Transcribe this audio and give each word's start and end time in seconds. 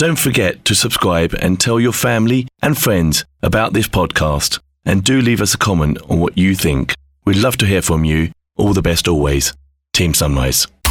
Don't 0.00 0.18
forget 0.18 0.64
to 0.64 0.74
subscribe 0.74 1.34
and 1.34 1.60
tell 1.60 1.78
your 1.78 1.92
family 1.92 2.48
and 2.62 2.78
friends 2.78 3.26
about 3.42 3.74
this 3.74 3.86
podcast. 3.86 4.58
And 4.82 5.04
do 5.04 5.20
leave 5.20 5.42
us 5.42 5.52
a 5.52 5.58
comment 5.58 5.98
on 6.08 6.18
what 6.20 6.38
you 6.38 6.54
think. 6.54 6.94
We'd 7.26 7.36
love 7.36 7.58
to 7.58 7.66
hear 7.66 7.82
from 7.82 8.06
you. 8.06 8.32
All 8.56 8.72
the 8.72 8.80
best 8.80 9.06
always. 9.08 9.52
Team 9.92 10.14
Sunrise. 10.14 10.66
The 10.84 10.90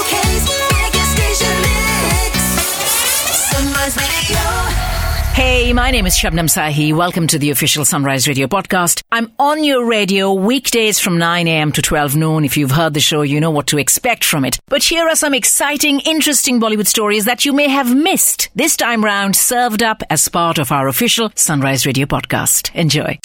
UK's 0.00 0.46
biggest 0.50 1.12
station. 1.14 1.62
Sunrise 3.52 3.96
Radio. 3.96 4.49
Hey, 5.34 5.72
my 5.72 5.90
name 5.90 6.06
is 6.06 6.14
Shabnam 6.16 6.48
Sahi. 6.48 6.92
Welcome 6.94 7.26
to 7.28 7.38
the 7.38 7.50
official 7.50 7.84
Sunrise 7.84 8.28
Radio 8.28 8.46
podcast. 8.46 9.02
I'm 9.10 9.32
on 9.38 9.64
your 9.64 9.86
radio 9.86 10.34
weekdays 10.34 10.98
from 10.98 11.16
9 11.18 11.48
a.m. 11.48 11.72
to 11.72 11.80
12 11.80 12.16
noon. 12.16 12.44
If 12.44 12.56
you've 12.58 12.72
heard 12.72 12.92
the 12.92 13.00
show, 13.00 13.22
you 13.22 13.40
know 13.40 13.50
what 13.50 13.66
to 13.68 13.78
expect 13.78 14.24
from 14.24 14.44
it. 14.44 14.58
But 14.66 14.82
here 14.82 15.08
are 15.08 15.16
some 15.16 15.32
exciting, 15.32 16.00
interesting 16.00 16.60
Bollywood 16.60 16.86
stories 16.88 17.24
that 17.24 17.46
you 17.46 17.52
may 17.54 17.68
have 17.68 17.94
missed 17.94 18.50
this 18.54 18.76
time 18.76 19.02
round, 19.02 19.34
served 19.34 19.82
up 19.82 20.02
as 20.10 20.28
part 20.28 20.58
of 20.58 20.72
our 20.72 20.88
official 20.88 21.30
Sunrise 21.36 21.86
Radio 21.86 22.06
podcast. 22.06 22.74
Enjoy. 22.74 23.18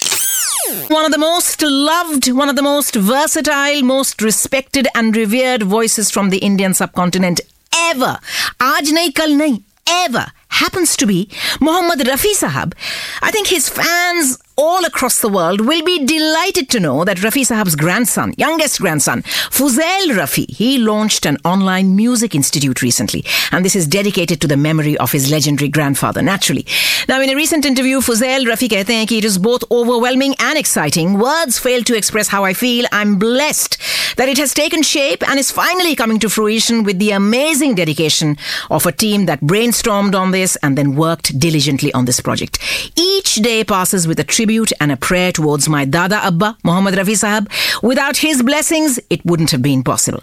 One 0.88 1.06
of 1.06 1.12
the 1.12 1.18
most 1.18 1.62
loved, 1.64 2.32
one 2.32 2.50
of 2.50 2.56
the 2.56 2.62
most 2.64 2.96
versatile, 2.96 3.82
most 3.82 4.22
respected 4.22 4.88
and 4.96 5.16
revered 5.16 5.64
voices 5.64 6.12
from 6.12 6.30
the 6.30 6.38
Indian 6.38 6.74
subcontinent 6.74 7.42
ever. 7.76 8.20
Aaj 8.62 8.92
nahi, 8.94 9.14
kal 9.14 9.30
nahi, 9.30 9.64
ever 9.88 10.28
happens 10.64 10.96
to 10.98 11.06
be 11.06 11.30
Muhammad 11.60 12.00
Rafi 12.08 12.34
Sahab. 12.34 12.74
I 13.22 13.32
think 13.32 13.48
his 13.48 13.70
fans 13.70 14.38
all 14.57 14.85
across 14.85 15.21
the 15.21 15.29
world 15.29 15.61
will 15.63 15.83
be 15.83 16.05
delighted 16.05 16.69
to 16.71 16.81
know 16.81 17.05
that 17.05 17.17
Rafi 17.19 17.47
Sahab's 17.47 17.75
grandson, 17.75 18.35
youngest 18.37 18.79
grandson, 18.79 19.23
Fuzail 19.23 20.09
Rafi, 20.17 20.49
he 20.51 20.77
launched 20.79 21.25
an 21.25 21.39
online 21.45 21.97
music 21.97 22.35
institute 22.35 22.83
recently. 22.83 23.25
And 23.53 23.65
this 23.65 23.75
is 23.75 23.87
dedicated 23.87 24.41
to 24.43 24.47
the 24.47 24.59
memory 24.59 24.99
of 24.99 25.13
his 25.13 25.31
legendary 25.31 25.69
grandfather, 25.69 26.21
naturally. 26.21 26.67
Now, 27.09 27.23
in 27.23 27.31
a 27.31 27.35
recent 27.35 27.65
interview, 27.65 28.01
Fuzail 28.01 28.45
Rafi 28.45 28.69
कहते 28.69 28.95
हैं 28.95 29.07
कि 29.07 29.19
it 29.19 29.25
is 29.25 29.39
both 29.39 29.65
overwhelming 29.71 30.35
and 30.39 30.59
exciting. 30.59 31.19
Words 31.19 31.59
fail 31.59 31.83
to 31.83 31.97
express 31.97 32.29
how 32.29 32.45
I 32.45 32.53
feel. 32.53 32.87
I'm 32.93 33.19
blessed 33.19 33.79
that 34.17 34.29
it 34.29 34.37
has 34.37 34.53
taken 34.53 34.83
shape 34.83 35.27
and 35.29 35.39
is 35.39 35.51
finally 35.51 35.97
coming 35.97 36.19
to 36.19 36.29
fruition 36.29 36.83
with 36.83 36.99
the 36.99 37.13
amazing 37.13 37.75
dedication 37.75 38.37
of 38.71 38.85
a 38.85 38.93
team 38.93 39.27
that 39.27 39.41
brainstormed 39.41 40.15
on 40.15 40.31
this 40.33 40.57
and 40.57 40.77
then 40.77 40.95
worked 40.95 41.39
diligently 41.39 41.93
on 41.95 42.05
this 42.05 42.21
project. 42.21 42.59
Each 42.97 43.37
day 43.37 43.65
passes 43.65 44.07
with 44.07 44.21
a 44.21 44.25
tribute 44.46 44.72
and 44.80 44.92
a 44.92 44.98
prayer 44.98 45.32
towards 45.32 45.68
my 45.68 45.86
Dada 45.86 46.18
Abba, 46.24 46.56
Muhammad 46.64 46.94
Rafi 46.94 47.16
Sahab. 47.18 47.50
Without 47.82 48.18
his 48.18 48.44
blessings, 48.44 49.00
it 49.10 49.26
wouldn't 49.26 49.50
have 49.50 49.64
been 49.64 49.82
possible. 49.82 50.22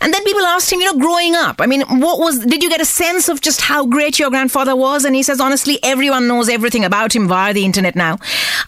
And 0.00 0.14
then 0.14 0.22
people 0.24 0.42
asked 0.42 0.72
him, 0.72 0.80
you 0.80 0.86
know, 0.86 0.98
growing 0.98 1.34
up, 1.34 1.60
I 1.60 1.66
mean, 1.66 1.82
what 2.00 2.18
was, 2.18 2.38
did 2.38 2.62
you 2.62 2.70
get 2.70 2.80
a 2.80 2.84
sense 2.84 3.28
of 3.28 3.40
just 3.40 3.60
how 3.60 3.86
great 3.86 4.18
your 4.18 4.30
grandfather 4.30 4.76
was? 4.76 5.04
And 5.04 5.14
he 5.14 5.22
says, 5.22 5.40
honestly, 5.40 5.78
everyone 5.82 6.28
knows 6.28 6.48
everything 6.48 6.84
about 6.84 7.14
him 7.14 7.26
via 7.26 7.52
the 7.52 7.64
internet 7.64 7.96
now. 7.96 8.18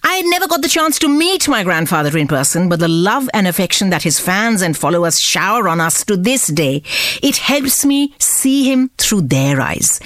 I 0.03 0.15
had 0.17 0.27
never 0.27 0.49
got 0.49 0.63
the 0.63 0.69
chance 0.69 0.99
to 1.01 1.09
meet 1.09 1.49
my 1.49 1.63
grandfather 1.63 2.17
in 2.19 2.27
person, 2.27 2.69
but 2.69 2.81
the 2.81 2.89
love 2.89 3.29
and 3.33 3.47
affection 3.47 3.91
that 3.91 4.03
his 4.03 4.19
fans 4.19 4.63
and 4.63 4.77
followers 4.77 5.21
shower 5.21 5.69
on 5.69 5.81
us 5.81 6.05
to 6.05 6.17
this 6.17 6.49
day, 6.49 6.83
it 7.23 7.37
helps 7.37 7.85
me 7.85 8.13
see 8.19 8.65
him 8.71 8.91
through 8.99 9.23
their 9.23 9.61
eyes. 9.61 10.01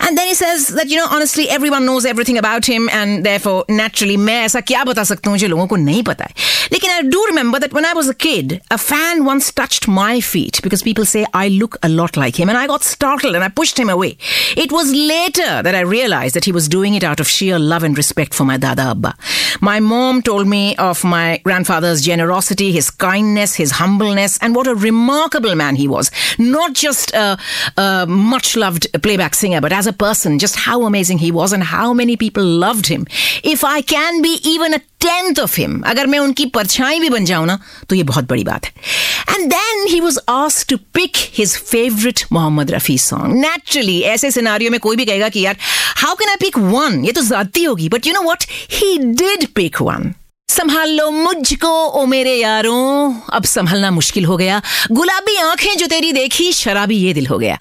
And 0.00 0.16
then 0.16 0.26
he 0.26 0.34
says 0.34 0.68
that, 0.68 0.88
you 0.88 0.96
know, 0.96 1.06
honestly, 1.10 1.48
everyone 1.48 1.86
knows 1.86 2.04
everything 2.04 2.38
about 2.38 2.66
him 2.66 2.88
and 2.92 3.24
therefore, 3.24 3.64
naturally, 3.68 4.16
मैं 4.16 4.42
ऐसा 4.44 4.60
क्या 4.60 4.84
बता 4.84 5.04
सकता 5.04 5.30
हूँ 5.30 5.38
जो 5.38 5.48
लोगों 5.48 5.66
को 5.66 5.76
नहीं 5.76 6.02
पता 6.02 6.24
है 6.24 6.34
लेकिन 6.72 6.90
I 6.90 7.02
do 7.02 7.24
remember 7.30 7.60
that 7.60 7.72
when 7.72 7.84
I 7.84 7.92
was 7.92 8.08
a 8.08 8.14
kid, 8.14 8.60
a 8.70 8.78
fan 8.78 9.24
once 9.24 9.52
touched 9.52 9.88
my 9.88 10.20
feet 10.50 10.60
because 10.62 10.82
people 10.82 11.06
say 11.12 11.24
I 11.32 11.48
look 11.48 11.76
a 11.82 11.88
lot 11.88 12.16
like 12.16 12.38
him 12.40 12.48
and 12.48 12.58
I 12.58 12.66
got 12.66 12.82
startled 12.82 13.34
and 13.34 13.44
I 13.44 13.48
pushed 13.48 13.78
him 13.78 13.88
away. 13.88 14.16
It 14.64 14.72
was 14.72 14.92
later 14.92 15.62
that 15.62 15.74
I 15.74 15.80
realized 15.80 16.34
that 16.36 16.44
he 16.44 16.52
was 16.52 16.68
doing 16.68 16.94
it 16.94 17.04
out 17.04 17.20
of 17.20 17.28
sheer 17.28 17.58
love 17.58 17.82
and 17.82 17.96
respect 17.96 18.34
for 18.34 18.44
my 18.44 18.56
Dada 18.56 18.88
Abba. 18.94 19.14
My 19.60 19.78
mom 19.80 20.22
told 20.22 20.46
me 20.46 20.76
of 20.76 21.04
my 21.04 21.40
grandfather's 21.44 22.02
generosity, 22.02 22.72
his 22.72 22.90
kindness, 22.90 23.54
his 23.54 23.72
humbleness, 23.72 24.38
and 24.42 24.54
what 24.54 24.66
a 24.66 24.74
remarkable 24.74 25.54
man 25.54 25.76
he 25.76 25.88
was. 25.88 26.10
Not 26.38 26.74
just 26.74 27.14
a, 27.14 27.38
a 27.76 28.06
much 28.06 28.56
loved 28.56 28.88
playback 29.02 29.34
singer, 29.34 29.60
but 29.60 29.72
as 29.72 29.86
a 29.86 29.92
person, 29.92 30.38
just 30.38 30.56
how 30.56 30.82
amazing 30.84 31.18
he 31.18 31.30
was 31.30 31.52
and 31.52 31.62
how 31.62 31.92
many 31.92 32.16
people 32.16 32.44
loved 32.44 32.86
him. 32.86 33.06
If 33.42 33.64
I 33.64 33.80
can 33.82 34.22
be 34.22 34.38
even 34.44 34.74
a 34.74 34.80
tenth 34.98 35.38
of 35.38 35.54
him, 35.54 35.82
अगर 35.86 36.06
मैं 36.06 36.18
उनकी 36.18 36.46
परछाई 36.56 37.00
भी 37.00 37.08
बन 37.10 37.24
जाऊं 37.24 37.46
ना 37.46 37.58
तो 37.88 37.96
ये 37.96 38.02
बहुत 38.10 38.28
बड़ी 38.28 38.44
बात 38.44 38.66
है 38.66 39.34
and 39.34 39.48
then 39.50 39.86
he 39.88 40.00
was 40.00 40.18
Asked 40.45 40.71
to 40.71 40.77
pick 40.97 41.17
his 41.39 41.53
favorite 41.73 42.23
Mohammed 42.31 42.71
Rafi 42.71 42.97
song 42.97 43.35
naturally 43.35 43.99
ऐसे 44.01 44.31
सिनारियो 44.31 44.71
में 44.71 44.79
कोई 44.79 44.95
भी 44.95 45.05
कहेगा 45.05 45.29
कि 45.29 45.39
यार 45.39 45.57
how 45.95 46.15
can 46.15 46.29
I 46.29 46.35
pick 46.35 46.57
one 46.57 47.05
ये 47.05 47.11
तो 47.11 47.21
ज्यादती 47.21 47.63
होगी 47.63 47.89
but 47.89 48.07
you 48.07 48.13
know 48.13 48.21
what? 48.21 48.45
He 48.49 48.97
did 48.97 49.47
pick 49.55 49.81
one 49.81 50.13
संभाल 50.49 50.89
लो 50.89 51.11
मुझको, 51.11 51.85
ओ 51.85 52.05
मेरे 52.05 52.35
यारों। 52.35 53.13
अब 53.33 53.43
संभालना 53.43 53.91
मुश्किल 53.91 54.25
हो 54.25 54.37
गया। 54.37 54.61
गुलाबी 54.91 55.35
आँखें 55.35 55.77
जो 55.77 55.87
तेरी 55.87 56.11
देखी, 56.11 56.51
शराबी 56.53 56.95
ये 56.95 57.13
दिल 57.13 57.27
हो 57.27 57.37
गया। 57.37 57.57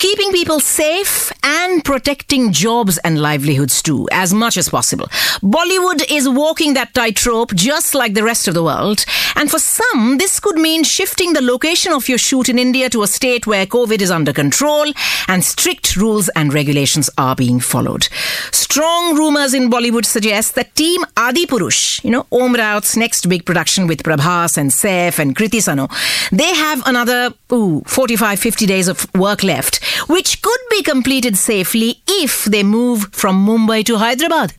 Keeping 0.00 0.32
people 0.32 0.60
safe 0.60 1.30
and 1.44 1.84
protecting 1.84 2.52
jobs 2.52 2.96
and 3.04 3.20
livelihoods 3.20 3.82
too, 3.82 4.08
as 4.10 4.32
much 4.32 4.56
as 4.56 4.66
possible. 4.66 5.06
Bollywood 5.42 6.10
is 6.10 6.26
walking 6.26 6.72
that 6.72 6.94
tightrope 6.94 7.54
just 7.54 7.94
like 7.94 8.14
the 8.14 8.24
rest 8.24 8.48
of 8.48 8.54
the 8.54 8.62
world. 8.62 9.04
And 9.36 9.50
for 9.50 9.58
some, 9.58 10.16
this 10.16 10.40
could 10.40 10.56
mean 10.56 10.84
shifting 10.84 11.34
the 11.34 11.42
location 11.42 11.92
of 11.92 12.08
your 12.08 12.16
shoot 12.16 12.48
in 12.48 12.58
India 12.58 12.88
to 12.88 13.02
a 13.02 13.06
state 13.06 13.46
where 13.46 13.66
COVID 13.66 14.00
is 14.00 14.10
under 14.10 14.32
control 14.32 14.90
and 15.28 15.44
strict 15.44 15.96
rules 15.96 16.30
and 16.30 16.54
regulations 16.54 17.10
are 17.18 17.36
being 17.36 17.60
followed. 17.60 18.08
Strong 18.52 19.16
rumors 19.16 19.52
in 19.52 19.68
Bollywood 19.68 20.06
suggest 20.06 20.54
that 20.54 20.74
Team 20.76 21.04
Adi 21.16 21.44
Purush, 21.44 22.02
you 22.02 22.10
know, 22.10 22.26
Om 22.32 22.52
next 22.96 23.28
big 23.28 23.44
production 23.44 23.86
with 23.86 24.02
Prabhas 24.02 24.56
and 24.56 24.70
Saif 24.70 25.18
and 25.18 25.36
Kriti 25.36 25.60
Sanon, 25.60 25.88
they 26.32 26.54
have 26.54 26.82
another 26.86 27.34
ooh, 27.52 27.82
45, 27.86 28.38
50 28.38 28.66
days 28.66 28.88
of 28.88 29.12
work 29.14 29.42
left, 29.42 29.80
which 30.08 30.42
could 30.42 30.60
be 30.70 30.82
completed 30.82 31.36
safely 31.36 32.02
if 32.06 32.44
they 32.44 32.62
move 32.62 33.08
from 33.12 33.46
Mumbai 33.46 33.84
to 33.86 33.96
Hyderabad. 33.96 34.54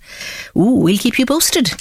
Ooh, 0.56 0.82
we'll 0.84 0.98
keep 0.98 1.20
you 1.20 1.26
posted. 1.26 1.72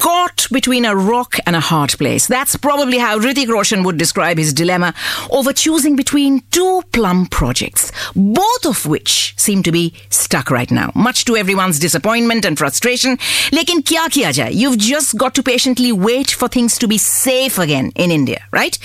Caught 0.00 0.48
between 0.50 0.84
a 0.84 0.96
rock 0.96 1.36
and 1.46 1.54
a 1.54 1.60
hard 1.60 1.90
place. 1.90 2.26
That's 2.26 2.56
probably 2.56 2.98
how 2.98 3.18
Hrithik 3.18 3.48
Roshan 3.48 3.84
would 3.84 3.96
describe 3.96 4.36
his 4.36 4.52
dilemma 4.52 4.94
over 5.30 5.52
choosing 5.52 5.96
between 5.96 6.42
two 6.50 6.82
plum 6.92 7.26
projects, 7.26 7.92
both 8.14 8.66
of 8.66 8.86
which 8.86 9.34
seem 9.36 9.62
to 9.62 9.70
be 9.70 9.94
stuck 10.10 10.50
right 10.50 10.70
now, 10.70 10.90
much 10.94 11.24
to 11.26 11.36
everyone's 11.36 11.78
disappointment 11.78 12.44
and 12.44 12.58
frustration. 12.58 13.16
Lekin 13.52 13.82
kya 13.82 14.08
kiya 14.08 14.30
jaye? 14.32 14.54
You've 14.54 14.78
just 14.78 15.16
got 15.16 15.34
to 15.36 15.42
patiently 15.42 15.92
wait 15.92 16.30
for 16.30 16.48
things 16.48 16.78
to 16.78 16.88
be 16.88 16.98
safe 16.98 17.58
again 17.58 17.92
in 17.94 18.10
India, 18.10 18.42
right? 18.50 18.76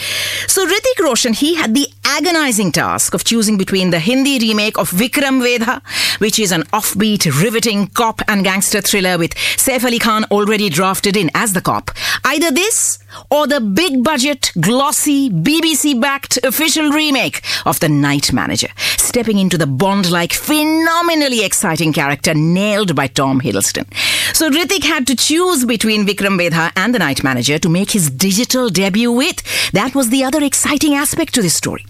So 0.48 0.66
Hrithik 0.68 1.00
Roshan, 1.04 1.34
he 1.34 1.56
had 1.56 1.74
the 1.74 1.88
agonizing 2.06 2.72
task 2.72 3.14
of 3.14 3.24
choosing 3.24 3.58
between 3.58 3.90
the 3.90 4.00
Hindi 4.00 4.40
remake 4.40 4.78
of 4.78 4.92
Vikram 4.92 5.42
Vedha, 5.42 5.82
which 6.20 6.38
is 6.38 6.52
an 6.52 6.64
offbeat, 6.74 7.26
riveting 7.42 7.88
cop 7.88 8.22
and 8.28 8.44
gangster 8.44 8.82
thriller 8.82 9.18
with 9.18 9.34
Saif 9.36 9.84
Ali 9.84 10.00
Khan 10.00 10.26
already 10.26 10.70
drafted 10.92 11.16
in 11.16 11.32
as 11.34 11.54
the 11.54 11.62
cop, 11.62 11.90
Either 12.24 12.52
this 12.52 13.00
or 13.30 13.48
the 13.48 13.60
big 13.60 14.04
budget, 14.04 14.52
glossy, 14.60 15.30
BBC 15.30 16.00
backed 16.00 16.38
official 16.44 16.90
remake 16.92 17.42
of 17.66 17.80
The 17.80 17.90
Night 17.90 18.32
Manager, 18.32 18.70
stepping 18.78 19.40
into 19.40 19.58
the 19.58 19.68
Bond 19.68 20.12
like, 20.12 20.34
phenomenally 20.34 21.44
exciting 21.44 21.94
character 21.94 22.34
nailed 22.34 22.96
by 22.96 23.08
Tom 23.08 23.42
Hiddleston. 23.42 23.86
So 24.36 24.50
Hrithik 24.50 24.84
had 24.84 25.08
to 25.08 25.16
choose 25.16 25.66
between 25.66 26.06
Vikram 26.06 26.38
Vedha 26.38 26.72
and 26.76 26.94
The 26.94 27.00
Night 27.00 27.24
Manager 27.24 27.58
to 27.60 27.70
make 27.70 27.92
his 27.92 28.10
digital 28.10 28.70
debut 28.70 29.12
with. 29.12 29.42
That 29.72 29.96
was 29.96 30.10
the 30.10 30.24
other 30.24 30.44
exciting 30.44 30.94
aspect 30.94 31.34
to 31.36 31.42
this 31.42 31.56
story. 31.56 31.86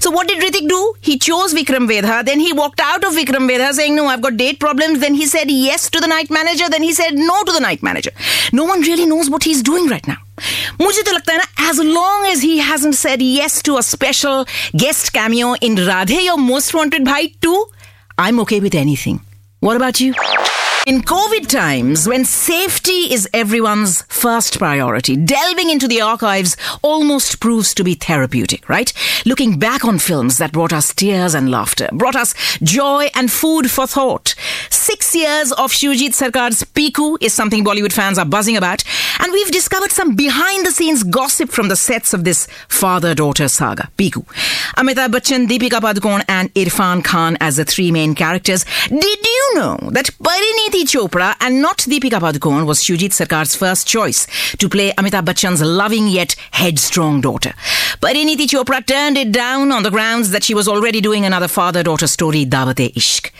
So 0.00 0.10
what 0.10 0.28
did 0.28 0.42
Hrithik 0.42 0.68
do? 0.68 0.94
He 1.00 1.18
chose 1.18 1.54
Vikram 1.54 1.88
Vedha. 1.88 2.24
Then 2.24 2.40
he 2.40 2.52
walked 2.52 2.80
out 2.80 3.04
of 3.04 3.14
Vikram 3.14 3.48
Vedha 3.50 3.72
saying, 3.72 3.96
no, 3.96 4.06
I've 4.06 4.22
got 4.22 4.36
date 4.36 4.60
problems. 4.60 5.00
Then 5.00 5.14
he 5.14 5.26
said 5.26 5.50
yes 5.50 5.88
to 5.90 6.00
the 6.00 6.06
night 6.06 6.30
manager. 6.30 6.68
Then 6.68 6.82
he 6.82 6.92
said 6.92 7.14
no 7.14 7.42
to 7.44 7.52
the 7.52 7.60
night 7.60 7.82
manager. 7.82 8.10
No 8.52 8.64
one 8.64 8.80
really 8.82 9.06
knows 9.06 9.30
what 9.30 9.44
he's 9.44 9.62
doing 9.62 9.88
right 9.88 10.06
now. 10.06 10.18
मुझे 10.80 11.02
तो 11.02 11.12
लगता 11.12 11.32
है 11.32 11.38
ना 11.38 11.68
as 11.68 11.80
long 11.80 12.26
as 12.30 12.42
he 12.44 12.58
said 12.58 12.92
said 12.94 13.22
yes 13.22 13.62
to 13.64 13.74
a 13.74 13.80
special 13.80 14.44
guest 14.82 15.08
cameo 15.14 15.54
in 15.62 15.78
Radhe 15.78 16.20
your 16.20 16.38
most 16.38 16.74
Wanted, 16.76 17.04
भाई 17.06 17.32
too 17.42 17.66
I 18.18 18.28
am 18.28 18.40
okay 18.40 18.60
with 18.60 18.74
anything. 18.84 19.18
What 19.64 19.74
about 19.74 20.00
you 20.00 20.12
in 20.86 21.02
COVID 21.02 21.48
times, 21.48 22.06
when 22.06 22.24
safety 22.24 23.12
is 23.12 23.28
everyone's 23.34 24.02
first 24.02 24.56
priority, 24.56 25.16
delving 25.16 25.68
into 25.68 25.88
the 25.88 26.00
archives 26.00 26.56
almost 26.80 27.40
proves 27.40 27.74
to 27.74 27.82
be 27.82 27.94
therapeutic, 27.94 28.68
right? 28.68 28.92
Looking 29.24 29.58
back 29.58 29.84
on 29.84 29.98
films 29.98 30.38
that 30.38 30.52
brought 30.52 30.72
us 30.72 30.94
tears 30.94 31.34
and 31.34 31.50
laughter, 31.50 31.88
brought 31.92 32.14
us 32.14 32.34
joy 32.62 33.10
and 33.16 33.32
food 33.32 33.68
for 33.68 33.88
thought. 33.88 34.36
Six 34.70 35.12
years 35.16 35.50
of 35.50 35.72
Shoojit 35.72 36.14
Sircar's 36.14 36.62
Piku 36.62 37.16
is 37.20 37.34
something 37.34 37.64
Bollywood 37.64 37.92
fans 37.92 38.16
are 38.16 38.24
buzzing 38.24 38.56
about, 38.56 38.84
and 39.18 39.32
we've 39.32 39.50
discovered 39.50 39.90
some 39.90 40.14
behind 40.14 40.64
the 40.64 40.70
scenes 40.70 41.02
gossip 41.02 41.50
from 41.50 41.66
the 41.66 41.74
sets 41.74 42.14
of 42.14 42.22
this 42.22 42.46
father 42.68 43.12
daughter 43.12 43.48
saga, 43.48 43.90
Piku. 43.98 44.24
Amitabh 44.76 45.10
Bachchan, 45.10 45.48
Deepika 45.48 45.80
Padukone, 45.80 46.24
and 46.28 46.54
Irfan 46.54 47.02
Khan 47.02 47.36
as 47.40 47.56
the 47.56 47.64
three 47.64 47.90
main 47.90 48.14
characters. 48.14 48.64
Did 48.86 49.26
you 49.26 49.52
know 49.56 49.78
that 49.90 50.10
Parineeti 50.22 50.75
Chopra 50.84 51.34
and 51.40 51.62
not 51.62 51.78
Deepika 51.78 52.20
Padukone 52.20 52.66
was 52.66 52.82
Shoojit 52.82 53.12
Sircar's 53.12 53.54
first 53.54 53.86
choice 53.86 54.26
to 54.56 54.68
play 54.68 54.92
Amitabh 54.92 55.24
Bachchan's 55.24 55.62
loving 55.62 56.06
yet 56.08 56.34
headstrong 56.50 57.20
daughter? 57.20 57.54
Parineeti 58.00 58.46
Chopra 58.46 58.84
turned 58.84 59.16
it 59.16 59.32
down 59.32 59.72
on 59.72 59.82
the 59.82 59.90
grounds 59.90 60.30
that 60.30 60.44
she 60.44 60.54
was 60.54 60.68
already 60.68 61.00
doing 61.00 61.24
another 61.24 61.48
father 61.48 61.82
daughter 61.82 62.06
story, 62.06 62.44
Daawat-e-Ishq. 62.44 63.30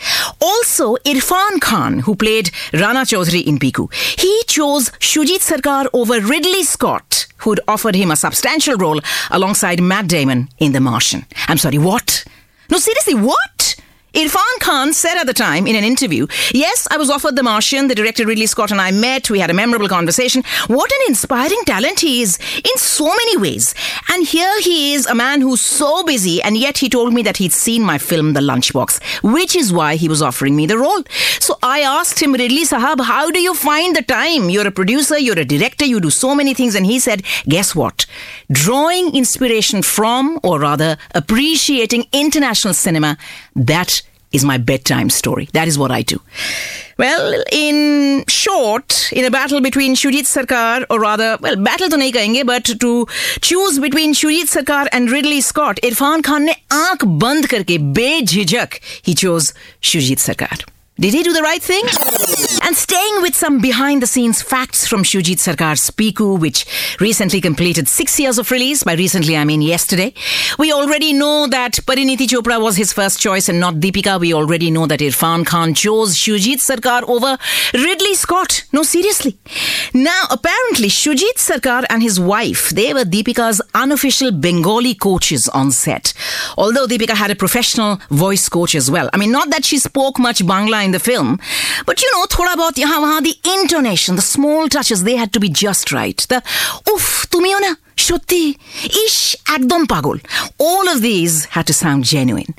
Also, 0.41 0.95
Irfan 0.97 1.61
Khan, 1.61 1.99
who 1.99 2.15
played 2.15 2.51
Rana 2.73 3.01
Chaudhary 3.01 3.45
in 3.45 3.59
Piku, 3.59 3.93
he 4.19 4.43
chose 4.47 4.89
Shoojit 4.99 5.41
Sircar 5.41 5.87
over 5.93 6.19
Ridley 6.19 6.63
Scott, 6.63 7.27
who'd 7.37 7.59
offered 7.67 7.95
him 7.95 8.11
a 8.11 8.15
substantial 8.15 8.75
role 8.75 8.99
alongside 9.31 9.81
Matt 9.81 10.07
Damon 10.07 10.49
in 10.57 10.71
The 10.71 10.79
Martian. 10.79 11.25
I'm 11.47 11.57
sorry, 11.57 11.77
what? 11.77 12.25
No, 12.69 12.77
seriously, 12.77 13.13
what? 13.15 13.75
Irfan 14.17 14.59
Khan 14.61 14.93
said 14.93 15.15
at 15.15 15.27
the 15.27 15.33
time 15.33 15.67
in 15.67 15.75
an 15.75 15.83
interview, 15.83 16.25
Yes, 16.51 16.87
I 16.89 16.97
was 16.97 17.11
offered 17.11 17.35
The 17.35 17.43
Martian. 17.43 17.87
The 17.87 17.93
director 17.93 18.25
Ridley 18.25 18.47
Scott 18.47 18.71
and 18.71 18.81
I 18.81 18.89
met. 18.89 19.29
We 19.29 19.37
had 19.37 19.51
a 19.51 19.53
memorable 19.53 19.87
conversation. 19.87 20.41
What 20.65 20.91
an 20.91 21.01
inspiring 21.07 21.61
talent 21.67 21.99
he 21.99 22.23
is 22.23 22.39
in 22.55 22.77
so 22.77 23.05
many 23.05 23.37
ways. 23.37 23.75
And 24.11 24.25
here 24.25 24.59
he 24.61 24.95
is, 24.95 25.05
a 25.05 25.13
man 25.13 25.41
who's 25.41 25.61
so 25.61 26.03
busy, 26.03 26.41
and 26.41 26.57
yet 26.57 26.79
he 26.79 26.89
told 26.89 27.13
me 27.13 27.21
that 27.21 27.37
he'd 27.37 27.53
seen 27.53 27.83
my 27.83 27.99
film, 27.99 28.33
The 28.33 28.39
Lunchbox, 28.39 29.21
which 29.21 29.55
is 29.55 29.71
why 29.71 29.97
he 29.97 30.09
was 30.09 30.23
offering 30.23 30.55
me 30.55 30.65
the 30.65 30.79
role. 30.79 31.03
So 31.39 31.59
I 31.61 31.81
asked 31.81 32.19
him, 32.19 32.33
Ridley 32.33 32.63
Sahab, 32.63 33.01
how 33.01 33.29
do 33.29 33.39
you 33.39 33.53
find 33.53 33.95
the 33.95 34.01
time? 34.01 34.49
You're 34.49 34.65
a 34.65 34.71
producer, 34.71 35.19
you're 35.19 35.37
a 35.37 35.45
director, 35.45 35.85
you 35.85 35.99
do 35.99 36.09
so 36.09 36.33
many 36.33 36.55
things. 36.55 36.73
And 36.73 36.87
he 36.87 36.97
said, 36.97 37.21
Guess 37.47 37.75
what? 37.75 38.07
Drawing 38.51 39.15
inspiration 39.15 39.83
from, 39.83 40.39
or 40.41 40.59
rather 40.59 40.97
appreciating 41.13 42.05
international 42.11 42.73
cinema, 42.73 43.15
that 43.55 44.01
is 44.31 44.43
my 44.43 44.57
bedtime 44.57 45.09
story. 45.09 45.49
That 45.53 45.67
is 45.67 45.77
what 45.77 45.91
I 45.91 46.01
do. 46.01 46.21
Well, 46.97 47.43
in 47.51 48.25
short, 48.27 49.11
in 49.13 49.23
a 49.25 49.31
battle 49.31 49.61
between 49.61 49.95
Shoojit 49.95 50.25
Sircar, 50.25 50.85
or 50.89 50.99
rather, 50.99 51.37
well, 51.41 51.55
battle 51.55 51.89
to 51.89 51.95
nahi 51.95 52.45
but 52.45 52.65
to 52.65 53.07
choose 53.41 53.79
between 53.79 54.13
Shoojit 54.13 54.47
Sircar 54.47 54.87
and 54.91 55.11
Ridley 55.11 55.41
Scott, 55.41 55.79
Irfan 55.83 56.23
Khan 56.23 56.45
ne 56.45 56.55
aankh 56.69 57.19
band 57.19 57.49
karke 57.49 57.93
bejhijak 57.93 58.79
he 59.03 59.13
chose 59.13 59.53
Shoojit 59.81 60.17
Sircar. 60.17 60.76
Did 60.99 61.13
he 61.13 61.21
do 61.21 61.31
the 61.31 61.43
right 61.43 61.61
thing? 61.61 61.83
And 62.63 62.75
staying 62.75 63.21
with 63.21 63.35
some 63.35 63.59
behind 63.59 64.01
the 64.01 64.07
scenes 64.07 64.41
facts 64.41 64.87
from 64.87 65.03
Shoojit 65.03 65.37
Sircar's 65.37 65.91
Piku, 65.91 66.39
which 66.39 66.65
recently 66.99 67.39
completed 67.39 67.87
six 67.87 68.19
years 68.19 68.39
of 68.39 68.49
release. 68.49 68.83
By 68.83 68.93
recently, 68.93 69.37
I 69.37 69.45
mean 69.45 69.61
yesterday. 69.61 70.15
We 70.57 70.73
already 70.73 71.13
know 71.13 71.45
that 71.47 71.73
Parineeti 71.73 72.27
Chopra 72.27 72.59
was 72.59 72.77
his 72.77 72.93
first 72.93 73.19
choice 73.19 73.47
and 73.47 73.59
not 73.59 73.75
Deepika. 73.75 74.19
We 74.19 74.33
already 74.33 74.71
know 74.71 74.87
that 74.87 74.99
Irfan 74.99 75.45
Khan 75.45 75.75
chose 75.75 76.17
Shoojit 76.17 76.61
Sircar 76.61 77.03
over 77.07 77.37
Ridley 77.75 78.15
Scott. 78.15 78.63
No, 78.73 78.81
seriously. 78.81 79.37
Now, 79.93 80.23
apparently, 80.31 80.87
Shoojit 80.87 81.37
Sircar 81.37 81.83
and 81.91 82.01
his 82.01 82.19
wife, 82.19 82.69
they 82.69 82.91
were 82.95 83.05
Deepika's 83.05 83.61
unofficial 83.75 84.31
Bengali 84.31 84.95
coaches 84.95 85.47
on 85.49 85.69
set. 85.69 86.13
Although 86.57 86.87
Deepika 86.87 87.13
had 87.15 87.29
a 87.29 87.35
professional 87.35 88.01
voice 88.09 88.49
coach 88.49 88.73
as 88.73 88.89
well. 88.89 89.11
I 89.13 89.17
mean, 89.17 89.31
not 89.31 89.51
that 89.51 89.63
she 89.63 89.77
spoke 89.77 90.17
much 90.17 90.39
Bangla 90.39 90.86
in 90.87 90.91
the 90.91 90.99
film, 90.99 91.39
but 91.85 92.01
you 92.01 92.09
know, 92.13 92.23
thoda 92.25 92.55
bahut 92.59 92.77
yahan 92.83 93.01
wahan, 93.03 93.23
the 93.23 93.35
intonation, 93.59 94.15
the 94.15 94.21
small 94.21 94.67
touches, 94.69 95.03
they 95.03 95.17
had 95.23 95.31
to 95.33 95.39
be 95.39 95.49
just 95.49 95.91
right. 95.91 96.17
The 96.29 96.41
uff, 96.93 97.27
tumiyo 97.29 97.59
na, 97.65 97.75
সত্যি 98.07 98.43
is 99.03 99.15
একদম 99.55 99.81
পাগল 99.93 100.17
all 100.69 100.85
of 100.93 100.97
these 101.09 101.31
had 101.53 101.65
to 101.69 101.73
sound 101.83 102.01
genuine 102.13 102.49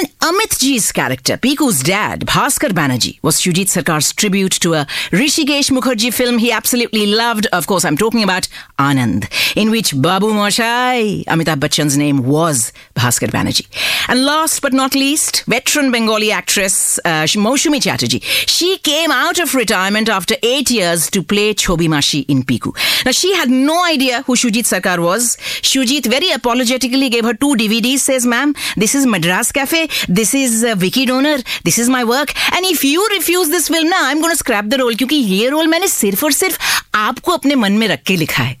And 0.00 0.08
Amit 0.20 0.52
Ji's 0.60 0.92
character, 0.92 1.36
Piku's 1.36 1.82
dad, 1.82 2.20
Bhaskar 2.20 2.70
Banerjee, 2.70 3.18
was 3.22 3.38
Shoojit 3.38 3.68
Sircar's 3.68 4.12
tribute 4.14 4.52
to 4.52 4.72
a 4.74 4.86
Hrishikesh 5.10 5.70
Mukherjee 5.70 6.12
film 6.14 6.38
he 6.38 6.50
absolutely 6.52 7.06
loved. 7.06 7.46
Of 7.52 7.66
course, 7.66 7.84
I'm 7.84 7.98
talking 7.98 8.22
about 8.22 8.48
Anand, 8.78 9.22
in 9.56 9.70
which 9.70 10.00
Babu 10.00 10.28
Moshai, 10.28 11.24
Amitabh 11.24 11.60
Bachchan's 11.60 11.96
name, 11.98 12.18
was 12.24 12.72
Bhaskar 12.94 13.28
Banerjee. 13.28 13.66
And 14.08 14.24
last 14.24 14.62
but 14.62 14.72
not 14.72 14.94
least, 14.94 15.44
veteran 15.46 15.90
Bengali 15.90 16.30
actress 16.32 16.98
uh, 17.04 17.24
Moushumi 17.46 17.82
Chatterjee. 17.82 18.20
She 18.20 18.78
came 18.78 19.10
out 19.10 19.38
of 19.38 19.54
retirement 19.54 20.08
after 20.08 20.34
eight 20.42 20.70
years 20.70 21.10
to 21.10 21.22
play 21.22 21.52
Chobi 21.52 21.88
Mashi 21.88 22.24
in 22.28 22.42
Piku. 22.42 22.72
Now, 23.04 23.12
she 23.12 23.34
had 23.34 23.50
no 23.50 23.84
idea 23.84 24.22
who 24.22 24.34
Shoojit 24.34 24.64
Sircar 24.64 24.89
was. 24.98 25.36
Shujit 25.62 26.06
very 26.06 26.30
apologetically 26.30 27.08
gave 27.10 27.24
her 27.24 27.34
two 27.34 27.54
DVDs, 27.54 27.98
says, 27.98 28.26
ma'am, 28.26 28.54
this 28.76 28.94
is 28.94 29.06
Madras 29.06 29.52
Cafe, 29.52 29.88
this 30.08 30.34
is 30.34 30.64
uh, 30.64 30.74
Vicky 30.74 31.06
Donor, 31.06 31.38
this 31.64 31.78
is 31.78 31.88
my 31.88 32.02
work. 32.02 32.34
And 32.56 32.64
if 32.64 32.82
you 32.82 33.06
refuse 33.08 33.48
this 33.50 33.68
film 33.68 33.88
now, 33.88 34.00
I'm 34.02 34.20
going 34.20 34.32
to 34.32 34.36
scrap 34.36 34.68
the 34.68 34.78
role 34.78 34.94
क्योंकि 34.94 35.16
ये 35.16 35.48
role 35.48 35.66
मैंने 35.66 35.88
सिर्फ़ 35.88 36.24
और 36.24 36.32
सिर्फ़ 36.32 36.58
आपको 36.94 37.32
अपने 37.32 37.54
मन 37.54 37.72
में 37.72 37.86
रख 37.88 38.02
के 38.06 38.16
लिखा 38.16 38.42
है 38.42 38.56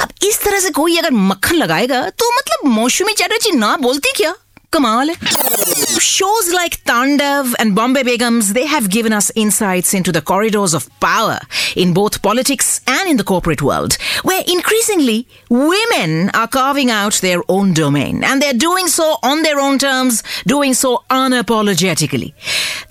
अब 0.00 0.12
इस 0.26 0.42
तरह 0.44 0.58
से 0.60 0.70
कोई 0.70 0.96
अगर 0.96 1.10
मक्खन 1.10 1.56
लगाएगा 1.56 2.08
तो 2.10 2.30
मतलब 2.36 2.70
मौसमी 2.70 3.12
चैटर्जी 3.14 3.56
ना 3.58 3.76
बोलती 3.76 4.12
क्या 4.16 4.34
Kamal. 4.72 5.14
Shows 6.00 6.52
like 6.52 6.82
Tandav 6.84 7.54
and 7.58 7.74
Bombay 7.74 8.04
Begums, 8.04 8.54
they 8.54 8.64
have 8.64 8.88
given 8.88 9.12
us 9.12 9.30
insights 9.34 9.92
into 9.92 10.10
the 10.10 10.22
corridors 10.22 10.72
of 10.72 10.88
power 10.98 11.38
in 11.76 11.92
both 11.92 12.22
politics 12.22 12.80
and 12.86 13.08
in 13.08 13.18
the 13.18 13.24
corporate 13.24 13.60
world, 13.60 13.98
where 14.22 14.42
increasingly 14.48 15.28
women 15.50 16.30
are 16.30 16.48
carving 16.48 16.90
out 16.90 17.14
their 17.20 17.42
own 17.48 17.74
domain 17.74 18.24
and 18.24 18.40
they're 18.40 18.52
doing 18.54 18.88
so 18.88 19.16
on 19.22 19.42
their 19.42 19.60
own 19.60 19.78
terms, 19.78 20.22
doing 20.46 20.72
so 20.72 21.04
unapologetically 21.10 22.32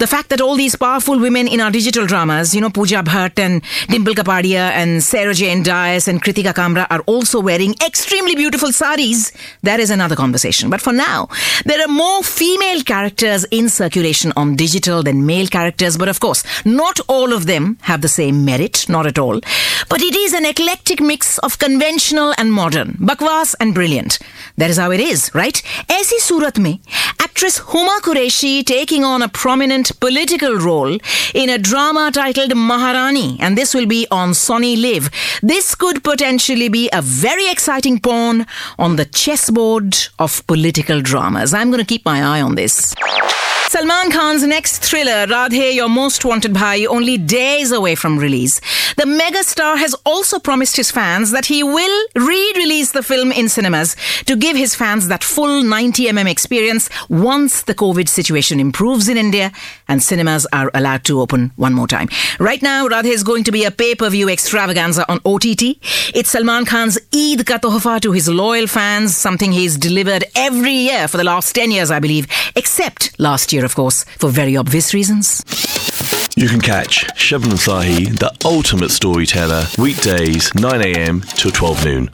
the 0.02 0.08
fact 0.08 0.30
that 0.30 0.42
all 0.42 0.56
these 0.56 0.76
powerful 0.76 1.20
women 1.20 1.48
in 1.48 1.62
our 1.62 1.70
digital 1.70 2.08
dramas, 2.08 2.56
you 2.56 2.60
know, 2.60 2.72
Pooja 2.72 3.04
Bhatt 3.04 3.38
and 3.38 3.62
Dimple 3.88 4.16
Kapadia 4.16 4.72
and 4.72 5.04
Sarah 5.04 5.36
Jane 5.36 5.62
Dias 5.62 6.08
and 6.08 6.20
Kritika 6.24 6.54
Kamra 6.56 6.88
are 6.90 7.02
also 7.02 7.40
wearing 7.40 7.76
extremely 7.86 8.34
beautiful 8.34 8.72
saris, 8.74 9.32
that 9.62 9.80
is 9.80 9.92
another 9.92 10.16
conversation. 10.16 10.72
But 10.72 10.82
for 10.82 10.92
now, 10.92 11.28
there 11.66 11.80
are 11.80 11.88
more 11.88 12.24
female 12.24 12.82
characters 12.82 13.46
in 13.52 13.70
circulation 13.70 14.34
on 14.36 14.56
digital 14.56 15.04
than 15.04 15.28
male 15.28 15.46
characters. 15.46 15.98
But 15.98 16.10
of 16.10 16.20
course, 16.20 16.44
not 16.66 17.00
all 17.08 17.32
of 17.32 17.46
them 17.46 17.78
have 17.82 18.02
the 18.02 18.08
same 18.08 18.44
merit, 18.44 18.90
not 18.90 19.06
at 19.06 19.20
all. 19.20 19.40
But 19.88 20.02
it 20.02 20.16
is 20.16 20.34
an 20.34 20.48
eclectic 20.48 21.00
mix 21.00 21.38
of 21.40 21.60
conventional 21.60 22.34
and 22.40 22.52
modern, 22.52 22.94
bakwas 22.94 23.54
and 23.60 23.76
brilliant. 23.76 24.18
That 24.58 24.72
is 24.72 24.78
how 24.78 24.90
it 24.90 25.00
is, 25.00 25.30
right? 25.36 25.62
Aisi 25.90 26.18
Surat 26.18 26.58
mein, 26.58 26.80
actress 27.20 27.60
Huma 27.60 28.00
Qureshi 28.00 28.66
taking 28.66 29.04
on 29.04 29.22
a 29.22 29.30
prominent 29.30 29.91
political 30.00 30.56
role 30.56 30.98
in 31.34 31.50
a 31.50 31.58
drama 31.58 32.12
titled 32.14 32.56
Maharani, 32.56 33.38
and 33.40 33.58
this 33.58 33.74
will 33.74 33.86
be 33.86 34.08
on 34.12 34.32
SonyLIV. 34.32 35.12
This 35.42 35.76
could 35.76 36.04
potentially 36.04 36.70
be 36.70 36.90
a 36.94 37.02
very 37.02 37.50
exciting 37.50 38.00
pawn 38.00 38.46
on 38.78 38.96
the 38.96 39.06
chessboard 39.06 39.96
of 40.20 40.46
political 40.48 41.02
dramas. 41.02 41.54
I'm 41.54 41.70
going 41.70 41.84
to 41.84 41.86
keep 41.86 42.06
my 42.06 42.24
eye 42.24 42.42
on 42.42 42.56
this. 42.56 42.94
Salman 43.72 44.12
Khan's 44.12 44.46
next 44.46 44.84
thriller, 44.84 45.26
Radhe 45.28 45.74
Your 45.74 45.88
Most 45.88 46.26
Wanted 46.26 46.54
Bhai, 46.54 46.86
only 46.88 47.18
days 47.18 47.72
away 47.72 47.96
from 47.96 48.20
release. 48.20 48.60
The 48.98 49.06
megastar 49.06 49.78
has 49.78 49.94
also 50.06 50.40
promised 50.40 50.76
his 50.76 50.92
fans 50.92 51.32
that 51.32 51.46
he 51.46 51.64
will 51.64 52.08
re-release 52.14 52.92
the 52.92 53.02
film 53.02 53.32
in 53.32 53.48
cinemas 53.48 53.96
to 54.26 54.36
give 54.36 54.58
his 54.58 54.76
fans 54.76 55.08
that 55.08 55.24
full 55.24 55.64
90mm 55.64 56.30
experience 56.30 56.90
once 57.08 57.62
the 57.62 57.74
COVID 57.74 58.10
situation 58.10 58.60
improves 58.60 59.08
in 59.08 59.16
India 59.16 59.54
and 59.88 60.04
cinemas 60.04 60.46
are 60.52 60.70
allowed 60.74 61.06
to 61.06 61.22
open 61.22 61.54
one 61.56 61.74
more 61.74 61.88
time. 61.88 62.10
Right 62.40 62.62
now, 62.62 62.90
Radhe 62.90 63.06
is 63.06 63.24
going 63.24 63.46
to 63.46 63.54
be 63.54 63.64
a 63.64 63.72
pay-per-view 63.72 64.28
extravaganza 64.28 65.10
on 65.10 65.22
OTT. 65.24 65.78
It's 66.14 66.32
Salman 66.32 66.66
Khan's 66.66 66.98
Eid 67.16 67.48
ka 67.48 67.58
tohfa 67.58 68.02
to 68.02 68.12
his 68.12 68.28
loyal 68.28 68.68
fans, 68.68 69.16
something 69.16 69.54
he's 69.54 69.78
delivered 69.78 70.26
every 70.36 70.74
year 70.74 71.08
for 71.08 71.16
the 71.16 71.24
last 71.24 71.56
10 71.56 71.72
years, 71.72 71.90
I 71.90 72.00
believe, 72.00 72.28
except 72.58 73.18
last 73.18 73.54
year, 73.54 73.61
of 73.66 73.76
course, 73.76 74.04
for 74.18 74.30
very 74.30 74.58
obvious 74.58 74.94
reasons. 74.94 75.44
You 76.36 76.48
can 76.48 76.62
catch 76.62 77.06
Shabnam 77.16 77.60
Sahi, 77.60 78.18
the 78.18 78.34
ultimate 78.46 78.92
storyteller, 78.92 79.66
weekdays 79.78 80.52
9am 80.52 81.26
till 81.36 81.52
12 81.52 81.86
noon. 81.86 82.10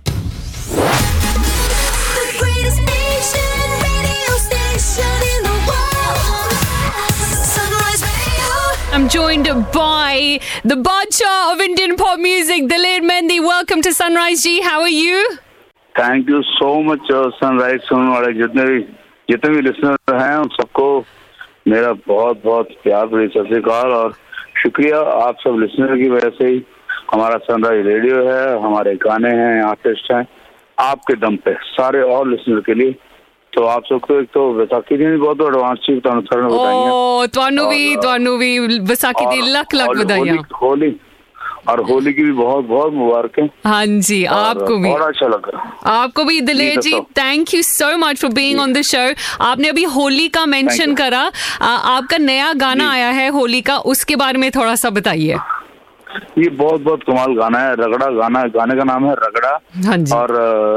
I'm 8.97 9.07
joined 9.09 9.45
by 9.71 10.39
the 10.63 10.75
Badshah 10.75 11.53
of 11.53 11.61
Indian 11.61 11.95
pop 11.95 12.19
music, 12.19 12.67
Daler 12.67 13.01
Mehndi. 13.07 13.39
Welcome 13.39 13.83
to 13.83 13.93
Sunrise 13.93 14.41
G. 14.41 14.61
How 14.61 14.81
are 14.81 14.89
you? 14.89 15.37
Thank 15.95 16.27
you 16.27 16.43
so 16.59 16.81
much, 16.81 17.01
uh, 17.11 17.29
Sunrise 17.39 17.81
सुनने 17.87 18.33
jitne 18.33 18.37
जितने 18.37 18.63
भी 18.65 18.79
जितने 19.29 19.49
भी 19.49 19.61
listener 19.61 21.05
मेरा 21.68 21.92
बहुत 22.08 22.42
बहुत 22.44 22.68
प्यार 22.84 23.06
भरी 23.06 23.26
सत 23.28 23.46
श्रीकाल 23.48 23.92
और 23.92 24.12
शुक्रिया 24.62 25.00
आप 25.20 25.36
सब 25.40 25.58
लिसनर 25.60 25.96
की 25.96 26.08
वजह 26.10 26.30
से 26.38 26.48
ही 26.48 26.62
हमारा 27.12 27.36
सनराइज 27.44 27.86
रेडियो 27.86 28.16
है 28.28 28.42
हमारे 28.62 28.94
गाने 29.04 29.30
हैं 29.36 29.62
आर्टिस्ट 29.64 30.12
हैं 30.12 30.24
आपके 30.78 31.14
दम 31.16 31.36
पे 31.44 31.54
सारे 31.70 32.02
और 32.12 32.28
लिसनर 32.28 32.60
के 32.66 32.74
लिए 32.74 32.94
तो 33.52 33.64
आप 33.66 33.82
सबको 33.88 34.18
एक 34.20 34.28
तो 34.34 34.42
विसाखी 34.52 34.96
दी 34.96 35.16
बहुत 35.16 35.40
एडवांस 35.46 35.78
चीज 35.78 36.00
ਤੁਹਾਨੂੰ 36.02 36.22
ਸਾਰਿਆਂ 36.22 36.48
ਨੂੰ 36.48 36.58
ਬਤਾਈਆਂ 36.58 36.92
ਓ 36.92 37.26
ਤੁਹਾਨੂੰ 37.32 37.68
ਵੀ 37.68 37.80
ਔਰ- 37.88 38.02
ਤੁਹਾਨੂੰ 38.02 38.36
ਵੀ 38.38 38.58
ਵਿਸਾਖੀ 38.90 39.26
ਦੀ 39.26 39.40
और- 39.40 39.50
ਲੱਖ 39.52 39.74
ਲੱਖ 39.74 39.88
और 39.88 39.98
ਵਧਾਈਆਂ 39.98 40.34
होली- 40.34 40.60
होली 40.62 40.90
और 41.69 41.81
होली 41.81 42.13
की 42.13 42.23
भी 42.23 42.31
बहुत 42.31 42.65
बहुत 42.65 42.93
मुबारक। 42.93 43.39
है 43.39 43.49
हाँ 43.65 43.85
जी 43.85 44.23
आपको 44.25 44.77
भी। 44.77 44.89
बहुत 44.89 45.01
अच्छा 45.01 45.27
लगा। 45.27 45.63
आपको 45.91 46.23
भी 46.23 46.39
Daler 46.41 46.79
ji 46.81 46.99
thank 47.17 47.53
you 47.53 47.61
so 47.63 47.95
much 47.97 48.21
for 48.21 48.31
being 48.33 48.59
on 48.59 48.73
the 48.73 48.81
show 48.83 49.03
आपने 49.43 49.69
अभी 49.69 49.83
होली 49.95 50.27
का 50.29 50.45
मेंशन 50.45 50.95
करा। 50.95 51.21
आ, 51.61 51.67
आपका 51.67 52.17
नया 52.17 52.51
गाना 52.53 52.91
आया 52.91 53.09
है 53.11 53.29
होली 53.29 53.61
का 53.61 53.77
उसके 53.93 54.15
बारे 54.15 54.37
में 54.37 54.49
थोड़ा 54.51 54.75
सा 54.75 54.89
बताइए। 54.89 55.37
ये 56.37 56.49
बहुत 56.49 56.81
बहुत 56.81 57.03
कमाल 57.03 57.33
गाना 57.35 57.59
है 57.59 57.73
रगड़ा 57.73 58.05
गाना 58.11 58.41
गाने 58.53 58.75
का 58.75 58.83
नाम 58.83 59.05
है 59.05 59.13
रगड़ा। 59.13 59.49
हाँ 59.85 59.97
जी। 59.97 60.15
और 60.15 60.31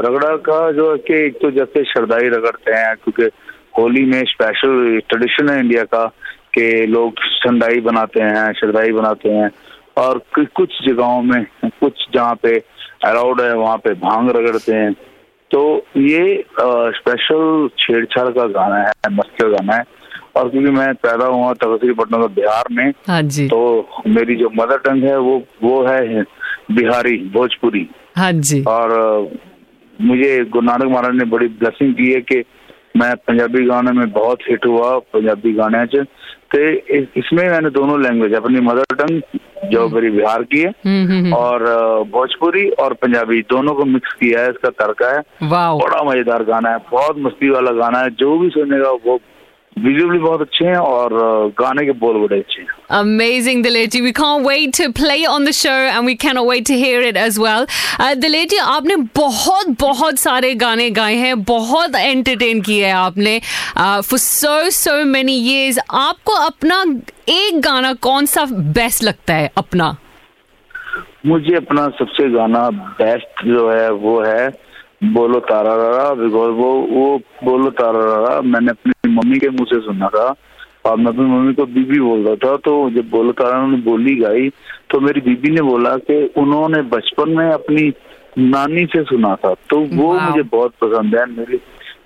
रगड़ा 0.05 0.35
का 0.47 0.71
जो 0.71 0.91
है 0.91 0.97
कि 0.97 1.25
एक 1.25 1.37
तो 1.41 1.51
जैसे 1.51 1.83
शरदाई 1.83 2.27
रगड़ते 2.29 2.71
हैं 2.71 2.95
क्योंकि 2.95 3.29
होली 3.77 4.03
में 4.05 4.23
स्पेशल 4.23 4.99
ट्रेडिशन 5.09 5.49
है 5.49 5.59
इंडिया 5.59 5.83
का 5.83 6.05
कि 6.55 6.85
लोग 6.85 7.19
ठंडाई 7.43 7.79
बनाते 7.81 8.21
हैं 8.21 8.51
शरदाई 8.53 8.91
बनाते 8.91 9.29
हैं। 9.29 9.49
और 9.97 10.21
कुछ 10.35 10.73
जगहों 10.85 11.21
में 11.23 11.45
कुछ 11.65 12.05
जहाँ 12.13 12.35
पे 12.43 12.57
अलाउड 13.05 13.41
है 13.41 13.53
वहाँ 13.55 13.77
पे 13.77 13.93
भाँग 14.01 14.29
रगड़ते 14.37 14.73
हैं। 14.73 14.93
तो 15.51 15.61
ये 15.97 16.43
स्पेशल 16.97 17.69
छेड़छाड़ 17.79 18.29
का 18.29 18.45
गाना 18.49 18.77
है 18.77 19.13
मस्त 19.13 19.41
का 19.41 19.47
गाना 19.49 19.75
है। 19.75 19.83
और 20.37 20.49
क्योंकि 20.49 20.71
मैं 20.71 20.93
पैदा 20.95 21.25
हुआ 21.25 21.51
तहसीलपट्टनम 21.53 22.25
बिहार 22.35 22.65
में 22.71 22.91
हाँ 23.07 23.21
जी। 23.23 23.47
तो 23.47 23.87
मेरी 24.07 24.35
जो 24.35 24.49
मदर 24.55 24.77
टंग 24.85 25.03
है 25.03 25.17
वो 25.19 25.37
वो 25.63 25.83
है 25.85 26.21
बिहारी 26.71 27.17
भोजपुरी। 27.33 27.87
हाँ 28.17 28.31
जी। 28.33 28.63
और 28.67 28.89
मुझे 29.99 30.43
गुरु 30.45 30.65
नानक 30.65 30.91
महाराज 30.91 31.15
ने 31.15 31.25
बड़ी 31.31 31.47
ब्लेसिंग 31.59 31.93
की 31.95 32.11
है 32.11 32.21
कि 32.21 32.43
मैं 32.97 33.15
पंजाबी 33.27 33.65
गाने 33.65 33.91
में 33.91 34.11
बहुत 34.11 34.39
हिट 34.49 34.65
हुआ 34.65 34.97
पंजाबी 35.13 35.53
गाने 35.53 35.85
च। 35.87 36.05
तो 36.53 36.59
इसमें 37.19 37.47
मैंने 37.49 37.69
दोनों 37.71 38.01
लैंग्वेज 38.01 38.33
अपनी 38.33 38.59
मदर 38.61 38.95
टंग 38.95 39.21
जो 39.65 39.89
मेरी 39.89 40.09
बिहार 40.09 40.43
की 40.43 40.59
है। 40.59 40.69
हम्म 40.69 41.07
हम्म 41.07 41.19
हम्म। 41.19 41.33
और 41.33 41.63
भोजपुरी 42.03 42.69
और 42.69 42.93
पंजाबी 42.93 43.41
दोनों 43.41 43.73
को 43.73 43.85
मिक्स 43.85 44.13
किया 44.13 44.41
है 44.41 44.49
इसका 44.49 44.69
तड़का 44.69 45.15
है। 45.15 45.21
बड़ा 45.49 46.03
मज़ेदार 46.03 46.43
गाना 46.43 46.69
है 46.69 46.77
बहुत 46.91 47.15
मस्ती 47.17 47.49
वाला 47.49 47.71
गाना 47.71 47.99
है 47.99 48.09
जो 48.09 48.37
भी 48.37 48.49
सुनेगा 48.49 48.91
वो 48.91 49.19
विजुअली 49.79 50.19
बहुत 50.19 50.41
अच्छे 50.41 50.65
हैं 50.65 50.75
और 50.75 51.13
गाने 51.59 51.85
के 51.85 51.91
बोल 51.91 52.17
बड़े 52.17 52.39
अच्छे 52.39 52.61
हैं। 52.61 52.69
Amazing, 53.01 53.59
Dileji. 53.65 53.99
We 54.05 54.13
can't 54.17 54.43
wait 54.47 54.71
to 54.79 54.87
play 54.99 55.19
on 55.35 55.45
the 55.47 55.53
show 55.59 55.77
and 55.91 56.03
we 56.09 56.15
cannot 56.23 56.47
wait 56.49 56.65
to 56.69 56.75
hear 56.81 56.99
it 57.11 57.17
as 57.17 57.39
well. 57.45 57.63
Uh, 58.01 58.15
Dileji, 58.23 58.59
आपने 58.59 58.95
बहुत 58.95 59.75
बहुत 59.81 60.19
सारे 60.19 60.53
गाने 60.55 60.89
गाए 60.89 61.15
हैं। 61.15 61.43
बहुत 61.43 61.95
एंटरटेन 61.95 62.61
किया 62.61 62.87
है 62.87 62.93
आपने। 62.93 63.39
For 63.77 64.19
so 64.19 64.69
so 64.69 65.05
many 65.05 65.37
years 65.49 65.85
आपको 65.91 66.33
अपना 66.33 66.83
एक 67.29 67.61
गाना 67.61 67.93
कौन 67.93 68.25
सा 68.25 68.45
बेस्ट 68.51 69.03
लगता 69.03 69.33
है? 69.33 69.51
अपना। 69.57 69.95
मुझे 71.25 71.55
अपना 71.55 71.87
सबसे 71.87 72.29
गाना 72.29 72.69
बेस्ट 72.69 73.45
जो 73.45 73.69
है 73.71 73.91
वो 73.91 74.21
है 74.21 74.71
बोलो 75.03 75.39
तारा 75.39 75.75
रारा 75.75 76.13
बिकॉज़ 76.13 76.51
वो 76.51 76.71
वो 76.89 77.21
बोलो 77.43 77.69
तारा 77.69 77.99
रारा 78.05 78.41
मैंने 78.41 78.71
अपनी 78.71 79.00
मम्मी 79.11 79.39
के 79.39 79.49
मुँह 79.49 79.65
से 79.65 79.79
सुना 79.81 80.07
था। 80.09 80.33
और 80.85 80.97
मैं 80.97 81.05
अपनी 81.05 81.25
मम्मी 81.25 81.53
को 81.53 81.65
बीबी 81.67 81.99
बोल 81.99 82.27
रहा 82.27 82.35
था 82.43 82.55
तो 82.65 82.73
जब 82.91 83.09
बोलो 83.09 83.31
तारा 83.31 83.57
उन्होंने 83.57 83.83
बोली 83.83 84.15
गाई 84.15 84.49
तो 84.89 84.99
मेरी 84.99 85.21
बीबी 85.21 85.49
ने 85.49 85.61
बोला 85.61 85.95
कि 86.07 86.23
उन्होंने 86.37 86.81
बचपन 86.93 87.29
में 87.29 87.45
अपनी 87.45 87.91
नानी 88.37 88.85
से 88.85 89.03
सुना 89.03 89.35
था। 89.35 89.53
तो 89.69 89.79
वो 89.93 90.13
मुझे 90.13 90.41
बहुत 90.43 90.73
पसंद 90.83 91.15
है। 91.15 91.25
मेरी 91.31 91.59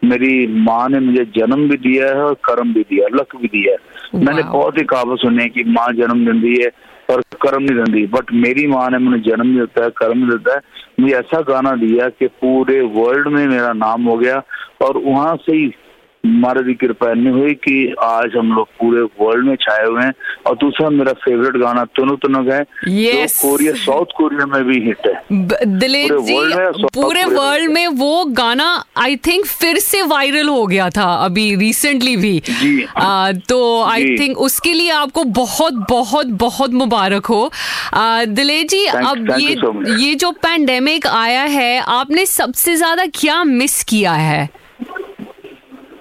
मेरी 0.03 0.47
माँ 0.63 0.88
ने 0.89 1.00
मुझे 1.00 1.24
जन्म 1.35 1.67
भी 1.69 1.77
दिया 1.79 2.07
है 2.07 2.24
और 2.24 2.33
कर्म 2.45 2.74
भी 2.74 2.81
दिया 2.89 3.07
लक 3.13 3.35
भी 3.35 3.47
दिया 3.47 3.74
है। 3.74 4.24
मैंने 4.24 4.43
बहुत 4.43 4.77
ही 4.77 4.83
कहावत 4.85 5.19
सुनी 5.19 5.47
कि 5.50 5.63
माँ 5.69 5.88
जन्म 5.93 6.25
देती 6.25 6.62
है 6.62 6.69
और 7.09 7.21
कर्म 7.41 7.63
नहीं 7.63 7.83
देती। 7.83 8.05
बट 8.07 8.33
मेरी 8.43 8.67
माँ 8.67 8.89
ने 8.89 8.97
मुझे 8.97 9.19
जन्म 9.29 9.53
भी 9.53 9.59
देता 9.59 9.83
है 9.83 9.89
कर्म 9.97 10.21
भी 10.21 10.31
देता 10.31 10.55
है। 10.55 10.62
मुझे 11.00 11.15
ऐसा 11.15 11.41
गाना 11.50 11.75
दिया 11.77 12.09
कि 12.09 12.27
पूरे 12.43 12.81
वर्ल्ड 12.97 13.27
में 13.27 13.45
मेरा 13.47 13.74
नाम 13.75 14.03
हो 14.03 14.17
गया 14.17 14.41
और 14.81 14.97
वहाँ 14.97 15.35
से 15.45 15.55
ही 15.55 15.67
हमारे 16.25 16.62
की 16.63 16.74
कृपा 16.75 17.13
नहीं 17.13 17.34
हुई 17.34 17.53
कि 17.63 17.94
आज 18.03 18.36
हम 18.38 18.51
लोग 18.53 18.67
पूरे 18.79 19.01
वर्ल्ड 19.22 19.46
में 19.46 19.55
छाए 19.55 19.86
हुए 19.86 20.03
हैं। 20.03 20.13
और 20.48 20.55
दूसरा 20.55 20.89
मेरा 20.89 21.13
फेवरेट 21.24 21.58
गाना 21.58 21.84
तुनु 21.96 22.15
तुनुक 22.15 22.48
है 22.48 22.60
Yes. 22.88 23.27
जो 23.29 23.50
कोरिया 23.50 23.74
साउथ 23.75 24.13
कोरिया 24.17 24.46
में 24.46 24.63
भी 24.63 24.79
हिट 24.79 25.08
है। 25.08 25.75
दिलीप 25.79 26.13
जी 26.22 26.38
पूरे 26.96 27.24
वर्ल्ड 27.25 27.72
में 27.72 27.88
वो 27.88 28.25
गाना 28.39 28.67
आई 28.98 29.15
थिंक 29.27 29.46
फिर 29.46 29.79
से 29.79 30.01
वायरल 30.01 30.48
हो 30.48 30.65
गया 30.65 30.89
था 30.89 31.13
अभी 31.25 31.55
रिसेंटली 31.55 32.15
भी। 32.17 32.39
जी। 32.50 32.86
आ, 32.98 33.32
तो 33.50 33.60
आई 33.84 34.17
थिंक 34.17 34.38
उसके 34.39 34.74
लिए 34.74 34.89
आपको 34.91 35.24
बहुत 35.24 35.74
बहुत 35.89 36.27
बहुत 36.44 36.74
मुबारक 36.74 37.25
हो। 37.25 37.51
दिलीप 37.96 38.67
जी 38.67 38.86
Thank- 38.88 39.08
अब 39.08 39.25
thank 39.27 39.41
ये 39.41 39.55
so 39.55 40.00
ये 40.00 40.15
जो 40.15 40.32
पैंडेमिक 40.32 41.08
आया 41.08 41.44
है 41.55 41.79
आपने 41.79 42.25
सबसे 42.25 42.75
ज़्यादा 42.75 43.05
क्या 43.15 43.44
मिस 43.44 43.84
किया 43.84 44.13
है? 44.13 44.64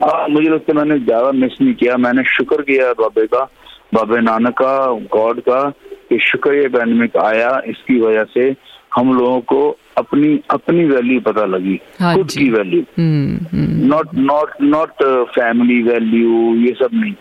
हाँ, 0.04 0.28
मुझे 0.28 0.49
लगता 0.49 0.73
है 0.73 0.76
मैंने 0.78 0.99
ज़्यादा 1.04 1.30
मिस 1.32 1.61
नहीं 1.61 1.75
किया। 1.75 1.96
मैंने 1.96 2.23
शुक्र 2.30 2.62
किया 2.62 2.92
बाबे 3.00 3.26
का 3.26 3.49
बाबे 3.94 4.20
नानक 4.20 4.52
का 4.61 4.76
गॉड 5.12 5.40
का 5.40 5.61
कि 6.08 6.18
शुक्र 6.23 6.54
ये 6.54 6.68
पैंडमिक 6.68 7.16
आया। 7.16 7.50
इसकी 7.66 7.99
वजह 8.00 8.25
से 8.34 8.54
हम 8.94 9.12
लोगों 9.14 9.40
को 9.52 9.61
अपनी 9.99 10.38
अपनी 10.50 10.84
वैल्यू 10.84 11.20
पता 11.20 11.44
लगी। 11.46 11.78
हाँ 12.00 12.14
खुद 12.16 12.30
की 12.30 12.49
value 12.50 12.84
not 12.99 14.14
not 14.14 14.50
not 14.62 15.02
family 15.34 15.82
value 15.82 16.54
ये 16.56 16.75
सब 16.82 16.90
नहीं। 16.94 17.14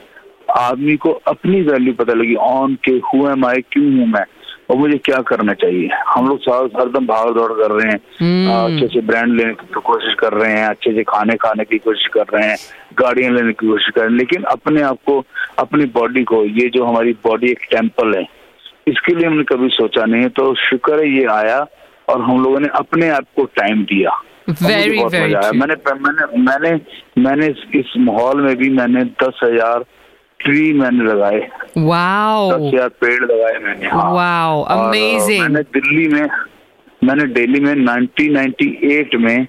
आदमी 0.58 0.96
को 0.98 1.12
अपनी 1.28 1.62
वैल्यू 1.62 1.94
पता 1.94 2.14
लगी। 2.14 2.36
ऑन 2.36 2.76
के 2.86 2.92
हु 3.08 3.28
एम 3.30 3.46
आई 3.46 3.62
क्यों 3.72 3.86
हूँ 3.98 4.08
मैं? 4.08 4.26
और 4.74 4.80
मुझे 4.80 4.98
क्या 5.06 5.18
करना 5.22 5.54
चाहिए? 5.54 5.90
हम 6.10 6.28
लोग 6.28 6.40
सारा 6.42 6.80
हरदम 6.80 7.06
भाग 7.08 7.34
दौड़ 7.36 7.52
कर 7.54 7.72
रहे 7.72 7.90
हैं। 7.90 8.00
हम्म। 8.20 8.76
अच्छे 8.76 8.88
से 8.94 9.02
ब्रांड 9.08 9.36
लेने 9.38 9.54
की 9.54 9.82
कोशिश 9.82 10.14
कर 10.20 10.34
रहे 10.34 10.52
हैं 10.52 10.68
अच्छे 10.68 10.94
से 10.94 11.04
खाने 11.10 11.36
खाने 11.42 11.64
की 11.64 11.78
कोशिश 11.80 12.08
कर 12.14 12.34
रहे 12.34 12.48
हैं 12.50 12.58
गाड़ियाँ 13.00 13.32
लेने 13.34 13.54
की 13.54 13.68
कोशिश 13.68 13.90
कर 13.96 14.02
रहे 14.02 14.10
हैं। 14.10 14.18
लेकिन 14.18 14.44
अपने 14.52 14.82
आप 14.82 14.98
को 15.06 15.24
अपनी 15.60 15.86
बॉडी 15.94 16.24
को 16.34 16.44
ये 16.60 16.70
जो 16.76 16.86
हमारी 16.86 17.14
बॉडी 17.24 17.52
एक 17.52 17.68
टेंपल 17.72 18.16
है 18.18 18.26
इसके 18.88 19.16
लिए 19.16 19.28
हमने 19.28 19.44
कभी 19.50 19.70
सोचा 19.74 20.06
नहीं 20.06 20.28
तो 20.38 20.54
शुक्र 20.60 21.00
है 21.00 21.10
ये 21.10 21.26
आया 21.32 21.66
और 22.08 22.22
हम 22.22 22.44
लोगों 22.44 22.60
ने 22.60 22.70
अपने 22.76 23.10
आप 23.10 23.26
को 23.36 23.44
टाइम 23.58 23.84
दिया। 23.92 24.22
मैंने 24.62 25.52
मैंने 25.58 26.26
मैंने 26.40 26.72
मैंने 27.22 27.48
इस 27.80 27.94
माहौल 28.08 28.42
में 28.42 28.56
भी 28.58 28.70
मैंने 28.72 29.04
दस 29.24 29.40
हज़ार 29.44 29.86
ट्री 30.44 30.74
मैंने 30.74 31.04
लगाए। 31.04 31.40
दस 31.40 31.74
वाओ 31.78 32.50
हज़ार 32.68 32.90
पेड़ 33.02 33.24
लगाए 33.24 33.60
मैंने 33.64 33.88
हाँ। 33.88 34.66
अमेजिंग 34.78 35.42
मैंने 35.42 35.62
दिल्ली 35.78 36.08
में 36.08 36.28
मैंने 37.02 37.26
दिल्ली 37.34 37.60
में 37.60 37.74
1998 37.76 39.16
में 39.20 39.48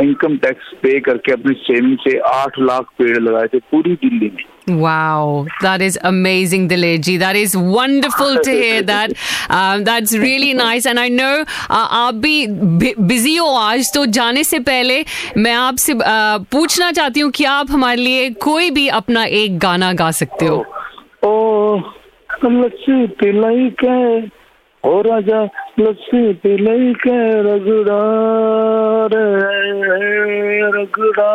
इनकम 0.00 0.36
टैक्स 0.36 0.72
पे 0.82 0.98
करके 1.00 1.32
अपनी 1.32 1.54
सेविंग 1.62 1.96
से 1.98 2.18
आठ 2.28 2.58
लाख 2.58 2.84
पेड़ 2.98 3.18
लगाए 3.18 3.46
थे 3.46 3.58
पूरी 3.70 3.94
दिल्ली 4.04 4.30
में। 4.36 4.44
Wow, 4.78 5.46
that 5.62 5.82
is 5.82 5.98
amazing, 6.02 6.68
Dileji. 6.68 7.18
That 7.18 7.36
is 7.36 7.56
wonderful 7.56 8.38
to 8.38 8.50
hear 8.50 8.82
that. 8.82 9.12
Um, 9.50 9.84
that's 9.84 10.16
really 10.16 10.54
nice. 10.54 10.86
And 10.86 11.00
I 11.00 11.08
know 11.08 11.44
uh, 11.68 11.86
आप 12.00 12.14
भी 12.14 12.46
बिज़ी 12.98 13.36
हो 13.36 13.46
आज 13.54 13.92
तो 13.94 14.04
जाने 14.18 14.44
से 14.44 14.58
पहले 14.70 15.04
मैं 15.36 15.54
आपसे 15.54 15.94
uh, 15.94 16.44
पूछना 16.52 16.90
चाहती 16.92 17.20
हूँ 17.20 17.30
कि 17.30 17.44
आप 17.44 17.70
हमारे 17.70 18.02
लिए 18.02 18.30
कोई 18.46 18.70
भी 18.70 18.86
अपना 19.00 19.24
एक 19.42 19.58
गाना 19.58 19.92
गा 20.02 20.10
सकते 20.20 20.46
हो 20.46 20.64
ओ 21.24 21.76
लस्सी 22.44 23.06
पिलाई 23.20 23.68
के 23.84 23.96
ओ 24.84 25.00
राजा 25.06 25.42
लस्सी 25.80 26.32
पिलाई 26.44 26.92
के 27.06 27.18
रगड़ा 27.48 27.98
रे 29.14 29.26
रगड़ा 30.76 31.34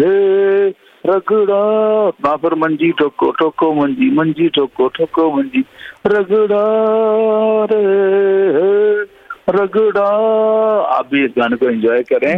रे 0.00 0.70
ਰਗੜਾ 1.08 2.12
ਨਾ 2.24 2.36
ਫਿਰ 2.36 2.54
ਮੰਜੀ 2.54 2.92
ਟੋਕੋ 2.98 3.32
ਟੋਕੋ 3.32 3.74
ਮੰਜੀ 3.74 4.10
ਮੰਜੀ 4.10 4.48
ਟੋਕੋ 4.48 4.88
ਟੋਕੋ 4.88 5.30
ਮੰਜੀ 5.36 5.64
ਰਗੜਾ 6.06 6.64
ਰੇ 7.72 7.78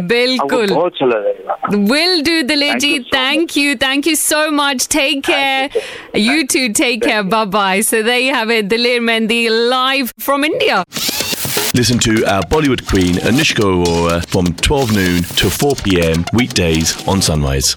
Bilkul. 0.07 0.69
We'll 1.91 2.21
do 2.21 2.43
the 2.43 2.55
lady. 2.55 3.05
Thank, 3.11 3.55
you. 3.57 3.75
Thank 3.75 4.05
you 4.05 4.15
so 4.15 4.49
much. 4.49 4.87
Take 4.87 5.23
care. 5.23 5.69
You, 6.13 6.47
too, 6.47 6.71
take 6.71 7.01
care. 7.01 7.23
Bye 7.23 7.45
bye. 7.45 7.81
So 7.81 8.01
there 8.01 8.19
you 8.19 8.33
have 8.33 8.49
it. 8.49 8.69
Daler 8.69 9.01
Mehndi 9.01 9.49
live 9.49 10.13
from 10.19 10.45
India. 10.45 10.85
Listen 11.73 11.99
to 11.99 12.25
our 12.25 12.43
Bollywood 12.43 12.85
queen, 12.85 13.15
Anushka 13.15 13.63
Arora, 13.63 14.25
from 14.27 14.53
12 14.55 14.93
noon 14.93 15.23
to 15.35 15.49
4 15.49 15.75
p.m. 15.83 16.25
weekdays 16.33 16.95
on 17.07 17.21
Sunrise. 17.21 17.75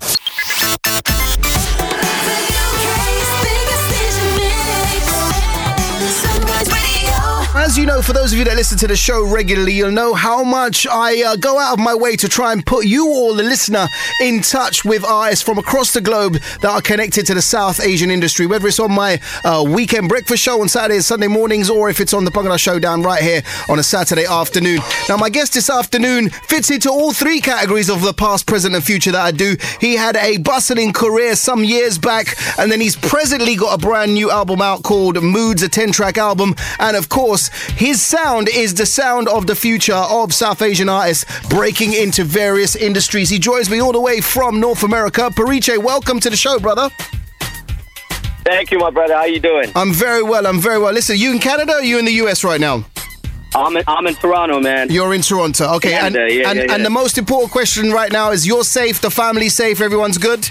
As 7.74 7.78
you 7.78 7.86
know, 7.86 8.02
for 8.02 8.12
those 8.12 8.32
of 8.32 8.38
you 8.38 8.44
that 8.44 8.54
listen 8.54 8.78
to 8.78 8.86
the 8.86 8.94
show 8.94 9.26
regularly, 9.26 9.72
you'll 9.72 9.90
know 9.90 10.14
how 10.14 10.44
much 10.44 10.86
I 10.86 11.24
uh, 11.24 11.34
go 11.34 11.58
out 11.58 11.72
of 11.72 11.80
my 11.80 11.92
way 11.92 12.14
to 12.14 12.28
try 12.28 12.52
and 12.52 12.64
put 12.64 12.86
you 12.86 13.08
all, 13.08 13.34
the 13.34 13.42
listener, 13.42 13.88
in 14.20 14.42
touch 14.42 14.84
with 14.84 15.04
artists 15.04 15.44
from 15.44 15.58
across 15.58 15.92
the 15.92 16.00
globe 16.00 16.34
that 16.34 16.70
are 16.70 16.80
connected 16.80 17.26
to 17.26 17.34
the 17.34 17.42
South 17.42 17.80
Asian 17.80 18.12
industry, 18.12 18.46
whether 18.46 18.68
it's 18.68 18.78
on 18.78 18.92
my 18.92 19.20
uh, 19.42 19.64
weekend 19.66 20.08
breakfast 20.08 20.44
show 20.44 20.60
on 20.60 20.68
Saturdays, 20.68 21.06
Sunday 21.06 21.26
mornings, 21.26 21.68
or 21.68 21.90
if 21.90 21.98
it's 21.98 22.14
on 22.14 22.24
the 22.24 22.30
Bhangra 22.30 22.60
Showdown 22.60 23.02
right 23.02 23.20
here 23.20 23.42
on 23.68 23.80
a 23.80 23.82
Saturday 23.82 24.24
afternoon. 24.24 24.78
Now, 25.08 25.16
my 25.16 25.28
guest 25.28 25.54
this 25.54 25.68
afternoon 25.68 26.30
fits 26.30 26.70
into 26.70 26.90
all 26.90 27.12
three 27.12 27.40
categories 27.40 27.90
of 27.90 28.02
the 28.02 28.14
past, 28.14 28.46
present, 28.46 28.76
and 28.76 28.84
future 28.84 29.10
that 29.10 29.20
I 29.20 29.32
do. 29.32 29.56
He 29.80 29.96
had 29.96 30.14
a 30.14 30.36
bustling 30.36 30.92
career 30.92 31.34
some 31.34 31.64
years 31.64 31.98
back, 31.98 32.36
and 32.56 32.70
then 32.70 32.80
he's 32.80 32.94
presently 32.94 33.56
got 33.56 33.74
a 33.74 33.84
brand 33.84 34.14
new 34.14 34.30
album 34.30 34.62
out 34.62 34.84
called 34.84 35.16
Moodz, 35.16 35.64
a 35.64 35.68
10 35.68 35.90
track 35.90 36.18
album. 36.18 36.54
And 36.78 36.96
of 36.96 37.08
course, 37.08 37.50
his 37.76 38.02
sound 38.02 38.48
is 38.48 38.74
the 38.74 38.86
sound 38.86 39.28
of 39.28 39.46
the 39.46 39.54
future 39.54 39.94
of 39.94 40.32
South 40.32 40.62
Asian 40.62 40.88
artists 40.88 41.24
breaking 41.48 41.92
into 41.92 42.24
various 42.24 42.76
industries. 42.76 43.30
He 43.30 43.38
joins 43.38 43.68
me 43.70 43.80
all 43.80 43.92
the 43.92 44.00
way 44.00 44.20
from 44.20 44.60
North 44.60 44.82
America. 44.82 45.30
Parichay, 45.30 45.78
welcome 45.78 46.20
to 46.20 46.30
the 46.30 46.36
show, 46.36 46.58
brother. 46.58 46.90
Thank 48.44 48.70
you, 48.70 48.78
my 48.78 48.90
brother. 48.90 49.14
How 49.14 49.24
you 49.24 49.40
doing? 49.40 49.70
I'm 49.74 49.92
very 49.92 50.22
well, 50.22 50.46
I'm 50.46 50.60
very 50.60 50.78
well. 50.78 50.92
Listen, 50.92 51.16
you 51.18 51.32
in 51.32 51.38
Canada 51.38 51.74
or 51.74 51.82
you 51.82 51.98
in 51.98 52.04
the 52.04 52.12
US 52.24 52.44
right 52.44 52.60
now? 52.60 52.84
I'm 53.54 53.76
in, 53.76 53.84
I'm 53.86 54.06
in 54.06 54.14
Toronto, 54.14 54.60
man. 54.60 54.90
You're 54.90 55.14
in 55.14 55.22
Toronto. 55.22 55.74
Okay, 55.76 55.94
and, 55.94 56.14
yeah, 56.14 56.50
and, 56.50 56.58
yeah, 56.58 56.74
and 56.74 56.84
the 56.84 56.90
most 56.90 57.18
important 57.18 57.52
question 57.52 57.90
right 57.90 58.10
now 58.10 58.32
is 58.32 58.46
you're 58.46 58.64
safe, 58.64 59.00
the 59.00 59.10
family's 59.10 59.54
safe, 59.54 59.80
everyone's 59.80 60.18
good? 60.18 60.48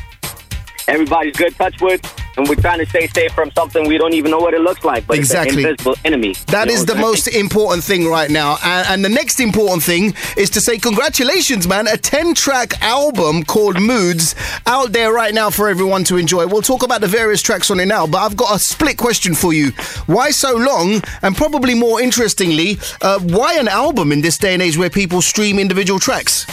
Everybody's 0.87 1.35
good. 1.35 1.53
Touch 1.55 1.79
wood. 1.81 2.01
And 2.35 2.49
we're 2.49 2.55
trying 2.55 2.79
to 2.79 2.85
stay 2.87 3.05
safe 3.07 3.31
from 3.33 3.51
something 3.51 3.87
we 3.87 3.97
don't 3.99 4.13
even 4.13 4.31
know 4.31 4.39
what 4.39 4.55
it 4.55 4.61
looks 4.61 4.83
like, 4.83 5.05
but 5.05 5.17
Exactly. 5.17 5.49
it's 5.49 5.63
an 5.65 5.69
invisible 5.69 5.95
enemy. 6.03 6.33
That 6.47 6.67
You 6.67 6.73
is 6.73 6.85
the 6.85 6.95
most 6.95 7.27
important 7.27 7.83
thing 7.83 8.07
right 8.07 8.29
now. 8.29 8.57
And, 8.63 8.87
and 8.89 9.05
the 9.05 9.09
next 9.09 9.39
important 9.39 9.83
thing 9.83 10.15
is 10.35 10.49
to 10.51 10.61
say 10.61 10.79
congratulations, 10.79 11.67
man. 11.67 11.87
A 11.87 11.95
10 11.95 12.33
track 12.33 12.81
album 12.81 13.43
called 13.43 13.75
Moodz 13.75 14.33
out 14.65 14.93
there 14.93 15.13
right 15.13 15.33
now 15.33 15.51
for 15.51 15.69
everyone 15.69 16.03
to 16.05 16.17
enjoy. 16.17 16.47
We'll 16.47 16.63
talk 16.63 16.81
about 16.81 17.01
the 17.01 17.07
various 17.07 17.41
tracks 17.43 17.69
on 17.69 17.79
it 17.79 17.85
now, 17.85 18.07
but 18.07 18.17
I've 18.19 18.35
got 18.35 18.55
a 18.55 18.59
split 18.59 18.97
question 18.97 19.35
for 19.35 19.53
you. 19.53 19.69
Why 20.07 20.31
so 20.31 20.55
long? 20.55 21.03
And 21.21 21.35
probably 21.35 21.75
more 21.75 22.01
interestingly, 22.01 22.77
uh, 23.01 23.19
why 23.19 23.59
an 23.59 23.67
album 23.67 24.11
in 24.11 24.21
this 24.21 24.39
day 24.39 24.53
and 24.53 24.61
age 24.63 24.75
where 24.77 24.89
people 24.89 25.21
stream 25.21 25.59
individual 25.59 25.99
tracks? 25.99 26.47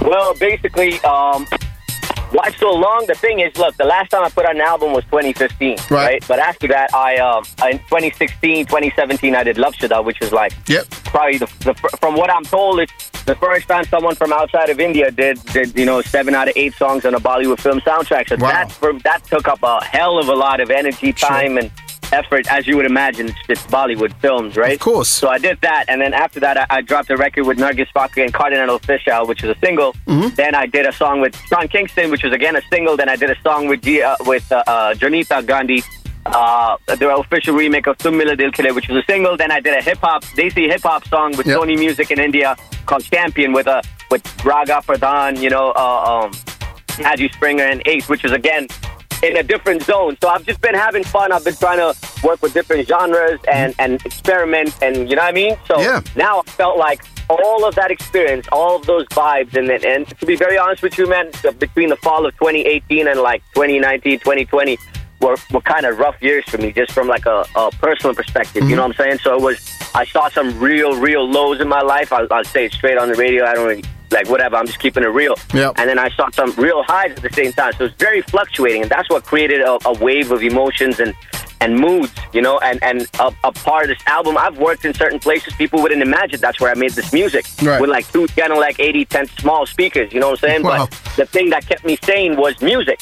Well, 0.00 0.34
basically, 0.34 1.00
um, 1.00 1.46
why 2.34 2.50
so 2.58 2.70
long? 2.72 3.04
The 3.06 3.14
thing 3.14 3.40
is, 3.40 3.56
look, 3.56 3.76
the 3.76 3.84
last 3.84 4.10
time 4.10 4.22
I 4.24 4.28
put 4.28 4.44
out 4.44 4.54
an 4.54 4.60
album 4.60 4.92
was 4.92 5.04
2015, 5.04 5.76
Right. 5.76 5.90
right? 5.90 6.24
But 6.28 6.38
after 6.40 6.66
that, 6.68 6.92
I 6.94 7.16
um, 7.16 7.44
in 7.70 7.78
2016, 7.78 8.66
2017, 8.66 9.34
I 9.34 9.42
did 9.44 9.56
Loveshhuda, 9.56 10.04
which 10.04 10.18
was 10.20 10.32
like 10.32 10.52
Yep. 10.68 10.84
probably 11.14 11.38
the, 11.38 11.46
the 11.60 11.74
from 12.00 12.14
what 12.16 12.30
I'm 12.30 12.44
told, 12.44 12.80
it's 12.80 13.10
the 13.24 13.34
first 13.36 13.66
time 13.68 13.84
someone 13.84 14.14
from 14.16 14.32
outside 14.32 14.68
of 14.68 14.78
India 14.80 15.10
did 15.10 15.42
did 15.56 15.74
you 15.78 15.86
know 15.86 16.02
seven 16.02 16.34
out 16.34 16.48
of 16.48 16.54
eight 16.56 16.74
songs 16.74 17.04
on 17.06 17.14
a 17.14 17.20
Bollywood 17.20 17.60
film 17.60 17.80
soundtrack. 17.80 18.28
So 18.28 18.36
Wow. 18.36 18.48
that 18.50 19.02
that 19.04 19.24
took 19.24 19.48
up 19.48 19.60
a 19.62 19.82
hell 19.84 20.18
of 20.18 20.28
a 20.28 20.34
lot 20.34 20.60
of 20.60 20.70
energy, 20.70 21.12
time, 21.12 21.56
and 21.56 21.70
effort, 22.14 22.50
as 22.50 22.66
you 22.66 22.76
would 22.76 22.86
imagine. 22.86 23.26
It's, 23.28 23.38
it's 23.48 23.66
Bollywood 23.66 24.12
films, 24.20 24.56
right? 24.56 24.74
Of 24.74 24.80
course. 24.80 25.10
So 25.10 25.28
I 25.28 25.38
did 25.38 25.60
that, 25.62 25.84
and 25.88 26.00
then 26.00 26.14
after 26.14 26.40
that, 26.40 26.56
I, 26.56 26.66
I 26.76 26.80
dropped 26.80 27.10
a 27.10 27.16
record 27.16 27.44
with 27.44 27.58
Nargis 27.58 27.88
Fakhri 27.94 28.22
and 28.24 28.32
Cardinal 28.32 28.76
Official, 28.76 29.26
which 29.26 29.42
was 29.42 29.50
a 29.56 29.60
single. 29.60 29.92
Mm-hmm. 30.06 30.34
Then 30.34 30.54
I 30.54 30.66
did 30.66 30.86
a 30.86 30.92
song 30.92 31.20
with 31.20 31.34
Sean 31.48 31.68
Kingston, 31.68 32.10
which 32.10 32.22
was 32.22 32.32
again 32.32 32.56
a 32.56 32.62
single. 32.72 32.96
Then 32.96 33.08
I 33.08 33.16
did 33.16 33.30
a 33.30 33.40
song 33.42 33.66
with 33.66 33.82
G, 33.82 34.02
uh, 34.02 34.16
with 34.20 34.50
uh, 34.50 34.62
uh, 34.66 34.94
Jonita 34.94 35.44
Gandhi. 35.44 35.82
Uh, 36.26 36.78
the 36.86 37.14
official 37.14 37.54
remake 37.54 37.86
of 37.86 37.98
Tum 37.98 38.16
Mile 38.16 38.34
Dil 38.34 38.50
Khile, 38.50 38.74
which 38.74 38.88
was 38.88 38.96
a 38.96 39.04
single. 39.12 39.36
Then 39.36 39.50
I 39.50 39.60
did 39.60 39.74
a 39.76 39.82
hip 39.82 39.98
hop, 39.98 40.24
Desi 40.38 40.70
hip 40.70 40.80
hop 40.82 41.06
song 41.08 41.36
with 41.36 41.46
Yep. 41.46 41.58
Sony 41.58 41.78
Music 41.78 42.10
in 42.10 42.18
India 42.18 42.56
called 42.86 43.04
Champion 43.04 43.52
with 43.52 43.66
a 43.66 43.82
with 44.10 44.22
Raga 44.42 44.80
Pradhan, 44.86 45.38
you 45.42 45.50
know, 45.50 45.72
uh, 45.76 46.24
um, 46.24 46.32
Haji 47.04 47.28
Springer 47.30 47.64
and 47.64 47.82
Ace, 47.86 48.08
which 48.08 48.24
is 48.24 48.32
again 48.32 48.68
in 49.24 49.36
a 49.36 49.42
different 49.42 49.82
zone. 49.82 50.16
So 50.22 50.28
I've 50.28 50.44
just 50.44 50.60
been 50.60 50.74
having 50.74 51.02
fun. 51.02 51.32
I've 51.32 51.44
been 51.44 51.54
trying 51.54 51.78
to 51.78 51.96
work 52.22 52.42
with 52.42 52.52
different 52.52 52.86
genres 52.86 53.40
and, 53.50 53.74
and 53.78 54.04
experiment 54.04 54.76
and 54.82 55.08
you 55.08 55.16
know 55.16 55.22
what 55.22 55.28
I 55.28 55.32
mean? 55.32 55.56
So 55.66 55.80
Yeah. 55.80 56.02
now 56.14 56.40
I 56.40 56.50
felt 56.50 56.78
like 56.78 57.02
all 57.30 57.64
of 57.64 57.74
that 57.76 57.90
experience, 57.90 58.46
all 58.52 58.76
of 58.76 58.86
those 58.86 59.06
vibes 59.06 59.56
and 59.56 59.68
then 59.68 59.84
and 59.84 60.06
to 60.20 60.26
be 60.26 60.36
very 60.36 60.58
honest 60.58 60.82
with 60.82 60.98
you, 60.98 61.08
man, 61.08 61.30
between 61.58 61.88
the 61.88 61.96
fall 61.96 62.26
of 62.26 62.34
2018 62.34 63.08
and 63.08 63.20
like 63.20 63.42
2019, 63.54 64.18
2020 64.18 64.78
were, 65.20 65.36
were 65.52 65.60
kind 65.62 65.86
of 65.86 65.98
rough 65.98 66.20
years 66.20 66.44
for 66.46 66.58
me 66.58 66.70
just 66.72 66.92
from 66.92 67.08
like 67.08 67.24
a, 67.24 67.46
a 67.56 67.70
personal 67.72 68.14
perspective. 68.14 68.56
You 68.56 68.60
mm-hmm. 68.62 68.76
know 68.76 68.82
what 68.88 69.00
I'm 69.00 69.06
saying? 69.06 69.18
So 69.18 69.34
it 69.36 69.40
was 69.40 69.56
I 69.94 70.04
saw 70.04 70.28
some 70.28 70.58
real, 70.58 70.96
real 70.96 71.26
lows 71.26 71.60
in 71.60 71.68
my 71.68 71.80
life. 71.80 72.12
I'll, 72.12 72.26
I'll 72.30 72.44
say 72.44 72.66
it 72.66 72.72
straight 72.72 72.98
on 72.98 73.08
the 73.08 73.14
radio. 73.14 73.46
I 73.46 73.54
don't 73.54 73.66
really 73.66 73.84
like 74.14 74.28
whatever. 74.30 74.56
I'm 74.56 74.66
just 74.66 74.78
keeping 74.78 75.02
it 75.02 75.08
real. 75.08 75.34
Yep. 75.52 75.74
And 75.78 75.88
then 75.88 75.98
I 75.98 76.08
saw 76.10 76.30
some 76.30 76.52
real 76.52 76.82
highs 76.84 77.10
at 77.12 77.22
the 77.22 77.32
same 77.32 77.52
time. 77.52 77.72
So 77.74 77.84
it's 77.86 77.96
very 77.98 78.22
fluctuating, 78.22 78.82
and 78.82 78.90
that's 78.90 79.10
what 79.10 79.24
created 79.24 79.60
a, 79.60 79.78
a 79.86 79.92
wave 79.98 80.30
of 80.30 80.42
emotions 80.42 81.00
and 81.00 81.14
and 81.60 81.76
moods, 81.78 82.12
you 82.32 82.40
know. 82.42 82.58
And 82.60 82.82
and 82.82 83.06
a, 83.20 83.32
a 83.44 83.52
part 83.52 83.84
of 83.84 83.88
this 83.96 84.06
album, 84.06 84.36
I've 84.38 84.56
worked 84.58 84.84
in 84.84 84.94
certain 84.94 85.18
places 85.18 85.52
people 85.54 85.82
wouldn't 85.82 86.02
imagine. 86.02 86.40
That's 86.40 86.60
where 86.60 86.70
I 86.70 86.74
made 86.74 86.92
this 86.92 87.12
music 87.12 87.44
Right. 87.62 87.80
with 87.80 87.90
like 87.90 88.10
two 88.12 88.26
kind 88.28 88.52
of 88.52 88.58
like 88.58 88.78
80, 88.80 89.04
10 89.06 89.26
small 89.38 89.66
speakers. 89.66 90.12
You 90.12 90.20
know 90.20 90.30
what 90.30 90.42
I'm 90.44 90.48
saying? 90.50 90.62
Wow. 90.62 90.86
But 90.86 90.90
the 91.16 91.26
thing 91.26 91.50
that 91.50 91.66
kept 91.66 91.84
me 91.84 91.96
sane 92.02 92.36
was 92.36 92.60
music. 92.62 93.00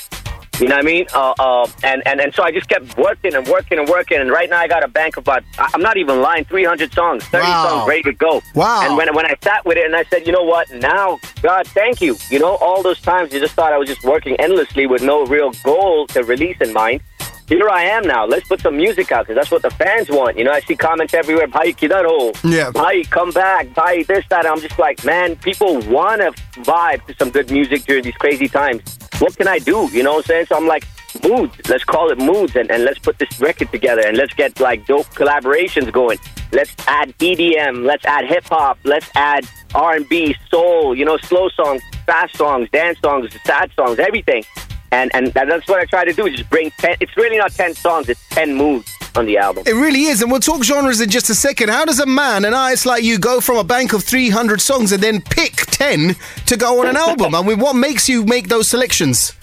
You 0.62 0.68
know 0.68 0.76
what 0.76 0.84
I 0.84 0.86
mean? 0.86 1.06
Uh, 1.12 1.34
uh, 1.40 1.66
and, 1.82 2.06
and, 2.06 2.20
and 2.20 2.32
so 2.32 2.44
I 2.44 2.52
just 2.52 2.68
kept 2.68 2.96
working 2.96 3.34
and 3.34 3.44
working 3.48 3.80
and 3.80 3.88
working. 3.88 4.18
And 4.20 4.30
right 4.30 4.48
now 4.48 4.58
I 4.58 4.68
got 4.68 4.84
a 4.84 4.88
bank 4.88 5.16
of 5.16 5.24
about, 5.24 5.42
I'm 5.58 5.82
not 5.82 5.96
even 5.96 6.20
lying, 6.22 6.44
300 6.44 6.92
songs, 6.92 7.24
30 7.24 7.42
Wow. 7.42 7.64
songs 7.68 7.88
ready 7.88 8.02
to 8.04 8.12
go. 8.12 8.40
Wow. 8.54 8.82
And 8.86 8.96
when, 8.96 9.12
when 9.12 9.26
I 9.26 9.34
sat 9.42 9.64
with 9.66 9.76
it 9.76 9.84
and 9.86 9.96
I 9.96 10.04
said, 10.04 10.24
you 10.24 10.32
know 10.32 10.44
what, 10.44 10.70
now, 10.72 11.18
God, 11.42 11.66
thank 11.66 12.00
you. 12.00 12.16
You 12.30 12.38
know, 12.38 12.54
all 12.56 12.80
those 12.80 13.00
times 13.00 13.32
you 13.32 13.40
just 13.40 13.54
thought 13.54 13.72
I 13.72 13.78
was 13.78 13.88
just 13.88 14.04
working 14.04 14.36
endlessly 14.36 14.86
with 14.86 15.02
no 15.02 15.26
real 15.26 15.50
goal 15.64 16.06
to 16.08 16.22
release 16.22 16.58
in 16.60 16.72
mind. 16.72 17.00
Here 17.48 17.68
I 17.68 17.82
am 17.82 18.04
now. 18.06 18.24
Let's 18.24 18.46
put 18.46 18.60
some 18.60 18.76
music 18.76 19.10
out 19.10 19.26
because 19.26 19.34
that's 19.34 19.50
what 19.50 19.62
the 19.62 19.70
fans 19.70 20.08
want. 20.08 20.38
You 20.38 20.44
know, 20.44 20.52
I 20.52 20.60
see 20.60 20.76
comments 20.76 21.12
everywhere. 21.12 21.48
Bhai 21.48 21.72
kidhar 21.72 22.04
ho? 22.06 22.32
Yeah. 22.48 22.70
Bhai, 22.70 23.02
come 23.02 23.30
back. 23.32 23.74
Bhai, 23.74 24.04
this, 24.04 24.24
that. 24.30 24.46
I'm 24.46 24.60
just 24.60 24.78
like, 24.78 25.04
man, 25.04 25.34
people 25.36 25.80
want 25.80 26.20
to 26.22 26.30
vibe 26.62 27.04
to 27.08 27.14
some 27.18 27.30
good 27.30 27.50
music 27.50 27.82
during 27.84 28.04
these 28.04 28.14
crazy 28.14 28.46
times. 28.48 28.80
What 29.22 29.36
can 29.36 29.46
I 29.46 29.60
do? 29.60 29.88
You 29.92 30.02
know 30.02 30.14
what 30.14 30.24
I'm 30.24 30.24
saying? 30.24 30.46
So 30.46 30.56
I'm 30.56 30.66
like, 30.66 30.84
moods. 31.22 31.54
Let's 31.68 31.84
call 31.84 32.10
it 32.10 32.18
moods 32.18 32.56
and, 32.56 32.68
and 32.72 32.82
let's 32.82 32.98
put 32.98 33.20
this 33.20 33.38
record 33.38 33.70
together 33.70 34.02
and 34.04 34.16
let's 34.16 34.34
get 34.34 34.58
like 34.58 34.84
dope 34.86 35.06
collaborations 35.14 35.92
going. 35.92 36.18
Let's 36.50 36.74
add 36.88 37.16
EDM. 37.18 37.84
Let's 37.84 38.04
add 38.04 38.24
hip 38.26 38.44
hop. 38.46 38.78
Let's 38.82 39.08
add 39.14 39.46
R&B, 39.76 40.34
soul, 40.50 40.96
you 40.96 41.04
know, 41.04 41.18
slow 41.18 41.48
songs, 41.50 41.82
fast 42.04 42.36
songs, 42.36 42.68
dance 42.72 42.98
songs, 42.98 43.32
sad 43.44 43.70
songs, 43.76 44.00
everything. 44.00 44.42
And 44.90 45.08
and 45.14 45.28
that's 45.28 45.68
what 45.68 45.78
I 45.78 45.84
try 45.84 46.04
to 46.04 46.12
do. 46.12 46.28
Just 46.28 46.50
bring 46.50 46.72
ten. 46.72 46.96
It's 47.00 47.16
really 47.16 47.38
not 47.38 47.52
ten 47.52 47.74
songs. 47.74 48.08
It's 48.08 48.28
ten 48.28 48.54
moods 48.54 48.91
on 49.16 49.26
the 49.26 49.38
album. 49.38 49.64
It 49.66 49.72
really 49.74 50.04
is, 50.04 50.22
and 50.22 50.30
we'll 50.30 50.40
talk 50.40 50.62
genres 50.64 51.00
in 51.00 51.10
just 51.10 51.28
a 51.30 51.34
second. 51.34 51.68
How 51.70 51.84
does 51.84 52.00
a 52.00 52.06
man, 52.06 52.44
an 52.44 52.54
artist 52.54 52.86
like 52.86 53.02
you, 53.04 53.18
go 53.18 53.40
from 53.40 53.56
a 53.58 53.64
bank 53.64 53.92
of 53.92 54.02
300 54.04 54.60
songs 54.60 54.92
and 54.92 55.02
then 55.02 55.20
pick 55.20 55.54
10 55.56 56.16
to 56.46 56.56
go 56.56 56.80
on 56.80 56.88
an 56.88 56.96
album? 56.96 57.34
I 57.38 57.42
mean, 57.42 57.58
what 57.58 57.74
makes 57.74 58.08
you 58.08 58.24
make 58.24 58.48
those 58.48 58.68
selections? 58.68 59.34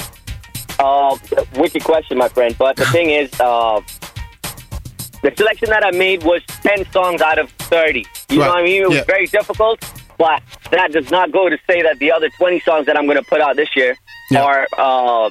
Uh, 0.79 1.17
wicked 1.55 1.84
question, 1.84 2.17
my 2.17 2.29
friend. 2.29 2.55
But 2.58 2.77
the 2.77 2.86
thing 2.86 3.10
is, 3.10 3.29
uh, 3.39 3.82
the 5.21 5.34
selection 5.36 5.69
that 5.69 5.84
I 5.86 5.91
made 5.91 6.23
was 6.23 6.41
10 6.63 6.89
songs 6.91 7.21
out 7.21 7.38
of 7.38 7.49
30. 7.51 7.99
You 8.29 8.39
Right. 8.39 8.45
know 8.45 8.51
what 8.53 8.60
I 8.60 8.63
mean? 8.63 8.82
It 8.84 8.88
was 8.88 8.97
Yeah. 8.97 9.03
very 9.03 9.27
difficult, 9.27 9.79
but 10.17 10.41
that 10.71 10.91
does 10.93 11.12
not 11.12 11.32
go 11.32 11.49
to 11.49 11.58
say 11.67 11.82
that 11.82 11.99
the 11.99 12.12
other 12.12 12.29
20 12.38 12.60
songs 12.62 12.86
that 12.86 12.97
I'm 12.97 13.05
going 13.05 13.17
to 13.17 13.23
put 13.29 13.41
out 13.41 13.55
this 13.55 13.75
year 13.75 13.97
Yeah. 14.32 14.43
are 14.43 14.67
uh, 14.77 15.29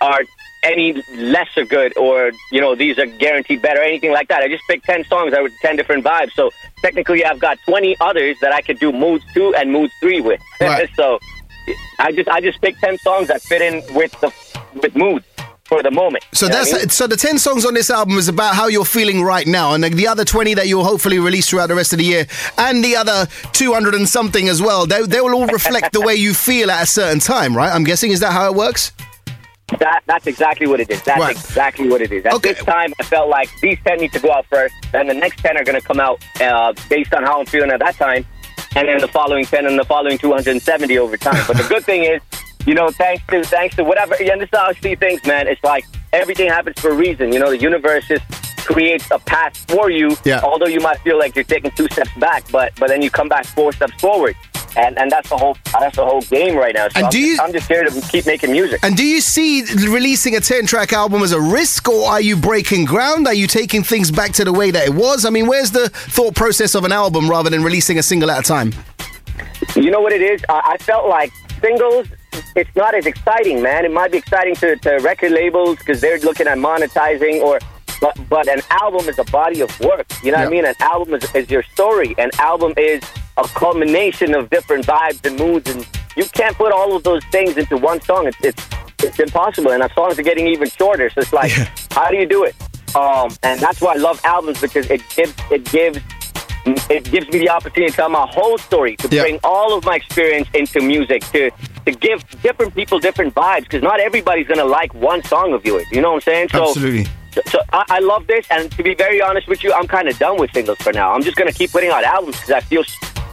are 0.00 0.20
any 0.68 1.02
lesser 1.14 1.64
good 1.64 1.96
or, 1.96 2.32
you 2.52 2.60
know, 2.60 2.74
these 2.74 2.98
are 2.98 3.06
guaranteed 3.06 3.62
better 3.62 3.80
anything 3.82 4.12
like 4.12 4.28
that. 4.28 4.42
I 4.42 4.48
just 4.48 4.64
picked 4.68 4.84
10 4.84 5.04
songs 5.04 5.32
that 5.32 5.42
were 5.42 5.50
10 5.62 5.76
different 5.76 6.04
vibes. 6.04 6.32
So 6.32 6.50
technically, 6.82 7.24
I've 7.24 7.40
got 7.40 7.58
20 7.66 7.96
others 8.00 8.36
that 8.40 8.52
I 8.52 8.60
could 8.60 8.78
do 8.78 8.92
moods 8.92 9.24
2 9.34 9.54
and 9.54 9.72
moods 9.72 9.92
3 10.00 10.20
with. 10.20 10.40
Right. 10.60 10.88
so 10.96 11.18
I 11.98 12.12
just 12.12 12.28
I 12.28 12.40
just 12.40 12.60
picked 12.60 12.80
10 12.80 12.98
songs 12.98 13.28
that 13.28 13.40
fit 13.42 13.62
in 13.62 13.82
with 13.94 14.12
the 14.20 14.32
with 14.82 14.94
moods 14.96 15.24
for 15.64 15.82
the 15.82 15.90
moment. 15.90 16.24
So 16.32 16.46
You 16.46 16.50
know 16.52 16.56
that's 16.58 16.72
I 16.74 16.78
mean? 16.78 16.88
so 16.88 17.06
the 17.06 17.16
ten 17.16 17.38
songs 17.38 17.66
on 17.66 17.74
this 17.74 17.90
album 17.90 18.16
is 18.16 18.28
about 18.28 18.54
how 18.54 18.68
you're 18.68 18.86
feeling 18.86 19.22
right 19.22 19.46
now, 19.46 19.74
and 19.74 19.84
the, 19.84 19.90
the 19.90 20.06
other 20.08 20.24
twenty 20.24 20.54
that 20.54 20.66
you'll 20.66 20.84
hopefully 20.84 21.18
release 21.18 21.48
throughout 21.50 21.66
the 21.66 21.74
rest 21.74 21.92
of 21.92 21.98
the 21.98 22.06
year, 22.06 22.26
and 22.56 22.82
the 22.82 22.96
other 22.96 23.26
two 23.52 23.74
hundred 23.74 23.94
and 23.94 24.08
something 24.08 24.48
as 24.48 24.62
well. 24.62 24.86
They 24.86 25.02
they 25.04 25.20
will 25.20 25.34
all 25.34 25.46
reflect 25.46 25.92
the 25.92 26.00
way 26.00 26.14
you 26.14 26.32
feel 26.32 26.70
at 26.70 26.82
a 26.84 26.86
certain 26.86 27.20
time, 27.20 27.54
right? 27.56 27.70
I'm 27.72 27.84
guessing 27.84 28.10
is 28.12 28.20
that 28.20 28.32
how 28.32 28.46
it 28.50 28.54
works? 28.54 28.92
That, 29.78 30.02
that's 30.06 30.26
exactly 30.26 30.66
what 30.66 30.80
it 30.80 30.90
is. 30.90 31.02
That's 31.02 31.20
Right. 31.20 31.36
exactly 31.36 31.88
what 31.88 32.00
it 32.00 32.10
is. 32.10 32.24
At 32.24 32.34
Okay. 32.34 32.52
this 32.54 32.64
time, 32.64 32.92
I 32.98 33.02
felt 33.04 33.28
like 33.28 33.50
these 33.60 33.78
10 33.86 33.98
need 33.98 34.12
to 34.12 34.18
go 34.18 34.32
out 34.32 34.46
first, 34.50 34.74
and 34.94 35.08
the 35.08 35.14
next 35.14 35.38
10 35.40 35.56
are 35.58 35.64
going 35.64 35.78
to 35.80 35.86
come 35.86 36.00
out 36.00 36.22
uh, 36.40 36.72
based 36.88 37.12
on 37.12 37.22
how 37.22 37.40
I'm 37.40 37.46
feeling 37.46 37.70
at 37.70 37.80
that 37.80 37.94
time, 37.96 38.26
and 38.74 38.88
then 38.88 38.98
the 38.98 39.08
following 39.08 39.44
10 39.44 39.66
and 39.66 39.78
the 39.78 39.84
following 39.84 40.16
270 40.18 40.98
over 40.98 41.16
time. 41.16 41.42
But 41.46 41.58
the 41.58 41.64
good 41.68 41.84
thing 41.84 42.04
is, 42.04 42.22
you 42.66 42.74
know, 42.74 42.90
thanks 42.90 43.22
to 43.28 43.44
thanks 43.44 43.76
to 43.76 43.84
whatever, 43.84 44.14
and 44.14 44.40
this 44.40 44.48
is 44.52 44.58
how 44.58 44.66
I 44.68 44.72
see 44.74 44.94
things, 44.94 45.24
man. 45.26 45.46
It's 45.46 45.62
like 45.62 45.84
everything 46.12 46.48
happens 46.48 46.80
for 46.80 46.90
a 46.90 46.94
reason. 46.94 47.32
You 47.32 47.38
know, 47.38 47.50
the 47.50 47.58
universe 47.58 48.06
just 48.08 48.24
creates 48.66 49.10
a 49.10 49.18
path 49.18 49.56
for 49.70 49.90
you. 49.90 50.16
Yeah. 50.24 50.40
Although 50.42 50.66
you 50.66 50.80
might 50.80 50.98
feel 51.00 51.18
like 51.18 51.34
you're 51.34 51.44
taking 51.44 51.70
two 51.72 51.88
steps 51.92 52.10
back, 52.18 52.44
but 52.50 52.72
but 52.78 52.88
then 52.88 53.00
you 53.02 53.10
come 53.10 53.28
back 53.28 53.44
four 53.46 53.72
steps 53.72 53.94
forward. 54.00 54.34
And, 54.78 54.96
and 54.98 55.10
that's 55.10 55.28
the 55.28 55.36
whole 55.36 55.56
that's 55.78 55.96
the 55.96 56.04
whole 56.04 56.20
game 56.22 56.54
right 56.56 56.72
now. 56.74 56.88
So 56.88 56.92
And 56.96 57.06
I'm, 57.06 57.10
do 57.10 57.18
just, 57.18 57.28
you- 57.30 57.38
I'm 57.44 57.52
just 57.52 57.68
here 57.68 57.84
to 57.84 58.00
keep 58.10 58.26
making 58.26 58.52
music. 58.52 58.78
And 58.84 58.96
do 58.96 59.04
you 59.04 59.20
see 59.20 59.64
releasing 59.88 60.36
a 60.36 60.40
10 60.40 60.66
track 60.66 60.92
album 60.92 61.22
as 61.22 61.32
a 61.32 61.40
risk, 61.40 61.88
or 61.88 62.08
are 62.08 62.20
you 62.20 62.36
breaking 62.36 62.84
ground? 62.84 63.26
Are 63.26 63.34
you 63.34 63.46
taking 63.48 63.82
things 63.82 64.10
back 64.12 64.32
to 64.34 64.44
the 64.44 64.52
way 64.52 64.70
that 64.70 64.86
it 64.86 64.94
was? 64.94 65.24
I 65.24 65.30
mean, 65.30 65.46
where's 65.48 65.72
the 65.72 65.88
thought 65.88 66.34
process 66.36 66.74
of 66.76 66.84
an 66.84 66.92
album 66.92 67.28
rather 67.28 67.50
than 67.50 67.62
releasing 67.64 67.98
a 67.98 68.02
single 68.02 68.30
at 68.30 68.38
a 68.38 68.42
time? 68.42 68.72
You 69.74 69.90
know 69.90 70.00
what 70.00 70.12
it 70.12 70.22
is? 70.22 70.40
I, 70.48 70.74
I 70.74 70.76
felt 70.78 71.08
like 71.08 71.32
singles, 71.60 72.06
it's 72.54 72.74
not 72.76 72.94
as 72.94 73.06
exciting, 73.06 73.60
man. 73.60 73.84
It 73.84 73.90
might 73.92 74.12
be 74.12 74.18
exciting 74.18 74.54
to, 74.56 74.76
to 74.76 74.90
record 74.98 75.32
labels 75.32 75.78
because 75.78 76.00
they're 76.00 76.18
looking 76.20 76.46
at 76.46 76.56
monetizing 76.58 77.40
or. 77.42 77.58
But, 78.00 78.16
but 78.28 78.46
an 78.46 78.60
album 78.70 79.08
is 79.08 79.18
a 79.18 79.24
body 79.24 79.60
of 79.60 79.80
work. 79.80 80.06
You 80.22 80.30
know 80.30 80.38
what 80.38 80.46
I 80.46 80.50
mean? 80.50 80.64
An 80.64 80.74
album 80.78 81.14
is, 81.14 81.34
is 81.34 81.50
your 81.50 81.64
story. 81.64 82.14
An 82.16 82.30
album 82.38 82.72
is 82.76 83.02
a 83.38 83.48
culmination 83.48 84.34
of 84.34 84.50
different 84.50 84.86
vibes 84.86 85.24
and 85.24 85.38
moods, 85.38 85.70
and 85.70 85.86
you 86.16 86.24
can't 86.26 86.56
put 86.56 86.72
all 86.72 86.94
of 86.96 87.02
those 87.04 87.24
things 87.26 87.56
into 87.56 87.76
one 87.76 88.00
song. 88.02 88.26
It's 88.26 88.36
it's, 88.42 88.66
it's 89.02 89.18
impossible, 89.20 89.70
and 89.70 89.82
our 89.82 89.92
songs 89.92 90.18
are 90.18 90.22
getting 90.22 90.46
even 90.48 90.68
shorter. 90.68 91.08
So 91.10 91.20
it's 91.20 91.32
like, 91.32 91.52
how 91.92 92.10
do 92.10 92.16
you 92.16 92.26
do 92.26 92.44
it? 92.44 92.54
Um, 92.96 93.30
and 93.42 93.60
that's 93.60 93.80
why 93.80 93.92
I 93.94 93.96
love 93.96 94.20
albums 94.24 94.60
because 94.60 94.90
it 94.90 95.02
gives 95.14 95.34
it 95.50 95.64
gives 95.70 95.98
it 96.90 97.04
gives 97.10 97.28
me 97.28 97.38
the 97.38 97.48
opportunity 97.48 97.90
to 97.90 97.96
tell 97.96 98.08
my 98.08 98.26
whole 98.30 98.58
story, 98.58 98.96
to 98.96 99.08
Yeah. 99.10 99.22
bring 99.22 99.38
all 99.44 99.76
of 99.76 99.84
my 99.84 99.96
experience 99.96 100.48
into 100.54 100.80
music, 100.80 101.22
to 101.32 101.50
to 101.86 101.92
give 101.92 102.22
different 102.42 102.74
people 102.74 102.98
different 102.98 103.34
vibes, 103.34 103.62
because 103.62 103.82
not 103.82 104.00
everybody's 104.00 104.46
gonna 104.48 104.64
like 104.64 104.92
one 104.94 105.22
song 105.24 105.52
of 105.52 105.64
yours. 105.64 105.86
You 105.92 106.00
know 106.00 106.08
what 106.10 106.16
I'm 106.16 106.20
saying? 106.32 106.48
So, 106.50 106.68
Absolutely. 106.68 107.06
So, 107.32 107.40
so 107.52 107.58
I, 107.72 107.84
I 107.90 107.98
love 108.00 108.26
this, 108.26 108.46
and 108.50 108.70
to 108.72 108.82
be 108.82 108.94
very 108.94 109.20
honest 109.22 109.46
with 109.48 109.62
you, 109.62 109.72
I'm 109.72 109.86
kind 109.86 110.08
of 110.08 110.18
done 110.18 110.38
with 110.38 110.50
singles 110.52 110.78
for 110.78 110.92
now. 110.92 111.12
I'm 111.14 111.22
just 111.22 111.36
gonna 111.36 111.52
keep 111.52 111.70
putting 111.70 111.90
out 111.90 112.04
albums 112.04 112.36
because 112.36 112.50
I 112.50 112.60
feel 112.60 112.82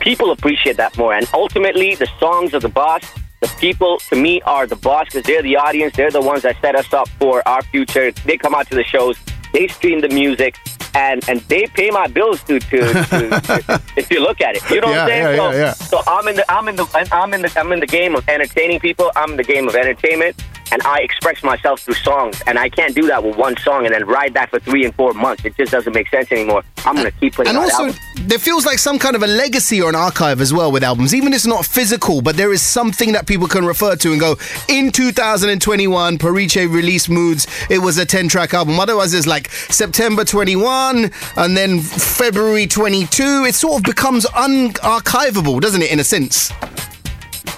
people 0.06 0.32
appreciate 0.32 0.78
that 0.78 0.98
more, 0.98 1.13
and 1.13 1.28
ultimately, 1.34 1.96
the 1.96 2.08
songs 2.20 2.54
of 2.54 2.62
the 2.62 2.70
boss. 2.70 3.02
The 3.41 3.50
people, 3.60 3.98
to 4.10 4.15
me, 4.15 4.41
are 4.44 4.65
the 4.65 4.78
boss 4.78 5.06
because 5.08 5.24
they're 5.24 5.44
the 5.44 5.58
audience. 5.58 5.91
They're 5.98 6.10
the 6.10 6.22
ones 6.22 6.44
that 6.44 6.56
set 6.62 6.74
us 6.82 6.91
up 6.94 7.08
for 7.20 7.46
our 7.48 7.62
future. 7.63 8.12
They 8.28 8.38
come 8.38 8.56
out 8.56 8.65
to 8.70 8.76
the 8.76 8.84
shows, 8.86 9.18
they 9.52 9.68
stream 9.68 10.00
the 10.00 10.08
music, 10.08 10.56
and 10.96 11.20
and 11.30 11.41
they 11.52 11.63
pay 11.80 11.89
my 11.91 12.08
bills 12.08 12.41
to 12.46 12.60
to, 12.72 12.78
to 13.12 13.82
if 13.98 14.10
you 14.10 14.20
look 14.22 14.39
at 14.41 14.56
it. 14.56 14.63
You 14.72 14.80
know 14.82 14.88
what 14.88 15.00
I'm 15.00 15.08
Yeah, 15.10 15.13
saying? 15.13 15.24
yeah, 15.26 15.36
so, 15.36 15.52
yeah, 15.52 15.58
yeah. 15.65 15.74
so 15.74 16.02
I'm 16.08 16.28
in 16.30 16.36
the 16.38 16.46
I'm 16.56 16.68
in 16.70 16.76
the 16.78 16.86
I'm 17.12 17.34
in 17.36 17.41
the 17.41 17.52
I'm 17.60 17.72
in 17.74 17.80
the 17.82 17.88
game 18.00 18.15
of 18.15 18.28
entertaining 18.30 18.80
people. 18.80 19.12
I'm 19.18 19.32
in 19.32 19.38
the 19.38 19.44
game 19.44 19.68
of 19.68 19.76
entertainment, 19.76 20.34
and 20.71 20.82
I 20.84 20.99
express 20.99 21.43
myself 21.43 21.82
through 21.82 21.95
songs. 21.95 22.41
And 22.47 22.58
I 22.60 22.69
can't 22.69 22.95
do 22.95 23.08
that 23.08 23.23
with 23.23 23.36
one 23.38 23.56
song 23.58 23.86
and 23.86 23.93
then 23.93 24.06
ride 24.06 24.34
that 24.34 24.49
for 24.49 24.60
three 24.60 24.86
and 24.86 24.93
four 24.95 25.13
months. 25.13 25.45
It 25.45 25.56
just 25.58 25.71
doesn't 25.71 25.93
make 25.93 26.10
sense 26.10 26.32
anymore. 26.32 26.63
I'm 26.86 26.95
gonna 26.95 27.12
keep 27.12 27.36
putting 27.36 27.49
And 27.49 27.58
also, 27.58 27.86
albums. 27.86 27.99
there 28.21 28.39
feels 28.39 28.65
like 28.65 28.80
some 28.80 28.99
kind 28.99 29.15
of 29.15 29.23
a 29.23 29.28
legacy 29.28 29.82
or 29.82 29.89
an 29.89 29.95
archive 29.95 30.41
as 30.41 30.54
well 30.54 30.71
with 30.71 30.84
albums. 30.84 31.13
Even 31.15 31.30
if 31.34 31.38
it's 31.38 31.45
not 31.47 31.65
physical, 31.65 32.21
but 32.21 32.38
there 32.38 32.51
is 32.54 32.62
something 32.62 33.12
that 33.13 33.25
people 33.28 33.47
can 33.47 33.65
refer 33.65 33.95
to 33.95 34.12
and 34.12 34.19
go, 34.19 34.38
in 34.69 34.91
2021, 34.91 36.17
Parichay 36.17 36.71
released 36.71 37.10
Moodz. 37.10 37.47
It 37.69 37.80
was 37.80 37.97
a 37.97 38.06
10 38.06 38.28
track 38.28 38.54
album. 38.54 38.80
Otherwise, 38.80 39.13
it's 39.13 39.28
like 39.28 39.49
September 39.51 40.23
21 40.23 41.12
and 41.38 41.58
then 41.58 41.80
February 41.82 42.67
22. 42.67 43.45
It 43.45 43.56
sort 43.56 43.78
of 43.78 43.84
becomes 43.84 44.25
unarchivable, 44.28 45.60
doesn't 45.62 45.82
it, 45.82 45.91
in 45.91 45.99
a 45.99 46.04
sense? 46.04 46.51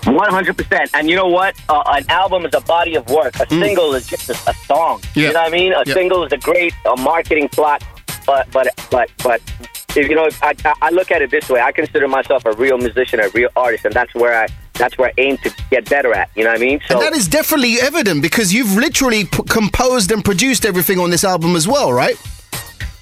One 0.06 0.30
hundred 0.30 0.58
percent. 0.58 0.90
And 0.94 1.10
you 1.10 1.16
know 1.16 1.28
what? 1.28 1.56
Uh, 1.70 1.84
an 1.88 2.06
album 2.10 2.46
is 2.46 2.54
a 2.54 2.62
body 2.62 2.96
of 2.96 3.10
work. 3.10 3.36
A 3.40 3.48
single 3.50 3.94
is 3.96 4.08
just 4.08 4.30
a, 4.30 4.34
a 4.50 4.54
song. 4.54 5.00
Mm. 5.00 5.16
Yeah. 5.16 5.28
You 5.28 5.34
know 5.34 5.40
what 5.42 5.48
I 5.48 5.52
mean? 5.52 5.74
A 5.74 5.84
Yeah. 5.86 5.94
single 5.94 6.24
is 6.26 6.32
a 6.32 6.38
great 6.38 6.74
uh 6.86 6.96
marketing 6.98 7.50
plot. 7.50 7.84
But 8.26 8.50
but 8.52 8.68
but 8.92 9.10
but 9.24 9.42
if, 9.96 10.10
you 10.10 10.16
know, 10.16 10.30
I, 10.42 10.54
I- 10.66 10.74
I 10.82 10.90
look 10.92 11.12
at 11.12 11.22
it 11.22 11.32
this 11.32 11.48
way. 11.50 11.62
I 11.62 11.72
consider 11.72 12.08
myself 12.08 12.46
a 12.46 12.52
real 12.54 12.78
musician, 12.78 13.20
a 13.20 13.30
real 13.30 13.50
artist, 13.56 13.86
and 13.86 13.94
that's 13.94 14.14
where 14.14 14.36
I 14.44 14.48
that's 14.74 14.98
where 14.98 15.10
I 15.10 15.14
aim 15.18 15.38
to 15.38 15.50
get 15.72 15.90
better 15.90 16.14
at. 16.14 16.30
You 16.36 16.44
know 16.44 16.52
what 16.52 16.60
I 16.60 16.64
mean? 16.64 16.80
So 16.88 16.96
And 16.96 17.04
that 17.06 17.14
is 17.14 17.28
definitely 17.28 17.78
evident 17.82 18.22
because 18.22 18.54
you've 18.54 18.74
literally 18.76 19.26
p- 19.26 19.42
composed 19.50 20.12
and 20.12 20.24
produced 20.24 20.66
everything 20.66 21.00
on 21.00 21.10
this 21.10 21.24
album 21.24 21.56
as 21.56 21.68
well, 21.68 21.92
right? 21.92 22.16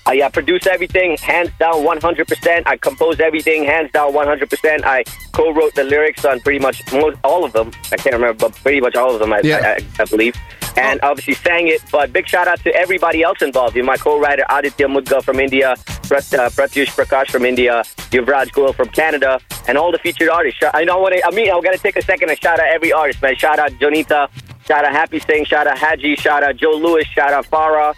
I 0.08 0.20
uh, 0.22 0.30
produce 0.30 0.68
everything 0.68 1.18
hands 1.18 1.50
down 1.60 1.84
100%. 1.84 2.64
I 2.68 2.78
compose 2.78 3.20
everything 3.20 3.64
hands 3.64 3.92
down 3.92 4.14
100%. 4.14 4.84
I 4.86 5.04
co-wrote 5.32 5.74
the 5.74 5.84
lyrics 5.84 6.24
on 6.26 6.40
pretty 6.42 6.60
much 6.60 6.82
most, 6.94 7.18
all 7.24 7.44
of 7.44 7.54
them. 7.54 7.72
I 7.92 7.98
can't 7.98 8.14
remember, 8.14 8.48
but 8.48 8.56
pretty 8.58 8.82
much 8.82 8.96
all 8.96 9.14
of 9.14 9.20
them, 9.20 9.34
I, 9.34 9.42
Yeah. 9.44 9.76
I, 9.78 10.02
I 10.02 10.06
believe. 10.06 10.36
And 10.78 11.00
obviously 11.02 11.34
sang 11.34 11.68
it. 11.70 11.82
But 11.92 12.14
big 12.14 12.28
shout 12.28 12.48
out 12.48 12.60
to 12.66 12.76
everybody 12.76 13.24
else 13.24 13.42
involved. 13.42 13.76
You 13.76 13.84
my 13.84 13.98
co-writer 13.98 14.44
Aditya 14.50 14.88
Mudga 14.88 15.24
from 15.24 15.40
India, 15.40 15.76
Prat, 16.04 16.32
uh, 16.34 16.50
Pratyush 16.50 16.90
Prakash 16.90 17.32
from 17.32 17.46
India, 17.46 17.82
Yuvraj 18.12 18.52
Goel 18.52 18.74
from 18.74 18.90
Canada, 18.90 19.40
and 19.68 19.78
all 19.78 19.92
the 19.92 19.98
featured 20.00 20.30
artists. 20.30 20.60
I 20.74 20.84
know 20.84 21.00
what 21.00 21.14
I, 21.14 21.22
I 21.26 21.32
mean. 21.32 21.50
I'm 21.50 21.62
gonna 21.62 21.78
take 21.78 21.96
a 21.96 22.02
second 22.02 22.30
and 22.30 22.40
shout 22.40 22.60
out 22.60 22.68
every 22.68 22.92
artist, 22.92 23.22
man. 23.22 23.36
Shout 23.38 23.58
out 23.58 23.72
Jonita, 23.72 24.28
shout 24.68 24.86
out 24.86 24.92
Happy 24.92 25.20
Singh, 25.20 25.46
shout 25.46 25.66
out 25.66 25.78
Haji, 25.78 26.16
shout 26.18 26.44
out 26.44 26.58
Joe 26.58 26.72
Lewis, 26.74 27.08
shout 27.08 27.34
out 27.34 27.46
Farah. 27.46 27.96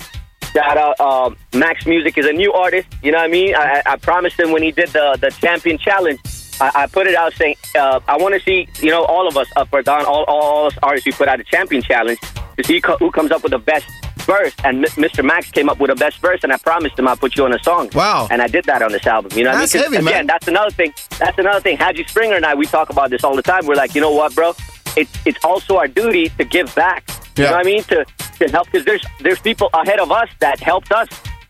Shout 0.58 0.78
out 0.78 1.00
um, 1.00 1.38
Max 1.54 1.86
Music 1.86 2.17
is 2.17 2.26
a 2.26 2.34
new 2.34 2.52
artist. 2.54 2.88
You 3.04 3.12
know 3.12 3.20
what 3.20 3.26
I 3.26 3.28
mean? 3.28 3.56
I, 3.56 3.82
I 3.86 3.96
promised 3.98 4.39
him 4.39 4.52
when 4.52 4.63
he 4.63 4.72
did 4.72 4.89
the 4.89 5.17
the 5.22 5.30
champion 5.32 5.78
challenge. 5.78 6.20
I, 6.60 6.72
I 6.84 6.88
put 6.88 7.06
it 7.06 7.15
out 7.15 7.34
saying 7.34 7.56
uh, 7.78 8.00
I 8.08 8.17
want 8.17 8.34
to 8.34 8.41
see 8.41 8.67
you 8.82 8.89
know 8.89 9.04
all 9.06 9.28
of 9.28 9.38
us 9.38 9.48
up 9.56 9.70
for 9.70 9.82
Don 9.84 10.06
all 10.06 10.24
all 10.28 10.65
us 10.67 10.74
artists 10.82 11.06
who 11.06 11.12
put 11.12 11.28
out 11.28 11.39
a 11.39 11.43
champion 11.43 11.82
challenge 11.84 12.20
to 12.58 12.63
see 12.63 12.82
co- 12.82 12.98
who 12.98 13.12
comes 13.12 13.32
up 13.32 13.43
with 13.43 13.52
the 13.52 13.60
best 13.60 13.86
verse. 14.22 14.54
And 14.63 14.84
M- 14.84 14.91
Mr. 15.04 15.24
Max 15.24 15.52
came 15.52 15.70
up 15.70 15.80
with 15.80 15.89
the 15.89 15.96
best 15.96 16.17
verse, 16.20 16.39
and 16.43 16.52
I 16.52 16.58
promised 16.58 16.98
him 16.98 17.08
I'll 17.08 17.15
put 17.15 17.38
you 17.38 17.46
on 17.46 17.54
a 17.54 17.62
song. 17.63 17.89
Wow. 17.93 18.28
And 18.32 18.41
I 18.41 18.48
did 18.48 18.65
that 18.65 18.82
on 18.82 18.91
this 18.91 19.06
album. 19.06 19.38
You 19.38 19.43
know 19.43 19.52
what 19.52 19.60
That's 19.60 19.76
I 19.76 19.78
mean? 19.78 19.93
heavy, 19.93 20.04
man. 20.06 20.13
again, 20.13 20.28
that's 20.28 20.48
another 20.48 20.72
thing. 20.72 20.91
That's 21.20 21.38
another 21.38 21.60
thing. 21.62 21.78
Haji 21.78 22.04
Springer 22.08 22.36
and 22.36 22.46
I 22.46 22.56
we 22.56 22.65
talk 22.65 22.89
about 22.89 23.12
this 23.12 23.24
all 23.24 23.36
the 23.36 23.43
time. 23.43 23.65
We're 23.67 23.76
like, 23.76 23.93
you 23.96 24.02
know 24.02 24.12
what, 24.12 24.34
bro? 24.34 24.54
It's 24.98 25.12
it's 25.26 25.40
also 25.46 25.78
our 25.78 25.88
duty 25.88 26.30
to 26.40 26.44
give 26.44 26.74
back. 26.76 27.04
You 27.38 27.44
Yeah. 27.44 27.52
know 27.52 27.58
what 27.58 27.68
I 27.68 27.70
mean? 27.74 27.84
To 27.94 28.06
to 28.40 28.44
help 28.56 28.66
because 28.72 28.86
there's 28.86 29.06
there's 29.22 29.40
people 29.40 29.70
ahead 29.74 30.00
of 30.00 30.12
us 30.12 30.30
that 30.40 30.60
helped 30.60 30.92
us. 30.92 31.08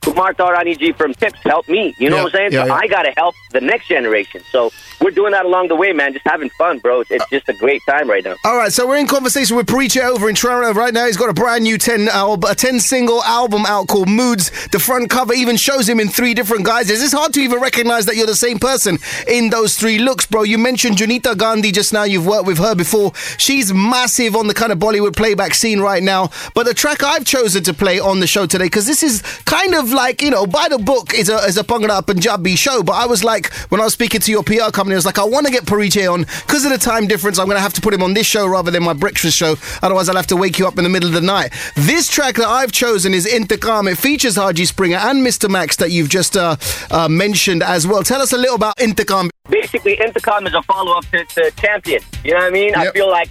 Kumar 0.07 0.33
Taurani 0.33 0.77
ji 0.79 0.93
from 0.93 1.13
Tips 1.13 1.39
helped 1.43 1.67
me. 1.67 1.93
You 1.97 2.09
know 2.09 2.17
Yeah, 2.17 2.23
what 2.23 2.33
I'm 2.33 2.37
saying? 2.39 2.53
yeah, 2.53 2.61
so 2.61 2.67
yeah. 2.67 2.73
I 2.75 2.87
got 2.87 3.03
to 3.03 3.11
help 3.17 3.35
the 3.51 3.59
next 3.59 3.87
generation. 3.89 4.41
So 4.51 4.71
we're 5.01 5.11
doing 5.11 5.33
that 5.33 5.45
along 5.45 5.67
the 5.67 5.75
way, 5.75 5.91
man. 5.91 6.13
Just 6.13 6.25
having 6.25 6.49
fun, 6.51 6.79
bro. 6.79 7.01
It's, 7.01 7.11
it's 7.11 7.29
just 7.29 7.49
a 7.49 7.53
great 7.53 7.81
time 7.87 8.09
right 8.09 8.23
now. 8.23 8.35
All 8.45 8.55
right, 8.55 8.71
so 8.71 8.87
we're 8.87 8.97
in 8.97 9.07
conversation 9.07 9.57
with 9.57 9.67
Parichay 9.67 10.01
over 10.03 10.29
in 10.29 10.35
Toronto 10.35 10.71
right 10.79 10.93
now. 10.93 11.05
He's 11.07 11.17
got 11.17 11.29
a 11.29 11.33
brand 11.33 11.63
new 11.65 11.77
10 11.77 12.07
album, 12.07 12.49
a 12.49 12.55
10 12.55 12.79
single 12.79 13.21
album 13.23 13.65
out 13.65 13.87
called 13.89 14.07
Moodz. 14.07 14.69
The 14.71 14.79
front 14.79 15.09
cover 15.09 15.33
even 15.33 15.57
shows 15.57 15.89
him 15.89 15.99
in 15.99 16.07
three 16.07 16.33
different 16.33 16.65
guises. 16.65 17.03
It's 17.03 17.13
hard 17.13 17.33
to 17.33 17.41
even 17.41 17.59
recognize 17.59 18.05
that 18.05 18.15
you're 18.15 18.25
the 18.27 18.35
same 18.35 18.59
person 18.59 18.99
in 19.27 19.49
those 19.49 19.75
three 19.75 19.99
looks, 19.99 20.25
bro. 20.25 20.43
You 20.43 20.57
mentioned 20.57 20.95
Jonita 20.97 21.37
Gandhi 21.37 21.71
just 21.73 21.91
now. 21.91 22.03
You've 22.03 22.25
worked 22.25 22.47
with 22.47 22.59
her 22.59 22.75
before. 22.75 23.13
She's 23.37 23.73
massive 23.73 24.37
on 24.37 24.47
the 24.47 24.53
kind 24.53 24.71
of 24.71 24.79
Bollywood 24.79 25.17
playback 25.17 25.53
scene 25.53 25.81
right 25.81 26.01
now. 26.01 26.29
But 26.55 26.65
the 26.65 26.73
track 26.73 27.03
I've 27.03 27.25
chosen 27.25 27.61
to 27.65 27.73
play 27.73 27.99
on 27.99 28.19
the 28.21 28.27
show 28.27 28.45
today, 28.45 28.65
because 28.65 28.87
this 28.87 29.03
is 29.03 29.21
kind 29.45 29.75
of 29.75 29.91
like, 29.97 30.21
you 30.21 30.29
know, 30.29 30.45
by 30.45 30.67
the 30.69 30.77
book 30.77 31.13
is 31.13 31.27
a 31.27 31.37
is 31.49 31.57
a 31.57 31.63
Bhangra 31.63 32.05
Punjabi 32.05 32.55
show, 32.55 32.83
but 32.83 32.93
I 32.93 33.07
was 33.07 33.23
like, 33.23 33.51
when 33.69 33.81
I 33.81 33.83
was 33.83 33.93
speaking 33.93 34.21
to 34.21 34.31
your 34.31 34.43
PR 34.43 34.69
company, 34.71 34.93
I 34.93 35.01
was 35.01 35.05
like, 35.05 35.17
I 35.17 35.25
want 35.25 35.47
to 35.47 35.51
get 35.51 35.65
Parichay 35.65 36.07
on 36.11 36.21
because 36.45 36.63
of 36.63 36.71
the 36.71 36.77
time 36.77 37.07
difference. 37.07 37.39
I'm 37.39 37.47
going 37.47 37.57
to 37.57 37.61
have 37.61 37.73
to 37.73 37.81
put 37.81 37.93
him 37.93 38.03
on 38.03 38.13
this 38.13 38.27
show 38.27 38.47
rather 38.47 38.71
than 38.71 38.83
my 38.83 38.93
breakfast 38.93 39.35
show. 39.35 39.55
Otherwise, 39.81 40.07
I'll 40.07 40.15
have 40.15 40.27
to 40.27 40.37
wake 40.37 40.59
you 40.59 40.67
up 40.67 40.77
in 40.77 40.83
the 40.83 40.89
middle 40.89 41.09
of 41.09 41.15
the 41.15 41.21
night. 41.21 41.51
This 41.75 42.07
track 42.07 42.35
that 42.35 42.47
I've 42.47 42.71
chosen 42.71 43.13
is 43.13 43.25
Intikam. 43.25 43.91
It 43.91 43.97
features 43.97 44.35
Haji 44.35 44.65
Springer 44.65 44.97
and 44.97 45.25
Mr. 45.25 45.49
Max 45.49 45.75
that 45.77 45.91
you've 45.91 46.09
just 46.09 46.37
uh, 46.37 46.55
uh, 46.91 47.09
mentioned 47.09 47.63
as 47.63 47.87
well. 47.87 48.03
Tell 48.03 48.21
us 48.21 48.31
a 48.33 48.37
little 48.37 48.55
about 48.55 48.77
Intikam. 48.77 49.29
basically 49.49 49.97
Intikam 49.97 50.47
is 50.47 50.53
a 50.53 50.61
follow 50.61 50.95
up 50.95 51.05
to, 51.07 51.25
to 51.25 51.51
Champion. 51.57 52.01
You 52.23 52.33
know 52.33 52.39
what 52.39 52.45
I 52.45 52.51
mean? 52.51 52.75
I 52.75 52.91
feel 52.91 53.09
like 53.09 53.29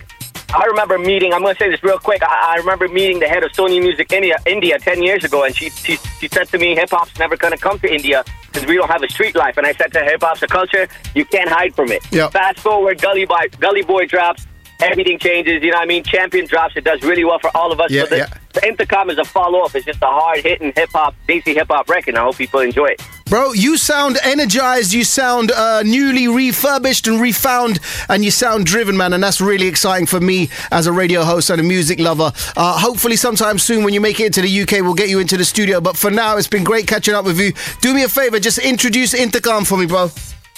I 0.55 0.65
remember 0.65 0.99
meeting. 0.99 1.33
I'm 1.33 1.43
going 1.43 1.55
to 1.55 1.59
say 1.59 1.71
this 1.71 1.83
real 1.83 1.99
quick. 1.99 2.23
I, 2.23 2.55
I 2.55 2.57
remember 2.59 2.89
meeting 2.89 3.19
the 3.19 3.27
head 3.27 3.43
of 3.43 3.51
Sony 3.53 3.81
Music 3.81 4.13
India, 4.13 4.39
India, 4.47 4.79
ten 4.79 5.03
years 5.03 5.25
ago, 5.25 5.45
and 5.45 5.55
she 5.55 5.71
she, 5.71 5.97
she 6.21 6.29
said 6.29 6.49
to 6.49 6.59
me, 6.59 6.75
"Hip 6.75 6.91
hop's 6.91 7.19
never 7.19 7.37
going 7.37 7.53
to 7.53 7.59
come 7.59 7.79
to 7.81 7.93
India 7.93 8.25
because 8.47 8.67
we 8.67 8.77
don't 8.77 8.89
have 8.89 9.03
a 9.03 9.09
street 9.09 9.35
life." 9.35 9.57
And 9.57 9.67
I 9.67 9.73
said 9.73 9.93
to 9.93 9.99
her, 10.01 10.05
"Hip 10.05 10.23
hop's 10.23 10.43
a 10.43 10.47
culture. 10.47 10.89
You 11.15 11.25
can't 11.25 11.49
hide 11.49 11.75
from 11.75 11.91
it." 11.91 12.03
Yep. 12.13 12.33
Fast 12.33 12.61
forward, 12.61 13.01
Gully 13.01 13.27
Boy, 13.27 13.49
Gully 13.59 13.83
Boy 13.83 14.07
drops. 14.07 14.47
Everything 14.81 15.19
changes, 15.19 15.63
you 15.63 15.71
know 15.71 15.79
what 15.79 15.85
I 15.85 15.87
mean? 15.87 16.05
Champion 16.05 16.47
drops, 16.47 16.77
it 16.77 16.85
does 16.85 17.03
really 17.03 17.25
well 17.25 17.39
for 17.39 17.51
all 17.57 17.73
of 17.73 17.81
us. 17.81 17.91
Yeah, 17.91 18.03
so 18.03 18.09
the, 18.11 18.17
yeah. 18.19 18.29
The 18.57 18.63
Intikam 18.63 19.11
is 19.11 19.19
a 19.19 19.25
follow 19.25 19.61
up. 19.61 19.75
It's 19.75 19.85
just 19.85 20.01
a 20.01 20.07
hard 20.07 20.39
hitting 20.39 20.73
hip 20.75 20.89
hop, 20.91 21.15
Desi 21.29 21.53
hip 21.53 21.67
hop 21.69 21.91
record. 21.91 22.15
I 22.15 22.23
hope 22.23 22.39
people 22.39 22.61
enjoy 22.61 22.87
it. 22.87 23.03
Bro, 23.27 23.53
you 23.53 23.77
sound 23.77 24.17
energized, 24.23 24.95
you 24.95 25.05
sound 25.05 25.51
uh, 25.51 25.83
newly 25.83 26.27
refurbished 26.27 27.07
and 27.07 27.21
refound, 27.21 27.81
and 28.09 28.25
you 28.25 28.31
sound 28.31 28.65
driven, 28.65 28.97
man, 28.97 29.13
and 29.13 29.23
that's 29.23 29.43
really 29.43 29.67
exciting 29.67 30.07
for 30.07 30.21
me 30.21 30.49
as 30.71 30.87
a 30.87 30.93
radio 30.93 31.23
host 31.23 31.51
and 31.51 31.61
a 31.61 31.65
music 31.65 32.01
lover. 32.01 32.33
Uh, 32.57 32.79
hopefully, 32.79 33.17
sometime 33.17 33.59
soon 33.59 33.85
when 33.85 33.93
you 33.93 34.01
make 34.01 34.21
it 34.21 34.27
into 34.27 34.41
the 34.41 34.63
UK, 34.63 34.83
we'll 34.83 34.95
get 34.95 35.11
you 35.11 35.19
into 35.19 35.37
the 35.37 35.45
studio. 35.45 35.79
But 35.79 35.99
for 35.99 36.11
now, 36.11 36.39
it's 36.39 36.49
been 36.49 36.65
great 36.65 36.87
catching 36.87 37.13
up 37.15 37.27
with 37.27 37.39
you. 37.39 37.53
Do 37.83 37.93
me 37.93 38.05
a 38.05 38.09
favor, 38.09 38.41
just 38.41 38.57
introduce 38.57 39.13
Intikam 39.13 39.67
for 39.67 39.77
me, 39.77 39.85
bro. 39.85 40.11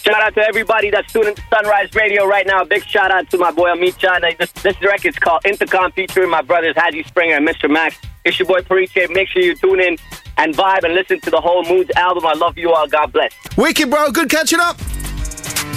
Shout 0.08 0.22
out 0.22 0.34
to 0.36 0.40
everybody 0.40 0.88
that's 0.88 1.12
tuning 1.12 1.34
to 1.34 1.42
Sunrise 1.50 1.94
Radio 1.94 2.24
right 2.24 2.46
now. 2.46 2.64
Big 2.64 2.82
shout 2.82 3.10
out 3.10 3.28
to 3.28 3.36
my 3.36 3.50
boy 3.50 3.68
Amit 3.68 3.98
Chan. 3.98 4.22
This, 4.38 4.50
this 4.52 4.80
record's 4.80 5.18
called 5.18 5.42
Intikam 5.42 5.92
featuring 5.92 6.30
my 6.30 6.40
brothers 6.40 6.74
Haji 6.78 7.02
Springer 7.02 7.36
and 7.36 7.46
Mr. 7.46 7.70
Max. 7.70 7.98
It's 8.24 8.38
your 8.38 8.48
boy 8.48 8.60
Parichay. 8.60 9.12
Make 9.12 9.28
sure 9.28 9.42
you 9.42 9.54
tune 9.54 9.80
in 9.80 9.98
and 10.38 10.54
vibe 10.54 10.84
and 10.84 10.94
listen 10.94 11.20
to 11.20 11.30
the 11.30 11.42
whole 11.42 11.62
Moodz 11.64 11.90
album. 11.94 12.24
I 12.24 12.32
love 12.32 12.56
you 12.56 12.72
all. 12.72 12.88
God 12.88 13.12
bless. 13.12 13.34
Wicked, 13.58 13.90
bro. 13.90 14.10
Good 14.10 14.30
catching 14.30 14.60
up. 14.60 14.78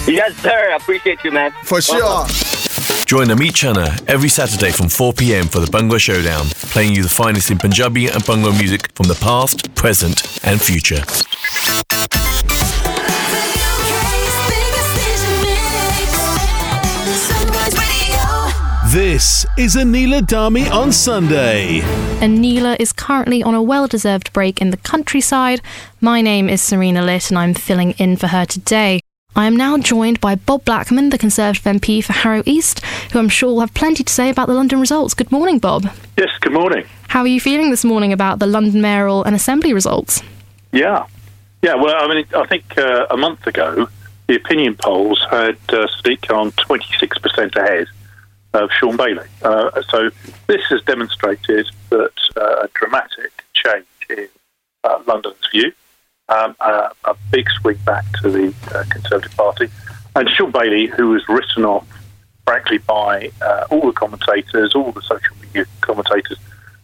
Yes, 0.07 0.33
sir. 0.37 0.71
I 0.71 0.77
appreciate 0.77 1.21
you, 1.25 1.31
man. 1.33 1.51
For 1.65 1.81
sure. 1.81 1.99
Welcome. 1.99 2.33
Join 3.05 3.27
Ameet 3.27 3.51
Chana 3.51 4.01
every 4.07 4.29
Saturday 4.29 4.71
from 4.71 4.87
4 4.87 5.11
pm 5.11 5.47
for 5.49 5.59
the 5.59 5.67
Bhangra 5.67 5.99
Showdown, 5.99 6.45
playing 6.71 6.95
you 6.95 7.03
the 7.03 7.09
finest 7.09 7.51
in 7.51 7.57
Punjabi 7.57 8.07
and 8.07 8.23
Bhangra 8.23 8.57
music 8.57 8.95
from 8.95 9.09
the 9.09 9.15
past, 9.15 9.75
present, 9.75 10.39
and 10.45 10.61
future. 10.61 11.03
This 18.91 19.45
is 19.57 19.77
Anila 19.77 20.19
Dhami 20.19 20.69
on 20.69 20.91
Sunday. 20.91 21.79
Anila 22.19 22.75
is 22.77 22.91
currently 22.91 23.41
on 23.41 23.55
a 23.55 23.61
well 23.61 23.87
deserved 23.87 24.33
break 24.33 24.59
in 24.59 24.71
the 24.71 24.75
countryside. 24.75 25.61
My 26.01 26.19
name 26.19 26.49
is 26.49 26.61
Serena 26.61 27.01
Lit 27.01 27.29
and 27.29 27.39
I'm 27.39 27.53
filling 27.53 27.91
in 27.91 28.17
for 28.17 28.27
her 28.27 28.43
today. 28.43 28.99
I 29.33 29.47
am 29.47 29.55
now 29.55 29.77
joined 29.77 30.19
by 30.19 30.35
Bob 30.35 30.65
Blackman, 30.65 31.09
the 31.09 31.17
Conservative 31.17 31.63
MP 31.63 32.03
for 32.03 32.11
Harrow 32.11 32.43
East, 32.45 32.83
who 33.13 33.19
I'm 33.19 33.29
sure 33.29 33.53
will 33.53 33.61
have 33.61 33.73
plenty 33.73 34.03
to 34.03 34.11
say 34.11 34.29
about 34.29 34.47
the 34.49 34.55
London 34.55 34.81
results. 34.81 35.13
Good 35.13 35.31
morning, 35.31 35.59
Bob. 35.59 35.89
Yes, 36.17 36.31
good 36.41 36.51
morning. 36.51 36.83
How 37.07 37.21
are 37.21 37.27
you 37.27 37.39
feeling 37.39 37.71
this 37.71 37.85
morning 37.85 38.11
about 38.11 38.39
the 38.39 38.45
London 38.45 38.81
mayoral 38.81 39.23
and 39.23 39.33
assembly 39.33 39.73
results? 39.73 40.21
Yeah. 40.73 41.05
Yeah, 41.61 41.75
well, 41.75 41.95
I 41.95 42.13
mean, 42.13 42.25
I 42.35 42.45
think 42.45 42.77
uh, 42.77 43.05
a 43.09 43.15
month 43.15 43.47
ago, 43.47 43.87
the 44.27 44.35
opinion 44.35 44.75
polls 44.75 45.25
had 45.31 45.55
uh, 45.69 45.87
Sadiq 45.87 46.27
Khan 46.27 46.51
26% 46.51 47.55
ahead 47.55 47.87
of 48.53 48.69
Shaun 48.71 48.97
Bailey. 48.97 49.27
Uh, 49.41 49.81
so 49.89 50.09
this 50.47 50.61
has 50.69 50.81
demonstrated 50.83 51.69
that 51.89 52.13
uh, 52.35 52.63
a 52.63 52.69
dramatic 52.73 53.43
change 53.53 53.85
in 54.09 54.27
uh, 54.83 55.01
London's 55.07 55.47
view, 55.51 55.71
um, 56.29 56.55
uh, 56.59 56.89
a 57.05 57.15
big 57.31 57.49
swing 57.61 57.77
back 57.85 58.05
to 58.21 58.29
the 58.29 58.53
uh, 58.73 58.83
Conservative 58.89 59.35
Party. 59.35 59.69
And 60.15 60.29
Shaun 60.29 60.51
Bailey, 60.51 60.87
who 60.87 61.09
was 61.09 61.27
written 61.29 61.65
off, 61.65 61.87
frankly, 62.45 62.79
by 62.79 63.31
uh, 63.41 63.67
all 63.69 63.87
the 63.87 63.93
commentators, 63.93 64.75
all 64.75 64.91
the 64.91 65.01
social 65.01 65.35
media 65.41 65.65
commentators, 65.79 66.37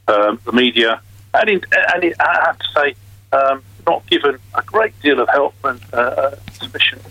um, 0.07 0.39
the 0.45 0.53
media, 0.53 1.01
and, 1.33 1.49
in, 1.49 1.61
and 1.93 2.03
in, 2.03 2.13
I 2.19 2.45
have 2.45 2.59
to 2.59 2.67
say, 2.73 2.95
um, 3.33 3.61
not 3.85 4.05
given 4.07 4.37
a 4.55 4.61
great 4.63 4.97
deal 5.01 5.19
of 5.19 5.27
help 5.29 5.53
and 5.65 5.81
sufficient 6.53 7.01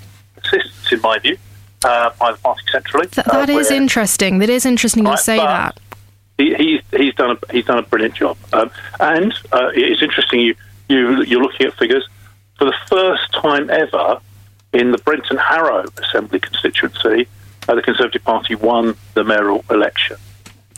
assistance, 0.43 0.93
in 0.93 1.01
my 1.03 1.19
view, 1.19 1.37
uh, 1.85 2.11
by 2.19 2.33
the 2.33 2.39
party 2.39 2.63
centrally. 2.71 3.07
Th- 3.09 3.27
uh, 3.27 3.33
that 3.47 3.49
is 3.51 3.71
where- 3.71 3.77
interesting. 3.77 4.39
That 4.39 4.51
is 4.51 4.65
interesting 4.67 5.05
you 5.05 5.11
Right, 5.11 5.19
say 5.19 5.37
that. 5.39 5.79
he, 6.39 6.55
he's 6.55 6.81
he's 6.97 7.15
done 7.15 7.37
a 7.43 7.53
he's 7.53 7.65
done 7.67 7.79
a 7.79 7.83
brilliant 7.83 8.15
job. 8.15 8.37
Um, 8.53 8.71
and 9.01 9.33
uh, 9.53 9.71
it's 9.75 10.03
interesting 10.03 10.41
you 10.41 10.55
you 10.89 11.23
you're 11.23 11.43
looking 11.43 11.67
at 11.67 11.75
figures 11.75 12.07
for 12.59 12.65
the 12.65 12.75
first 12.89 13.33
time 13.33 13.69
ever 13.71 14.19
in 14.73 14.91
the 14.93 14.99
Brent 14.99 15.25
and 15.31 15.39
Harrow 15.39 15.85
Assembly 16.03 16.41
constituency. 16.41 17.29
Uh, 17.69 17.75
the 17.75 17.83
Conservative 17.83 18.23
Party 18.23 18.55
won 18.55 18.95
the 19.15 19.25
mayoral 19.25 19.65
election. 19.71 20.17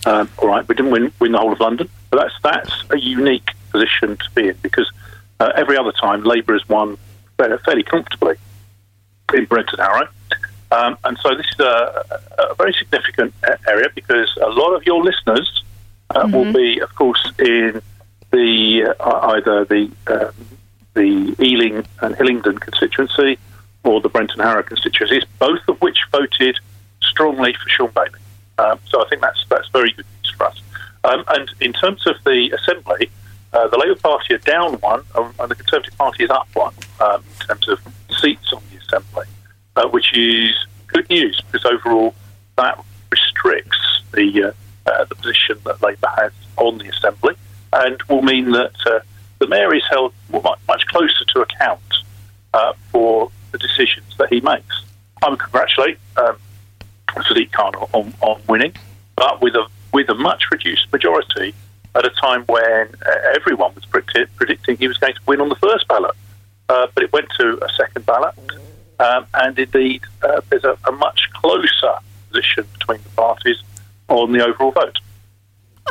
Um, 0.06 0.28
all 0.38 0.48
right, 0.48 0.66
we 0.66 0.74
didn't 0.74 0.90
win 0.92 1.12
win 1.20 1.32
the 1.32 1.38
whole 1.38 1.52
of 1.52 1.60
London, 1.60 1.88
but 2.10 2.18
that's 2.20 2.34
that's 2.42 2.84
a 2.90 2.98
unique 2.98 3.50
position 3.70 4.16
to 4.16 4.30
be 4.34 4.48
in 4.48 4.56
because 4.62 4.90
uh, 5.40 5.52
every 5.54 5.76
other 5.76 5.92
time 5.92 6.22
Labour 6.24 6.54
has 6.54 6.66
won 6.68 6.96
fairly, 7.36 7.58
fairly 7.64 7.82
comfortably 7.82 8.36
in 9.34 9.44
Brent 9.44 9.68
and 9.72 9.80
Harrow. 9.80 10.08
Um, 10.70 10.98
and 11.04 11.18
so 11.18 11.34
this 11.34 11.46
is 11.46 11.60
a, 11.60 12.20
a 12.50 12.54
very 12.54 12.74
significant 12.74 13.34
area 13.66 13.88
because 13.94 14.36
a 14.42 14.50
lot 14.50 14.74
of 14.74 14.84
your 14.84 15.02
listeners 15.02 15.62
uh, 16.10 16.28
will 16.32 16.52
be, 16.52 16.78
of 16.80 16.94
course, 16.94 17.22
in 17.38 17.80
the 18.30 18.94
uh, 19.00 19.34
either 19.34 19.64
the 19.64 19.90
um, 20.08 20.34
the 20.94 21.34
Ealing 21.40 21.86
and 22.02 22.16
Hillingdon 22.16 22.58
constituency 22.58 23.38
or 23.84 24.00
the 24.00 24.08
Brent 24.08 24.32
and 24.32 24.42
Harrow 24.42 24.62
constituencies, 24.62 25.24
both 25.38 25.60
of 25.68 25.80
which 25.80 25.98
voted 26.12 26.58
strongly 27.02 27.54
for 27.54 27.68
Shaun 27.68 27.90
Bailey. 27.94 28.20
Um, 28.58 28.78
so 28.88 29.04
I 29.04 29.08
think 29.08 29.22
that's 29.22 29.44
that's 29.48 29.68
very 29.68 29.92
good 29.92 30.04
news 30.22 30.34
for 30.36 30.46
us. 30.46 30.60
Um, 31.04 31.24
and 31.28 31.50
in 31.60 31.72
terms 31.72 32.06
of 32.06 32.16
the 32.24 32.50
assembly, 32.50 33.10
uh, 33.52 33.68
the 33.68 33.78
Labour 33.78 33.94
Party 33.94 34.34
are 34.34 34.38
down 34.38 34.74
one, 34.74 35.02
and 35.14 35.50
the 35.50 35.54
Conservative 35.54 35.96
Party 35.96 36.24
is 36.24 36.30
up 36.30 36.48
one 36.54 36.74
um, 37.00 37.22
in 37.40 37.46
terms 37.46 37.68
of 37.68 37.80
seats 38.20 38.52
on 38.52 38.62
the 38.70 38.78
assembly, 38.78 39.26
uh, 39.78 39.88
which 39.88 40.16
is 40.16 40.54
good 40.88 41.08
news 41.08 41.40
because 41.40 41.64
overall 41.64 42.14
that 42.56 42.82
restricts 43.10 44.02
the 44.12 44.44
uh, 44.44 44.52
uh, 44.90 45.04
the 45.04 45.14
position 45.14 45.58
that 45.64 45.82
Labour 45.82 46.08
has 46.16 46.32
on 46.56 46.78
the 46.78 46.88
assembly, 46.88 47.34
and 47.72 48.02
will 48.08 48.22
mean 48.22 48.50
that 48.50 48.74
uh, 48.86 49.00
the 49.38 49.46
mayor 49.46 49.74
is 49.74 49.82
held 49.90 50.12
much, 50.32 50.86
closer 50.88 51.24
to 51.32 51.40
account 51.42 51.80
uh, 52.54 52.72
for 52.90 53.30
the 53.52 53.58
decisions 53.58 54.16
that 54.18 54.28
he 54.30 54.40
makes. 54.40 54.84
I 55.22 55.28
would 55.30 55.38
congratulate 55.38 55.98
um, 56.16 56.36
Sadiq 57.08 57.52
Khan 57.52 57.74
on, 57.92 58.12
on 58.20 58.40
winning, 58.48 58.72
but 59.16 59.40
with 59.40 59.54
a 59.54 59.66
with 59.92 60.08
a 60.08 60.14
much 60.14 60.44
reduced 60.50 60.92
majority 60.92 61.54
at 61.94 62.04
a 62.04 62.10
time 62.10 62.44
when 62.46 62.88
everyone 63.34 63.74
was 63.74 63.84
predict- 63.86 64.34
predicting 64.36 64.76
he 64.76 64.88
was 64.88 64.96
going 64.98 65.14
to 65.14 65.20
win 65.26 65.40
on 65.40 65.48
the 65.48 65.56
first 65.56 65.86
ballot. 65.88 66.14
Uh, 66.68 66.86
but 66.94 67.04
it 67.04 67.12
went 67.14 67.28
to 67.38 67.58
a 67.64 67.68
second 67.72 68.04
ballot, 68.04 68.34
um, 68.98 69.26
and 69.34 69.58
indeed 69.58 70.02
uh, 70.22 70.40
there's 70.50 70.64
a, 70.64 70.76
a 70.86 70.92
much 70.92 71.28
closer 71.34 71.94
position 72.30 72.66
between 72.78 73.02
the 73.02 73.10
parties 73.10 73.62
on 74.08 74.32
the 74.32 74.44
overall 74.44 74.72
vote. 74.72 74.98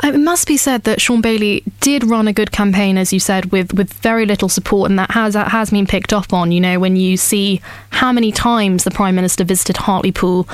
It 0.04 0.16
must 0.16 0.46
be 0.46 0.56
said 0.56 0.84
that 0.84 1.00
Shaun 1.00 1.20
Bailey 1.20 1.64
did 1.80 2.04
run 2.04 2.28
a 2.28 2.32
good 2.32 2.52
campaign, 2.52 2.96
as 2.96 3.12
you 3.12 3.18
said, 3.18 3.50
with, 3.50 3.74
with 3.74 3.92
very 3.94 4.26
little 4.26 4.48
support, 4.48 4.90
and 4.90 4.98
that 4.98 5.10
has 5.10 5.34
that 5.34 5.48
has 5.48 5.70
been 5.70 5.86
picked 5.86 6.12
up 6.12 6.32
on. 6.32 6.52
You 6.52 6.60
know, 6.60 6.78
when 6.78 6.94
you 6.94 7.16
see 7.16 7.60
how 7.90 8.12
many 8.12 8.30
times 8.30 8.84
the 8.84 8.92
Prime 8.92 9.16
Minister 9.16 9.42
visited 9.42 9.76
Hartlepool, 9.76 10.48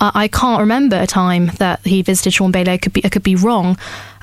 uh, 0.00 0.10
I 0.14 0.26
can't 0.26 0.58
remember 0.58 1.00
a 1.00 1.06
time 1.06 1.46
that 1.58 1.80
he 1.86 2.02
visited 2.02 2.32
Shaun 2.32 2.50
Bailey. 2.50 2.72
I 2.72 2.78
could 2.78 2.92
be 2.92 3.04
I 3.04 3.08
could 3.08 3.22
be 3.22 3.36
wrong 3.36 3.78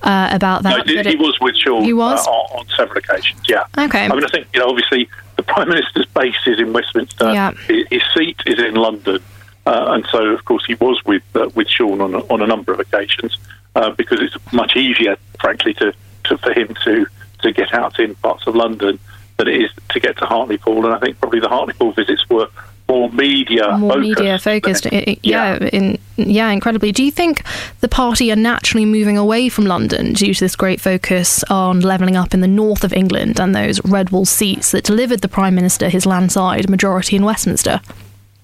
uh, 0.05 0.29
about 0.31 0.63
that. 0.63 0.87
he, 0.87 0.95
but 0.95 1.05
he 1.05 1.15
was 1.15 1.37
with 1.41 1.55
Shaun 1.55 1.83
He 1.83 1.93
was? 1.93 2.25
Uh, 2.25 2.31
on, 2.31 2.59
on 2.59 2.67
several 2.69 2.97
occasions. 2.99 3.41
Yeah. 3.49 3.65
Okay. 3.77 4.05
I 4.05 4.09
mean, 4.09 4.23
I 4.23 4.27
think 4.27 4.47
you 4.53 4.59
know, 4.59 4.69
obviously, 4.69 5.09
the 5.35 5.43
Prime 5.43 5.67
Minister's 5.67 6.05
base 6.07 6.35
is 6.45 6.59
in 6.59 6.71
Westminster. 6.71 7.33
Yeah. 7.33 7.51
His, 7.67 7.87
his 7.89 8.01
seat 8.15 8.39
is 8.45 8.59
in 8.59 8.75
London, 8.75 9.19
uh, 9.65 9.85
and 9.89 10.05
so 10.11 10.27
of 10.27 10.45
course 10.45 10.65
he 10.65 10.75
was 10.75 11.01
with 11.05 11.23
uh, 11.35 11.49
with 11.55 11.67
Shaun 11.67 12.01
on 12.01 12.13
a, 12.13 12.19
on 12.19 12.41
a 12.41 12.47
number 12.47 12.71
of 12.71 12.79
occasions 12.79 13.37
uh, 13.75 13.91
because 13.91 14.21
it's 14.21 14.37
much 14.53 14.75
easier, 14.75 15.17
frankly, 15.39 15.73
to, 15.75 15.93
to 16.25 16.37
for 16.37 16.53
him 16.53 16.75
to 16.83 17.05
to 17.41 17.51
get 17.51 17.73
out 17.73 17.99
in 17.99 18.15
parts 18.15 18.47
of 18.47 18.55
London 18.55 18.99
than 19.37 19.47
it 19.47 19.61
is 19.61 19.71
to 19.89 19.99
get 19.99 20.17
to 20.17 20.25
Hartlepool. 20.25 20.85
And 20.85 20.95
I 20.95 20.99
think 20.99 21.19
probably 21.19 21.39
the 21.39 21.49
Hartlepool 21.49 21.91
visits 21.91 22.27
were 22.29 22.47
more 22.87 23.09
media 23.11 23.77
more 23.77 23.93
focused. 23.93 24.19
media 24.19 24.39
focused. 24.39 24.85
Yeah. 24.91 25.15
yeah, 25.23 25.69
in, 25.73 25.99
yeah, 26.17 26.49
incredibly. 26.51 26.91
Do 26.91 27.03
you 27.03 27.11
think 27.11 27.43
the 27.79 27.87
party 27.87 28.31
are 28.31 28.35
naturally 28.35 28.85
moving 28.85 29.17
away 29.17 29.49
from 29.49 29.65
London 29.65 30.13
due 30.13 30.33
to 30.33 30.39
this 30.39 30.55
great 30.55 30.79
focus 30.79 31.43
on 31.45 31.81
levelling 31.81 32.15
up 32.15 32.33
in 32.33 32.41
the 32.41 32.47
north 32.47 32.83
of 32.83 32.93
England 32.93 33.39
and 33.39 33.55
those 33.55 33.83
red 33.85 34.11
wall 34.11 34.25
seats 34.25 34.71
that 34.71 34.83
delivered 34.83 35.21
the 35.21 35.27
Prime 35.27 35.55
Minister 35.55 35.89
his 35.89 36.05
landslide 36.05 36.69
majority 36.69 37.15
in 37.15 37.25
Westminster? 37.25 37.81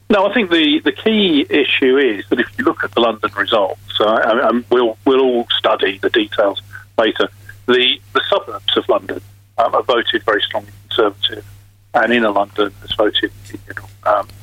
No, 0.10 0.26
I 0.26 0.34
think 0.34 0.50
the, 0.50 0.82
the 0.84 0.92
key 0.92 1.46
issue 1.50 1.98
is 1.98 2.28
that 2.30 2.40
if 2.40 2.48
you 2.58 2.66
look 2.66 2.84
at 2.84 2.92
the 2.92 3.00
London 3.00 3.32
results, 3.34 4.00
uh, 4.00 4.40
and, 4.44 4.66
we'll 4.70 4.98
we'll 5.06 5.22
all 5.22 5.48
study 5.58 6.00
the 6.00 6.10
details 6.10 6.62
later. 6.98 7.30
The 7.68 8.00
the 8.14 8.22
suburbs 8.28 8.76
of 8.76 8.90
London 8.90 9.22
um, 9.58 9.72
have 9.72 9.86
voted 9.86 10.24
very 10.24 10.42
strongly 10.42 10.72
Conservative, 10.90 11.46
and 11.94 12.12
inner 12.12 12.32
London 12.32 12.74
has 12.82 12.92
voted 12.94 13.32
um, 13.78 13.88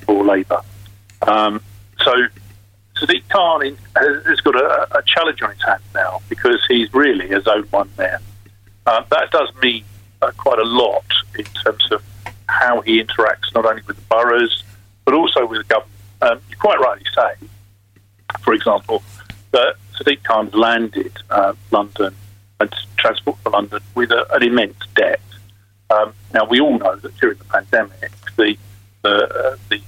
for 0.09 0.25
Labour. 0.25 0.63
Um, 1.23 1.61
so 2.03 2.13
Sadiq 2.97 3.29
Khan 3.29 3.77
has, 3.95 4.41
got 4.41 4.57
a, 4.57 4.99
a 4.99 5.03
challenge 5.03 5.43
on 5.43 5.51
his 5.51 5.63
hands 5.63 5.83
now 5.95 6.23
because 6.31 6.65
he's 6.67 6.93
really 6.95 7.31
a 7.33 7.43
zone 7.43 7.67
one 7.71 7.91
mayor. 7.99 8.21
Uh, 8.87 9.05
that 9.11 9.31
does 9.31 9.51
mean 9.63 9.85
uh, 10.23 10.31
quite 10.39 10.59
a 10.59 10.65
lot 10.65 11.05
in 11.39 11.45
terms 11.45 11.93
of 11.93 12.03
how 12.49 12.81
he 12.81 13.03
interacts 13.03 13.55
not 13.55 13.67
only 13.67 13.83
with 13.87 13.97
the 13.97 14.03
boroughs 14.09 14.65
but 15.05 15.13
also 15.13 15.47
with 15.47 15.59
the 15.59 15.75
government. 15.75 15.93
Um, 16.23 16.41
you 16.49 16.57
quite 16.57 16.81
rightly 16.81 17.05
say, 17.15 17.47
for 18.41 18.55
example, 18.55 19.03
that 19.53 19.75
Sadiq 19.95 20.23
Khan's 20.23 20.55
landed 20.55 21.13
uh, 21.29 21.53
London 21.71 22.15
and 22.61 22.75
Transport 22.97 23.37
for 23.43 23.51
London 23.51 23.81
with 23.95 24.11
a, 24.11 24.27
an 24.35 24.43
immense 24.43 24.79
debt. 24.95 25.21
Um, 25.91 26.15
now 26.33 26.47
we 26.47 26.61
all 26.61 26.79
know 26.79 26.97
that 26.97 27.17
during 27.19 27.37
the 27.37 27.45
pandemic, 27.45 28.13
the 28.37 28.57
the, 29.03 29.53
uh, 29.53 29.57
the 29.69 29.81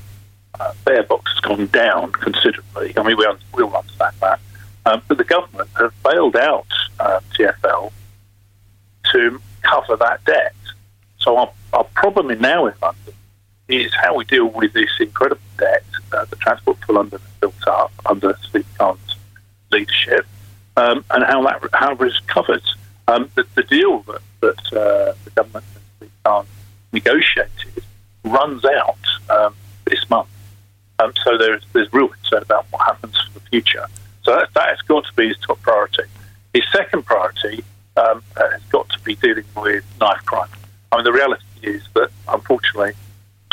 uh, 0.60 1.02
box 1.02 1.32
has 1.32 1.40
gone 1.40 1.66
down 1.68 2.12
considerably. 2.12 2.92
I 2.96 3.02
mean, 3.02 3.16
we, 3.16 3.26
we 3.54 3.62
all 3.62 3.74
understand 3.76 4.14
that. 4.20 4.40
Um, 4.86 5.02
but 5.08 5.18
the 5.18 5.24
government 5.24 5.68
have 5.78 5.92
bailed 6.02 6.36
out 6.36 6.66
uh, 6.98 7.20
TFL 7.36 7.92
to 9.12 9.40
cover 9.62 9.96
that 9.96 10.24
debt. 10.24 10.54
So 11.18 11.36
our, 11.36 11.52
our 11.72 11.84
problem 11.84 12.28
now 12.40 12.66
in 12.66 12.74
London 12.80 13.14
is 13.68 13.92
how 13.94 14.16
we 14.16 14.24
deal 14.24 14.46
with 14.46 14.72
this 14.72 14.90
incredible 14.98 15.40
debt 15.58 15.84
uh, 16.12 16.24
that 16.24 16.40
Transport 16.40 16.78
for 16.84 16.94
London 16.94 17.20
has 17.20 17.30
built 17.40 17.68
up 17.68 17.92
under 18.06 18.32
Sadiq 18.32 18.64
Khan's 18.78 19.16
leadership, 19.70 20.26
um, 20.76 21.04
and 21.10 21.24
how 21.24 21.42
that 21.42 21.62
how 21.72 21.92
it 21.92 22.02
is 22.02 22.18
covered. 22.26 22.62
Um, 23.06 23.30
the, 23.34 23.44
the 23.54 23.62
deal 23.64 24.00
that, 24.02 24.22
that 24.40 24.72
uh, 24.72 25.14
the 25.24 25.30
government 25.34 25.64
and 25.74 26.08
Sadiq 26.08 26.12
Khan 26.24 26.46
negotiated 26.92 27.84
runs 28.24 28.64
out 28.64 28.98
um, 29.28 29.54
this 29.84 30.08
month. 30.10 30.28
Um, 31.00 31.12
so 31.24 31.38
there's 31.38 31.64
there's 31.72 31.92
real 31.92 32.08
concern 32.08 32.42
about 32.42 32.66
what 32.70 32.82
happens 32.84 33.16
for 33.16 33.38
the 33.38 33.46
future. 33.46 33.86
So 34.22 34.32
that, 34.36 34.52
that 34.54 34.68
has 34.68 34.80
got 34.82 35.04
to 35.06 35.12
be 35.14 35.28
his 35.28 35.38
top 35.38 35.60
priority. 35.62 36.02
His 36.52 36.64
second 36.72 37.06
priority 37.06 37.64
um, 37.96 38.22
has 38.36 38.62
got 38.70 38.88
to 38.90 39.00
be 39.00 39.14
dealing 39.14 39.44
with 39.56 39.84
knife 40.00 40.24
crime. 40.26 40.48
I 40.92 40.96
mean, 40.96 41.04
the 41.04 41.12
reality 41.12 41.44
is 41.62 41.82
that 41.94 42.10
unfortunately, 42.28 42.92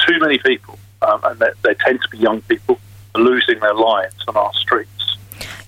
too 0.06 0.20
many 0.20 0.40
people, 0.40 0.78
um, 1.02 1.22
and 1.24 1.40
they, 1.40 1.50
they 1.64 1.74
tend 1.76 2.02
to 2.02 2.10
be 2.10 2.18
young 2.18 2.42
people, 2.42 2.80
are 3.16 3.22
losing 3.22 3.60
their 3.60 3.74
lives 3.74 4.16
on 4.28 4.36
our 4.36 4.54
streets. 4.54 4.97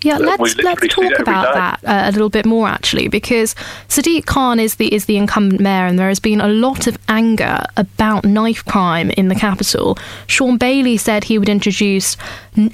Yeah, 0.02 0.16
Uh, 0.16 0.20
let's 0.20 0.56
let's 0.58 0.88
talk 0.88 1.20
about 1.20 1.54
day. 1.54 1.60
that 1.60 1.80
uh, 1.84 2.10
a 2.10 2.12
little 2.12 2.30
bit 2.30 2.46
more 2.46 2.70
actually, 2.70 3.10
because 3.10 3.54
Sadiq 3.90 4.26
Khan 4.26 4.58
is 4.60 4.76
the 4.76 4.94
is 4.94 5.06
the 5.06 5.18
incumbent 5.18 5.60
mayor, 5.60 5.86
and 5.88 6.00
there 6.00 6.08
has 6.08 6.22
been 6.22 6.40
a 6.40 6.48
lot 6.48 6.88
of 6.88 6.98
anger 7.10 7.64
about 7.76 8.24
knife 8.24 8.64
crime 8.64 9.10
in 9.12 9.28
the 9.28 9.36
capital. 9.36 9.98
Shaun 10.28 10.58
Bailey 10.58 10.96
said 10.98 11.26
he 11.26 11.38
would 11.38 11.50
introduce 11.50 12.16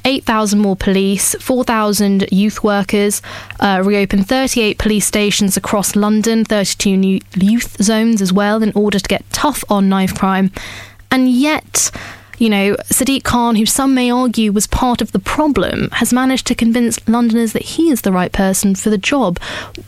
eight 0.04 0.24
thousand 0.24 0.60
more 0.60 0.76
police, 0.76 1.36
four 1.40 1.64
thousand 1.64 2.28
youth 2.32 2.64
workers, 2.64 3.24
uh, 3.60 3.82
reopen 3.84 4.24
thirty 4.24 4.62
eight 4.62 4.78
police 4.78 5.08
stations 5.08 5.58
across 5.58 5.96
London, 5.96 6.46
thirty 6.46 6.76
two 6.78 6.96
new 6.96 7.20
youth 7.36 7.82
zones 7.82 8.22
as 8.22 8.32
well, 8.32 8.62
in 8.62 8.72
order 8.76 9.00
to 9.00 9.08
get 9.08 9.24
tough 9.32 9.64
on 9.68 9.90
knife 9.90 10.14
crime, 10.14 10.52
and 11.10 11.28
yet 11.32 11.90
you 12.38 12.50
know, 12.50 12.76
Sadiq 12.86 13.24
Khan, 13.24 13.56
who 13.56 13.66
some 13.66 13.94
may 13.94 14.10
argue 14.10 14.52
was 14.52 14.68
part 14.68 15.02
of 15.02 15.12
the 15.12 15.20
problem, 15.20 15.90
has 15.92 16.14
managed 16.14 16.48
to 16.48 16.56
convince 16.56 17.06
Londoners 17.08 17.54
that 17.54 17.62
he 17.64 17.90
is 17.90 18.02
the 18.02 18.12
right 18.12 18.32
person 18.32 18.76
for 18.76 18.90
the 18.90 18.98
job. 18.98 19.40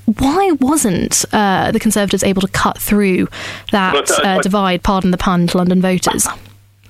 Why 0.06 0.52
wasn't 0.60 1.26
uh, 1.34 1.72
the 1.72 1.80
Conservatives 1.80 2.24
able 2.24 2.42
to 2.42 2.48
cut 2.48 2.78
through 2.78 3.28
that 3.72 3.94
But, 3.94 4.12
uh, 4.12 4.28
uh, 4.28 4.42
divide, 4.42 4.84
pardon 4.84 5.12
the 5.12 5.18
pun, 5.18 5.48
to 5.48 5.58
London 5.58 5.82
voters? 5.82 6.28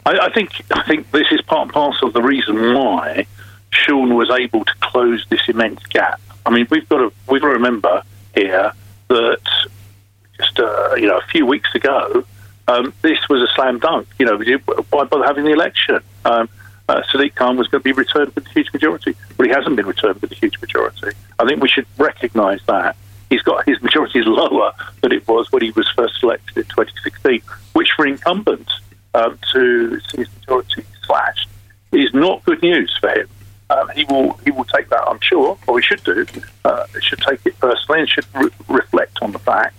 I, 0.06 0.20
I 0.20 0.34
think 0.34 0.52
I 0.72 0.84
think 0.84 1.12
this 1.12 1.28
is 1.32 1.42
part 1.42 1.64
and 1.64 1.74
parcel 1.74 2.08
of 2.08 2.14
the 2.14 2.22
reason 2.22 2.74
why 2.74 3.26
Shaun 3.72 4.16
was 4.16 4.30
able 4.30 4.64
to 4.64 4.74
close 4.80 5.26
this 5.30 5.42
immense 5.48 5.84
gap. 5.88 6.22
I 6.46 6.50
mean, 6.50 6.68
we've 6.70 6.88
got 6.88 7.00
to 7.00 7.14
we've 7.28 7.42
got 7.42 7.48
to 7.48 7.54
remember 7.54 8.04
here 8.34 8.72
that 9.10 9.40
just 10.38 10.60
uh, 10.60 10.96
you 10.96 11.08
know 11.08 11.18
a 11.18 11.28
few 11.28 11.46
weeks 11.46 11.74
ago, 11.76 12.24
um, 12.68 12.94
this 13.02 13.18
was 13.30 13.42
a 13.42 13.48
slam 13.54 13.80
dunk. 13.80 14.08
You 14.20 14.26
know, 14.26 14.38
why 14.90 15.04
bother 15.06 15.24
having 15.24 15.46
the 15.46 15.52
election? 15.52 16.00
Um, 16.26 16.50
uh, 16.90 17.02
Sadiq 17.12 17.36
Khan 17.36 17.58
was 17.58 17.68
going 17.68 17.82
to 17.82 17.84
be 17.84 17.92
returned 17.92 18.34
with 18.34 18.46
a 18.48 18.50
huge 18.50 18.72
majority, 18.72 19.16
but 19.36 19.46
he 19.46 19.52
hasn't 19.52 19.76
been 19.76 19.86
returned 19.86 20.22
with 20.22 20.32
a 20.32 20.36
huge 20.36 20.60
majority. 20.62 21.12
I 21.40 21.46
think 21.46 21.62
we 21.62 21.68
should 21.68 21.86
recognise 21.98 22.62
that 22.68 22.96
he's 23.30 23.42
got 23.42 23.68
his 23.68 23.82
majority 23.82 24.20
is 24.20 24.26
lower 24.26 24.72
than 25.02 25.12
it 25.12 25.28
was 25.28 25.52
when 25.52 25.64
he 25.64 25.72
was 25.72 25.90
first 25.96 26.24
elected 26.24 26.58
in 26.58 26.64
2016, 26.64 27.42
which 27.74 27.92
for 27.96 28.08
incumbents 28.08 28.80
um, 29.14 29.38
to 29.54 30.00
see 30.02 30.18
his 30.18 30.30
majority 30.40 30.84
slashed 31.06 31.50
is 31.92 32.14
not 32.14 32.44
good 32.46 32.62
news 32.62 32.96
for 33.00 33.10
him. 33.10 33.28
Um, 33.70 33.90
he 33.90 34.06
will 34.06 34.34
he 34.46 34.52
will 34.52 34.64
take 34.64 34.90
that, 34.90 35.04
I'm 35.08 35.20
sure, 35.20 35.58
or 35.68 35.80
he 35.80 35.86
should 35.86 36.04
do. 36.04 36.26
Uh, 36.64 36.86
should 37.02 37.20
take 37.20 37.46
it 37.46 37.60
personally 37.60 38.02
and 38.02 38.10
should 38.10 38.26
re- 38.34 38.50
reflect 38.70 39.18
on 39.22 39.34
the 39.34 39.40
fact 39.40 39.76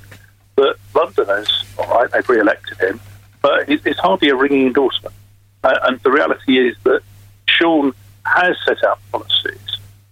Londoners, 0.95 1.65
right, 1.79 2.11
they've 2.11 2.29
re-elected 2.29 2.79
him, 2.79 3.01
but 3.43 3.69
it's 3.69 3.99
hardly 4.01 4.29
a 4.29 4.37
ringing 4.37 4.67
endorsement. 4.67 5.15
Uh, 5.65 5.79
and 5.85 6.01
the 6.01 6.11
reality 6.11 6.59
is 6.59 6.77
that 6.85 7.01
Shaun 7.47 7.93
has 8.25 8.57
set 8.65 8.83
out 8.85 8.99
policies 9.11 9.59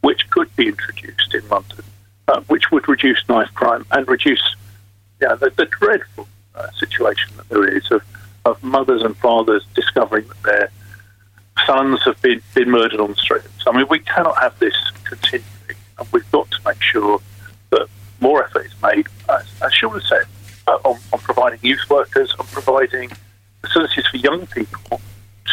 which 0.00 0.28
could 0.30 0.54
be 0.56 0.68
introduced 0.68 1.34
in 1.34 1.46
London, 1.48 1.82
uh, 2.28 2.40
which 2.42 2.70
would 2.70 2.88
reduce 2.88 3.22
knife 3.28 3.52
crime 3.54 3.84
and 3.90 4.06
reduce 4.08 4.54
yeah, 5.20 5.34
the, 5.34 5.50
the 5.50 5.66
dreadful 5.66 6.28
uh, 6.54 6.70
situation 6.78 7.36
that 7.36 7.48
there 7.48 7.66
is 7.66 7.90
of, 7.90 8.02
of 8.44 8.62
mothers 8.62 9.02
and 9.02 9.16
fathers 9.16 9.64
discovering 9.74 10.26
that 10.28 10.42
their 10.42 10.70
sons 11.66 12.02
have 12.04 12.20
been, 12.22 12.40
been 12.54 12.70
murdered 12.70 13.00
on 13.00 13.10
the 13.10 13.16
streets. 13.16 13.48
I 13.66 13.76
mean, 13.76 13.86
we 13.88 13.98
cannot 13.98 14.38
have 14.38 14.58
this 14.58 14.74
continuing, 15.04 15.44
and 15.98 16.06
we've 16.12 16.30
got 16.30 16.50
to 16.50 16.58
make 16.64 16.80
sure 16.80 17.20
that 17.70 17.88
more 18.20 18.44
effort 18.44 18.66
is 18.66 18.74
made, 18.82 19.06
as, 19.28 19.46
as 19.62 19.74
Shaun 19.74 19.94
has 19.94 20.08
said, 20.08 20.24
uh, 20.66 20.78
on, 20.84 20.98
on 21.12 21.18
providing 21.20 21.58
youth 21.62 21.88
workers, 21.88 22.34
on 22.38 22.46
providing 22.46 23.10
facilities 23.62 24.06
for 24.06 24.16
young 24.16 24.46
people 24.46 25.00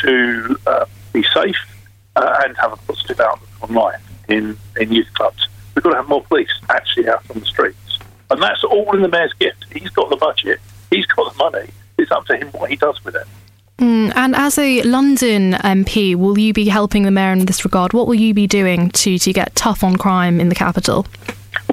to 0.01 0.57
uh, 0.67 0.85
be 1.11 1.23
safe 1.33 1.57
uh, 2.15 2.41
and 2.43 2.57
have 2.57 2.73
a 2.73 2.77
positive 2.77 3.19
outlook 3.19 3.49
on 3.61 3.73
life 3.73 4.01
in, 4.27 4.57
in 4.79 4.91
youth 4.91 5.11
clubs. 5.13 5.47
We've 5.75 5.83
got 5.83 5.91
to 5.91 5.95
have 5.97 6.09
more 6.09 6.23
police 6.23 6.51
actually 6.69 7.09
out 7.09 7.23
on 7.29 7.39
the 7.39 7.45
streets. 7.45 7.99
And 8.29 8.41
that's 8.41 8.63
all 8.63 8.95
in 8.95 9.01
the 9.01 9.07
mayor's 9.07 9.33
gift. 9.33 9.65
He's 9.71 9.89
got 9.89 10.09
the 10.09 10.17
budget, 10.17 10.59
he's 10.89 11.05
got 11.07 11.31
the 11.31 11.37
money. 11.37 11.69
It's 11.97 12.11
up 12.11 12.25
to 12.25 12.37
him 12.37 12.47
what 12.49 12.69
he 12.69 12.75
does 12.75 13.03
with 13.03 13.15
it. 13.15 13.27
Mm, 13.77 14.13
and 14.15 14.35
as 14.35 14.57
a 14.57 14.81
London 14.83 15.53
MP, 15.53 16.15
will 16.15 16.37
you 16.37 16.53
be 16.53 16.69
helping 16.69 17.03
the 17.03 17.11
mayor 17.11 17.31
in 17.31 17.45
this 17.45 17.65
regard? 17.65 17.93
What 17.93 18.07
will 18.07 18.15
you 18.15 18.33
be 18.33 18.47
doing 18.47 18.89
to, 18.91 19.17
to 19.17 19.33
get 19.33 19.55
tough 19.55 19.83
on 19.83 19.97
crime 19.97 20.39
in 20.39 20.49
the 20.49 20.55
capital? 20.55 21.05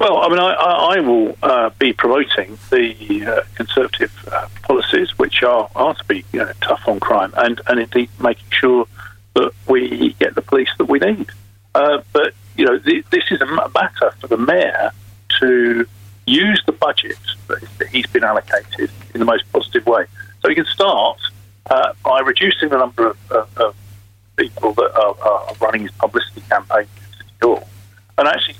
Well, 0.01 0.17
I 0.17 0.29
mean, 0.29 0.39
I, 0.39 0.53
I, 0.53 0.99
will 0.99 1.37
uh, 1.43 1.69
be 1.77 1.93
promoting 1.93 2.57
the 2.71 3.23
uh, 3.23 3.41
Conservative 3.53 4.11
uh, 4.31 4.47
policies, 4.63 5.15
which 5.19 5.43
are, 5.43 5.69
are 5.75 5.93
to 5.93 6.03
be 6.05 6.25
you 6.33 6.39
know, 6.39 6.51
tough 6.59 6.87
on 6.87 6.99
crime, 6.99 7.31
and, 7.37 7.61
and 7.67 7.79
indeed 7.79 8.09
making 8.19 8.47
sure 8.49 8.87
that 9.35 9.51
we 9.67 10.13
get 10.13 10.33
the 10.33 10.41
police 10.41 10.69
that 10.79 10.85
we 10.85 10.97
need. 10.97 11.29
Uh, 11.75 12.01
but 12.13 12.33
you 12.57 12.65
know, 12.65 12.79
th- 12.79 13.05
this 13.11 13.25
is 13.29 13.41
a 13.41 13.45
matter 13.45 14.09
for 14.19 14.25
the 14.25 14.37
mayor 14.37 14.89
to 15.39 15.85
use 16.25 16.63
the 16.65 16.71
budget 16.71 17.19
that 17.47 17.87
he's 17.91 18.07
been 18.07 18.23
allocated 18.23 18.89
in 19.13 19.19
the 19.19 19.25
most 19.25 19.43
positive 19.51 19.85
way. 19.85 20.05
So 20.41 20.49
he 20.49 20.55
can 20.55 20.65
start 20.65 21.19
uh, 21.69 21.93
by 22.03 22.21
reducing 22.21 22.69
the 22.69 22.79
number 22.79 23.05
of, 23.05 23.31
of, 23.31 23.57
of 23.59 23.75
people 24.35 24.73
that 24.73 24.95
are, 24.95 25.15
are 25.21 25.53
running 25.61 25.83
his 25.83 25.91
publicity 25.91 26.41
campaign 26.49 26.87
Hall, 27.39 27.67
and 28.17 28.27
actually 28.27 28.55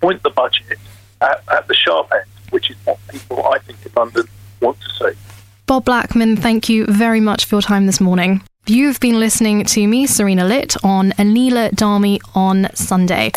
point 0.00 0.22
the 0.22 0.30
budget 0.30 0.78
at, 1.20 1.42
at 1.52 1.68
the 1.68 1.74
sharp 1.74 2.10
end, 2.12 2.24
which 2.50 2.70
is 2.70 2.76
what 2.84 2.98
people, 3.08 3.44
I 3.46 3.58
think, 3.58 3.84
in 3.84 3.92
London 3.94 4.26
want 4.60 4.78
to 4.80 4.88
see. 4.90 5.18
Bob 5.66 5.84
Blackman, 5.84 6.36
thank 6.36 6.68
you 6.68 6.86
very 6.86 7.20
much 7.20 7.44
for 7.44 7.56
your 7.56 7.62
time 7.62 7.86
this 7.86 8.00
morning. 8.00 8.42
You've 8.66 9.00
been 9.00 9.18
listening 9.18 9.64
to 9.64 9.86
me, 9.86 10.06
Serena 10.06 10.44
Lit, 10.44 10.76
on 10.84 11.10
Anila 11.12 11.70
Dhami 11.70 12.20
on 12.34 12.68
Sunday. 12.74 13.32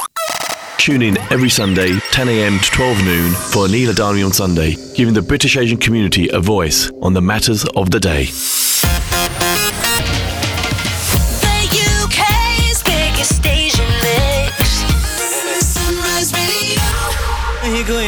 Tune 0.78 1.02
in 1.02 1.18
every 1.32 1.50
Sunday, 1.50 1.92
10am 2.12 2.62
to 2.62 2.72
12 2.72 3.06
noon 3.06 3.32
for 3.32 3.68
Anila 3.68 3.94
Dhami 3.94 4.26
on 4.26 4.34
Sunday, 4.34 4.76
giving 4.96 5.14
the 5.14 5.22
British 5.22 5.56
Asian 5.56 5.78
community 5.78 6.30
a 6.30 6.40
voice 6.40 6.92
on 7.02 7.14
the 7.14 7.22
matters 7.22 7.66
of 7.76 7.90
the 7.92 8.00
day. 8.00 8.26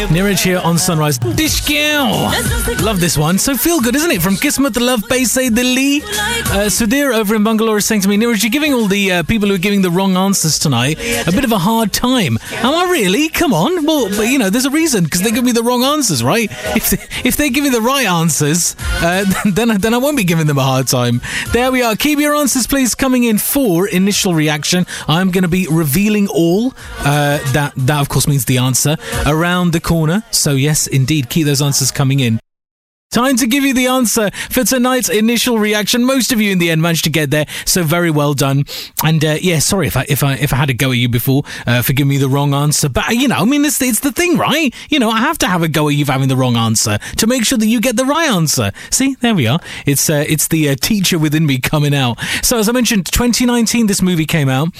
Niraj 0.09 0.43
here 0.43 0.59
on 0.59 0.77
Sunrise. 0.77 1.17
Dishkau! 1.19 2.83
Love 2.83 2.99
this 2.99 3.17
one. 3.17 3.37
So 3.37 3.55
feel 3.55 3.81
good, 3.81 3.95
isn't 3.95 4.11
it? 4.11 4.21
From 4.21 4.35
Kismet 4.35 4.73
the 4.73 4.79
Love 4.79 5.01
Paisa 5.01 5.49
Dilli. 5.49 6.01
Uh, 6.03 6.69
Sudhir 6.69 7.13
over 7.13 7.35
in 7.35 7.43
Bangalore 7.43 7.77
is 7.77 7.85
saying 7.85 8.01
to 8.01 8.07
me, 8.07 8.15
Niraj, 8.17 8.43
you're 8.43 8.51
giving 8.51 8.73
all 8.73 8.85
the 8.85 9.11
uh, 9.11 9.23
people 9.23 9.49
who 9.49 9.55
are 9.55 9.59
giving 9.59 9.81
the 9.81 9.89
wrong 9.89 10.15
answers 10.15 10.59
tonight 10.59 10.99
a 11.27 11.31
bit 11.31 11.43
of 11.43 11.51
a 11.51 11.57
hard 11.57 11.91
time. 11.91 12.37
Am 12.51 12.73
I 12.73 12.89
really? 12.91 13.29
Come 13.29 13.53
on. 13.53 13.85
Well, 13.85 14.09
but, 14.09 14.27
you 14.27 14.37
know, 14.37 14.49
there's 14.49 14.65
a 14.65 14.69
reason 14.69 15.05
because 15.05 15.21
they 15.21 15.31
give 15.31 15.43
me 15.43 15.51
the 15.51 15.63
wrong 15.63 15.83
answers, 15.83 16.23
right? 16.23 16.49
If 16.75 16.91
they, 16.91 16.97
if 17.27 17.35
they 17.37 17.49
give 17.49 17.63
me 17.63 17.71
the 17.71 17.81
right 17.81 18.05
answers, 18.05 18.75
uh, 19.01 19.25
then 19.45 19.79
then 19.79 19.93
I 19.93 19.97
won't 19.97 20.17
be 20.17 20.23
giving 20.23 20.45
them 20.45 20.59
a 20.59 20.63
hard 20.63 20.87
time. 20.87 21.21
There 21.51 21.71
we 21.71 21.81
are. 21.81 21.95
Keep 21.95 22.19
your 22.19 22.35
answers, 22.35 22.67
please, 22.67 22.93
coming 22.93 23.23
in 23.23 23.39
for 23.39 23.87
initial 23.87 24.35
reaction. 24.35 24.85
I'm 25.07 25.31
going 25.31 25.43
to 25.43 25.47
be 25.47 25.67
revealing 25.69 26.27
all. 26.27 26.73
Uh, 26.99 27.39
that 27.53 27.73
that 27.75 28.01
of 28.01 28.09
course 28.09 28.27
means 28.27 28.45
the 28.45 28.59
answer 28.59 28.97
around 29.25 29.71
the 29.71 29.79
corner. 29.79 29.94
So 30.31 30.51
yes, 30.51 30.87
indeed, 30.87 31.29
keep 31.29 31.45
those 31.45 31.61
answers 31.61 31.91
coming 31.91 32.19
in. 32.19 32.39
Time 33.15 33.37
to 33.37 33.47
give 33.47 33.63
you 33.63 33.73
the 33.73 33.87
answer 33.87 34.29
for 34.49 34.65
tonight's 34.65 35.07
initial 35.07 35.57
reaction. 35.57 36.03
Most 36.03 36.33
of 36.33 36.41
you 36.41 36.51
in 36.51 36.57
the 36.57 36.69
end 36.69 36.81
managed 36.81 37.05
to 37.05 37.09
get 37.09 37.31
there, 37.31 37.45
so 37.63 37.81
very 37.81 38.11
well 38.11 38.33
done. 38.33 38.65
And 39.05 39.23
uh, 39.23 39.37
yeah, 39.39 39.59
sorry 39.59 39.87
if 39.87 39.95
I 39.95 40.05
if 40.09 40.21
I 40.21 40.33
if 40.33 40.51
I 40.51 40.57
had 40.57 40.69
a 40.69 40.73
go 40.73 40.91
at 40.91 40.97
you 40.97 41.07
before 41.07 41.43
uh, 41.65 41.81
for 41.81 41.93
giving 41.93 42.09
me 42.09 42.17
the 42.17 42.27
wrong 42.27 42.53
answer, 42.53 42.89
but 42.89 43.11
you 43.11 43.29
know, 43.29 43.37
I 43.37 43.45
mean, 43.45 43.63
it's 43.63 43.81
it's 43.81 44.01
the 44.01 44.11
thing, 44.11 44.37
right? 44.37 44.75
You 44.89 44.99
know, 44.99 45.09
I 45.09 45.19
have 45.19 45.37
to 45.37 45.47
have 45.47 45.63
a 45.63 45.69
go 45.69 45.87
at 45.87 45.95
you 45.95 46.03
for 46.03 46.11
having 46.11 46.27
the 46.27 46.35
wrong 46.35 46.57
answer 46.57 46.97
to 47.15 47.25
make 47.25 47.45
sure 47.45 47.57
that 47.57 47.67
you 47.67 47.79
get 47.79 47.95
the 47.95 48.03
right 48.03 48.29
answer. 48.29 48.73
See, 48.91 49.15
there 49.21 49.33
we 49.33 49.47
are. 49.47 49.61
It's 49.85 50.09
uh, 50.09 50.25
it's 50.27 50.49
the 50.49 50.71
uh, 50.71 50.75
teacher 50.75 51.17
within 51.17 51.45
me 51.45 51.59
coming 51.59 51.95
out. 51.95 52.19
So 52.41 52.59
as 52.59 52.67
I 52.67 52.73
mentioned, 52.73 53.05
2019, 53.05 53.87
this 53.87 54.01
movie 54.01 54.25
came 54.25 54.49
out, 54.49 54.73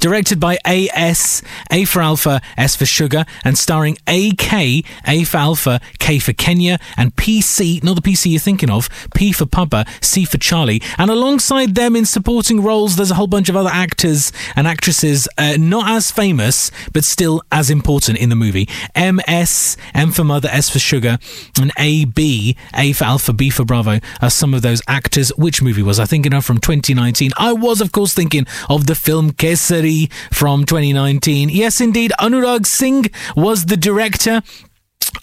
directed 0.00 0.40
by 0.40 0.56
A.S. 0.66 1.42
A 1.70 1.84
for 1.84 2.00
Alpha, 2.00 2.40
S 2.56 2.74
for 2.74 2.86
Sugar, 2.86 3.26
and 3.44 3.58
starring 3.58 3.98
A.K. 4.06 4.82
A 5.06 5.24
for 5.24 5.36
Alpha, 5.36 5.78
K 5.98 6.18
for 6.18 6.32
Kenya, 6.32 6.78
and 6.96 7.14
P.C. 7.16 7.80
Not 7.82 7.96
the 7.96 8.02
PC 8.02 8.30
you're 8.30 8.40
thinking 8.40 8.70
of, 8.70 8.88
P 9.14 9.32
for 9.32 9.46
Papa, 9.46 9.84
C 10.00 10.24
for 10.24 10.38
Charlie. 10.38 10.82
And 10.98 11.10
alongside 11.10 11.74
them 11.74 11.96
in 11.96 12.04
supporting 12.04 12.62
roles, 12.62 12.96
there's 12.96 13.10
a 13.10 13.14
whole 13.14 13.26
bunch 13.26 13.48
of 13.48 13.56
other 13.56 13.70
actors 13.72 14.32
and 14.56 14.66
actresses, 14.66 15.28
uh, 15.38 15.56
not 15.58 15.90
as 15.90 16.10
famous, 16.10 16.70
but 16.92 17.04
still 17.04 17.42
as 17.50 17.70
important 17.70 18.18
in 18.18 18.28
the 18.28 18.36
movie. 18.36 18.68
M 18.94 19.20
S, 19.26 19.76
M 19.94 20.12
for 20.12 20.24
Mother, 20.24 20.48
S 20.50 20.68
for 20.68 20.78
Sugar, 20.78 21.18
and 21.60 21.72
A 21.78 22.04
B, 22.04 22.56
A 22.74 22.92
for 22.92 23.04
Alpha, 23.04 23.32
B 23.32 23.50
for 23.50 23.64
Bravo 23.64 24.00
are 24.20 24.30
some 24.30 24.54
of 24.54 24.62
those 24.62 24.82
actors. 24.88 25.30
Which 25.36 25.62
movie 25.62 25.82
was 25.82 25.98
I 25.98 26.04
thinking 26.04 26.34
of 26.34 26.44
from 26.44 26.58
2019? 26.58 27.32
I 27.36 27.52
was, 27.52 27.80
of 27.80 27.92
course, 27.92 28.12
thinking 28.12 28.46
of 28.68 28.86
the 28.86 28.94
film 28.94 29.32
Kesari 29.32 30.12
from 30.32 30.64
2019. 30.64 31.48
Yes, 31.48 31.80
indeed, 31.80 32.12
Anurag 32.18 32.66
Singh 32.66 33.06
was 33.36 33.66
the 33.66 33.76
director. 33.76 34.42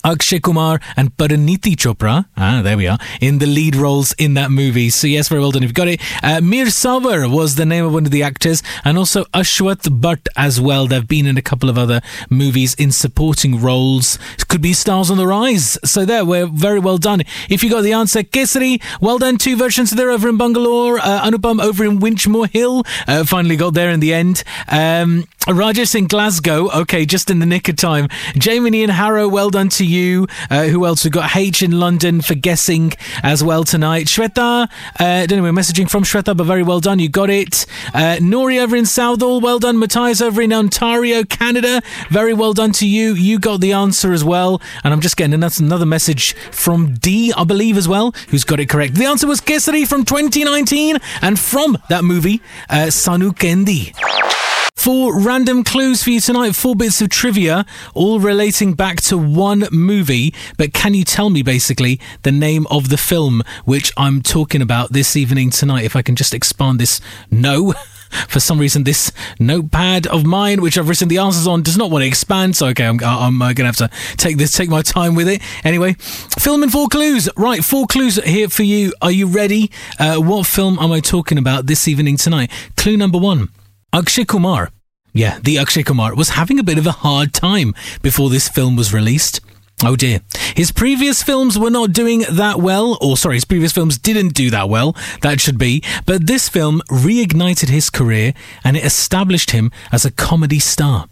Akshay 0.03 0.39
Kumar 0.39 0.79
and 0.95 1.15
Parineeti 1.17 1.75
Chopra, 1.75 2.25
ah, 2.37 2.61
there 2.63 2.77
we 2.77 2.87
are, 2.87 2.97
in 3.21 3.39
the 3.39 3.45
lead 3.45 3.75
roles 3.75 4.13
in 4.13 4.33
that 4.35 4.51
movie. 4.51 4.89
So 4.89 5.07
yes, 5.07 5.27
very 5.29 5.41
well 5.41 5.51
done. 5.51 5.63
If 5.63 5.69
You've 5.69 5.75
got 5.75 5.87
it. 5.87 6.01
Uh, 6.23 6.41
Mir 6.41 6.65
Sarwar 6.65 7.29
was 7.29 7.55
the 7.55 7.65
name 7.65 7.85
of 7.85 7.93
one 7.93 8.05
of 8.05 8.11
the 8.11 8.23
actors, 8.23 8.63
and 8.83 8.97
also 8.97 9.25
Ashwath 9.25 9.83
Bhatt 10.01 10.27
as 10.35 10.59
well. 10.59 10.87
They've 10.87 11.07
been 11.07 11.25
in 11.25 11.37
a 11.37 11.41
couple 11.41 11.69
of 11.69 11.77
other 11.77 12.01
movies 12.29 12.73
in 12.75 12.91
supporting 12.91 13.61
roles. 13.61 14.17
Could 14.47 14.61
be 14.61 14.73
stars 14.73 15.11
on 15.11 15.17
the 15.17 15.27
rise. 15.27 15.77
So 15.83 16.05
there, 16.05 16.25
we're 16.25 16.47
very 16.47 16.79
well 16.79 16.97
done. 16.97 17.21
If 17.49 17.63
you 17.63 17.69
got 17.69 17.81
the 17.81 17.93
answer, 17.93 18.23
Kesari, 18.23 18.81
well 18.99 19.19
done. 19.19 19.37
Two 19.37 19.55
versions 19.55 19.91
there 19.91 20.09
over 20.09 20.27
in 20.27 20.37
Bangalore. 20.37 20.97
Uh, 20.97 21.21
Anupam 21.21 21.61
over 21.61 21.85
in 21.85 21.99
Winchmore 21.99 22.49
Hill. 22.49 22.83
Uh, 23.07 23.23
finally 23.25 23.55
got 23.55 23.75
there 23.75 23.91
in 23.91 23.99
the 23.99 24.13
end. 24.13 24.43
Um, 24.67 25.25
Rajesh 25.47 25.93
in 25.95 26.07
Glasgow. 26.07 26.69
Okay, 26.81 27.05
just 27.05 27.29
in 27.29 27.39
the 27.39 27.45
nick 27.45 27.69
of 27.69 27.75
time. 27.75 28.07
Jamie 28.35 28.81
in 28.81 28.89
Harrow, 28.89 29.27
well 29.27 29.49
done 29.49 29.68
to 29.69 29.85
you. 29.85 30.27
Uh, 30.49 30.65
who 30.65 30.85
else? 30.85 31.03
We've 31.03 31.13
got 31.13 31.35
H 31.35 31.61
in 31.61 31.79
London 31.79 32.21
for 32.21 32.35
guessing 32.35 32.93
as 33.23 33.43
well 33.43 33.63
tonight. 33.63 34.07
Shweta, 34.07 34.69
uh, 34.99 35.25
don't 35.25 35.37
know, 35.37 35.43
we're 35.43 35.51
messaging 35.51 35.89
from 35.89 36.03
Shweta, 36.03 36.35
but 36.35 36.43
very 36.43 36.63
well 36.63 36.79
done. 36.79 36.99
You 36.99 37.09
got 37.09 37.29
it. 37.29 37.65
Uh, 37.93 38.17
Nori 38.19 38.61
over 38.61 38.75
in 38.75 38.85
Southall, 38.85 39.41
well 39.41 39.59
done. 39.59 39.79
Matthias 39.79 40.21
over 40.21 40.41
in 40.41 40.53
Ontario, 40.53 41.23
Canada, 41.23 41.81
very 42.09 42.33
well 42.33 42.53
done 42.53 42.71
to 42.73 42.87
you. 42.87 43.13
You 43.13 43.39
got 43.39 43.61
the 43.61 43.71
answer 43.71 44.13
as 44.13 44.23
well. 44.23 44.61
And 44.83 44.93
I'm 44.93 45.01
just 45.01 45.17
getting 45.17 45.33
another, 45.33 45.85
message 45.85 46.33
from 46.51 46.93
D, 46.95 47.33
I 47.35 47.43
believe, 47.43 47.77
as 47.77 47.87
well, 47.87 48.13
who's 48.29 48.43
got 48.43 48.59
it 48.59 48.69
correct. 48.69 48.95
The 48.95 49.05
answer 49.05 49.27
was 49.27 49.41
Kesari 49.41 49.87
from 49.87 50.05
2019 50.05 50.97
and 51.21 51.39
from 51.39 51.77
that 51.89 52.03
movie, 52.03 52.41
uh, 52.69 52.87
Sanu 52.87 53.31
Kehndi. 53.31 54.48
Four 54.79 55.19
random 55.19 55.65
clues 55.65 56.03
for 56.03 56.11
you 56.11 56.21
tonight, 56.21 56.55
four 56.55 56.73
bits 56.73 57.01
of 57.01 57.09
trivia, 57.09 57.65
all 57.93 58.21
relating 58.21 58.75
back 58.75 59.01
to 59.01 59.17
one 59.17 59.67
movie. 59.73 60.33
But 60.57 60.73
can 60.73 60.93
you 60.93 61.03
tell 61.03 61.29
me 61.29 61.43
basically 61.43 61.99
the 62.23 62.31
name 62.31 62.65
of 62.71 62.87
the 62.87 62.95
film 62.95 63.43
which 63.65 63.91
I'm 63.97 64.21
talking 64.21 64.61
about 64.61 64.93
this 64.93 65.17
evening 65.17 65.49
tonight? 65.49 65.83
If 65.83 65.97
I 65.97 66.01
can 66.01 66.15
just 66.15 66.33
expand 66.33 66.79
this 66.79 67.01
no. 67.29 67.73
For 68.29 68.39
some 68.39 68.57
reason, 68.57 68.85
this 68.85 69.11
notepad 69.37 70.07
of 70.07 70.25
mine, 70.25 70.61
which 70.61 70.77
I've 70.77 70.87
written 70.87 71.09
the 71.09 71.17
answers 71.17 71.45
on, 71.45 71.61
does 71.61 71.77
not 71.77 71.91
want 71.91 72.03
to 72.03 72.07
expand. 72.07 72.55
So, 72.55 72.67
okay, 72.69 72.87
I'm, 72.87 73.03
I'm 73.03 73.39
uh, 73.39 73.53
to 73.53 73.65
have 73.65 73.75
to 73.75 73.89
take 74.15 74.37
this, 74.37 74.53
take 74.53 74.69
my 74.69 74.81
time 74.81 75.13
with 75.13 75.27
it. 75.27 75.41
Anyway, 75.65 75.93
film 76.39 76.63
and 76.63 76.71
four 76.71 76.87
clues. 76.87 77.29
Right, 77.35 77.65
four 77.65 77.85
clues 77.85 78.15
here 78.23 78.47
for 78.47 78.63
you. 78.63 78.93
Are 79.01 79.11
you 79.11 79.27
ready? 79.27 79.71
Uh, 79.99 80.19
what 80.19 80.47
film 80.47 80.79
am 80.79 80.93
I 80.93 81.01
talking 81.01 81.37
about 81.37 81.65
this 81.65 81.85
evening 81.87 82.15
tonight? 82.15 82.49
Clue 82.77 82.95
number 82.95 83.17
one. 83.17 83.49
Akshay 83.91 84.23
Kumar, 84.23 84.69
yeah, 85.13 85.39
the 85.39 85.57
Akshay 85.57 85.81
Kumar, 85.81 86.13
was 86.13 86.29
having 86.29 86.59
a 86.59 86.63
bit 86.63 86.77
of 86.77 86.85
a 86.85 86.91
hard 86.91 87.33
time 87.33 87.73
before 88.03 88.29
this 88.29 88.47
film 88.47 88.75
was 88.75 88.93
released. 88.93 89.41
Oh 89.83 89.95
dear. 89.95 90.19
His 90.55 90.71
previous 90.71 91.23
films 91.23 91.57
were 91.57 91.71
not 91.71 91.91
doing 91.91 92.23
that 92.29 92.59
well, 92.59 92.99
or 93.01 93.17
sorry, 93.17 93.37
his 93.37 93.45
previous 93.45 93.71
films 93.71 93.97
didn't 93.97 94.35
do 94.35 94.51
that 94.51 94.69
well, 94.69 94.95
that 95.21 95.41
should 95.41 95.57
be, 95.57 95.83
but 96.05 96.27
this 96.27 96.49
film 96.49 96.81
reignited 96.89 97.69
his 97.69 97.89
career 97.89 98.33
and 98.63 98.77
it 98.77 98.85
established 98.85 99.51
him 99.51 99.71
as 99.91 100.05
a 100.05 100.11
comedy 100.11 100.59
star. 100.59 101.07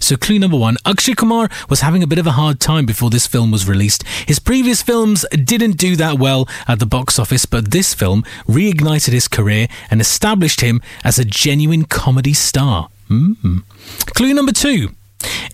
So, 0.00 0.16
clue 0.16 0.38
number 0.38 0.56
one 0.56 0.76
Akshay 0.84 1.14
Kumar 1.14 1.48
was 1.68 1.80
having 1.80 2.02
a 2.02 2.06
bit 2.06 2.18
of 2.18 2.26
a 2.26 2.32
hard 2.32 2.60
time 2.60 2.86
before 2.86 3.10
this 3.10 3.26
film 3.26 3.50
was 3.50 3.68
released. 3.68 4.04
His 4.26 4.38
previous 4.38 4.82
films 4.82 5.24
didn't 5.32 5.76
do 5.78 5.96
that 5.96 6.18
well 6.18 6.48
at 6.68 6.78
the 6.78 6.86
box 6.86 7.18
office, 7.18 7.46
but 7.46 7.70
this 7.70 7.94
film 7.94 8.22
reignited 8.46 9.12
his 9.12 9.28
career 9.28 9.68
and 9.90 10.00
established 10.00 10.60
him 10.60 10.80
as 11.04 11.18
a 11.18 11.24
genuine 11.24 11.84
comedy 11.84 12.34
star. 12.34 12.88
Mm. 13.08 13.62
Clue 14.14 14.34
number 14.34 14.52
two 14.52 14.90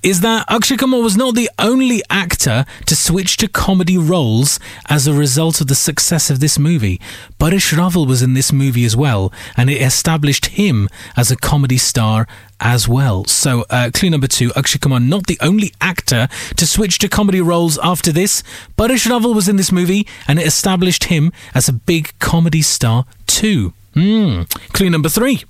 is 0.02 0.20
that 0.20 0.44
Akshay 0.48 0.76
Kumar 0.76 1.00
was 1.00 1.16
not 1.16 1.34
the 1.34 1.48
only 1.58 2.02
actor 2.10 2.64
to 2.86 2.96
switch 2.96 3.36
to 3.38 3.48
comedy 3.48 3.96
roles 3.96 4.58
as 4.88 5.06
a 5.06 5.12
result 5.12 5.60
of 5.60 5.68
the 5.68 5.74
success 5.74 6.30
of 6.30 6.40
this 6.40 6.58
movie. 6.58 7.00
Paresh 7.38 7.72
Rawal 7.72 8.06
was 8.06 8.22
in 8.22 8.34
this 8.34 8.52
movie 8.52 8.84
as 8.84 8.96
well, 8.96 9.32
and 9.56 9.70
it 9.70 9.80
established 9.80 10.46
him 10.46 10.88
as 11.16 11.30
a 11.30 11.36
comedy 11.36 11.78
star 11.78 12.26
as 12.62 12.88
well. 12.88 13.24
So, 13.24 13.66
uh, 13.68 13.90
clue 13.92 14.08
number 14.08 14.28
two 14.28 14.52
Akshay 14.56 14.78
Kumar, 14.78 15.00
not 15.00 15.26
the 15.26 15.38
only 15.40 15.72
actor 15.80 16.28
to 16.56 16.66
switch 16.66 16.98
to 17.00 17.08
comedy 17.08 17.40
roles 17.40 17.78
after 17.82 18.12
this. 18.12 18.42
Paresh 18.78 19.06
Rawal 19.06 19.34
was 19.34 19.48
in 19.48 19.56
this 19.56 19.72
movie, 19.72 20.06
and 20.26 20.38
it 20.38 20.46
established 20.46 21.04
him 21.04 21.32
as 21.54 21.68
a 21.68 21.72
big 21.72 22.18
comedy 22.20 22.62
star 22.62 23.04
too. 23.26 23.74
Mm. 23.94 24.48
Clue 24.72 24.88
number 24.88 25.08
three. 25.08 25.44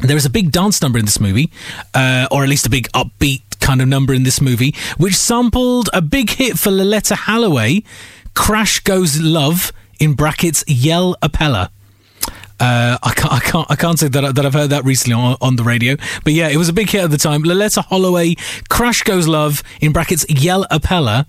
There 0.00 0.16
is 0.16 0.26
a 0.26 0.30
big 0.30 0.50
dance 0.50 0.82
number 0.82 0.98
in 0.98 1.04
this 1.04 1.20
movie, 1.20 1.50
uh, 1.94 2.26
or 2.30 2.42
at 2.42 2.48
least 2.48 2.66
a 2.66 2.70
big 2.70 2.90
upbeat 2.92 3.42
kind 3.60 3.80
of 3.80 3.86
number 3.86 4.12
in 4.12 4.24
this 4.24 4.40
movie, 4.40 4.74
which 4.98 5.14
sampled 5.14 5.88
a 5.92 6.02
big 6.02 6.30
hit 6.30 6.58
for 6.58 6.70
Loleatta 6.70 7.14
Holloway, 7.14 7.84
Crash 8.34 8.80
Goes 8.80 9.20
Love, 9.20 9.72
in 10.00 10.14
brackets, 10.14 10.64
Yell 10.66 11.14
Appella. 11.22 11.70
Uh, 12.60 12.96
I 13.02 13.12
can't, 13.14 13.32
I 13.32 13.40
can't, 13.40 13.70
I 13.70 13.76
can't 13.76 13.98
say 13.98 14.08
that, 14.08 14.24
I, 14.24 14.32
that 14.32 14.46
I've 14.46 14.54
heard 14.54 14.70
that 14.70 14.84
recently 14.84 15.14
on, 15.14 15.36
on 15.40 15.56
the 15.56 15.64
radio, 15.64 15.96
but 16.22 16.32
yeah, 16.32 16.48
it 16.48 16.56
was 16.56 16.68
a 16.68 16.72
big 16.72 16.88
hit 16.88 17.02
at 17.02 17.10
the 17.10 17.18
time. 17.18 17.42
Loleatta 17.42 17.84
Holloway, 17.86 18.36
Crash 18.68 19.02
Goes 19.02 19.26
Love, 19.26 19.62
in 19.80 19.92
brackets, 19.92 20.24
Yell 20.28 20.64
Appella, 20.70 21.26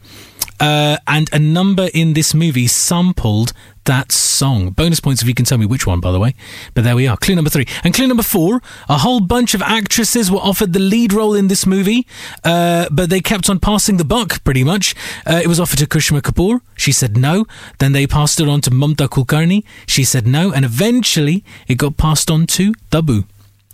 uh, 0.59 0.97
and 1.07 1.30
a 1.34 1.39
number 1.39 1.89
in 1.93 2.13
this 2.13 2.34
movie 2.34 2.67
sampled 2.67 3.53
that 3.86 4.11
song. 4.11 4.71
Bonus 4.71 4.99
points 4.99 5.21
if 5.21 5.27
you 5.27 5.33
can 5.33 5.45
tell 5.45 5.57
me 5.57 5.65
which 5.65 5.88
one, 5.88 5.99
by 5.99 6.11
the 6.11 6.19
way. 6.19 6.36
But 6.73 6.83
there 6.83 6.95
we 6.95 7.07
are. 7.07 7.17
Clue 7.17 7.36
number 7.36 7.49
three. 7.49 7.65
And 7.83 7.93
clue 7.93 8.07
number 8.07 8.23
four 8.23 8.61
a 8.89 8.99
whole 8.99 9.19
bunch 9.19 9.53
of 9.53 9.61
actresses 9.61 10.29
were 10.29 10.39
offered 10.39 10.73
the 10.73 10.79
lead 10.79 11.13
role 11.13 11.33
in 11.33 11.47
this 11.47 11.65
movie, 11.65 12.05
uh, 12.43 12.88
but 12.91 13.09
they 13.09 13.21
kept 13.21 13.49
on 13.49 13.59
passing 13.59 13.97
the 13.97 14.05
buck 14.05 14.43
pretty 14.43 14.63
much. 14.63 14.95
Uh, 15.25 15.41
it 15.43 15.47
was 15.47 15.59
offered 15.59 15.79
to 15.79 15.88
Kushma 15.88 16.21
Kapoor. 16.21 16.61
She 16.75 16.91
said 16.91 17.17
no. 17.17 17.45
Then 17.79 17.93
they 17.93 18.07
passed 18.07 18.39
it 18.39 18.47
on 18.47 18.61
to 18.61 18.71
Mamta 18.71 19.07
Kulkarni. 19.07 19.63
She 19.88 20.03
said 20.03 20.27
no. 20.27 20.51
And 20.51 20.65
eventually 20.65 21.43
it 21.67 21.75
got 21.75 21.97
passed 21.97 22.29
on 22.29 22.47
to 22.47 22.73
Tabu 22.91 23.25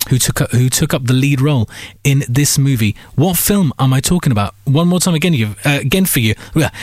who 0.09 0.17
took 0.17 0.41
up, 0.41 0.51
who 0.51 0.69
took 0.69 0.93
up 0.93 1.05
the 1.05 1.13
lead 1.13 1.41
role 1.41 1.69
in 2.03 2.23
this 2.27 2.57
movie. 2.57 2.95
What 3.15 3.37
film 3.37 3.71
am 3.79 3.93
I 3.93 3.99
talking 3.99 4.31
about? 4.31 4.55
One 4.65 4.87
more 4.87 4.99
time 4.99 5.13
again, 5.13 5.33
you 5.33 5.55
uh, 5.65 5.79
again 5.81 6.05
for 6.05 6.19
you. 6.19 6.35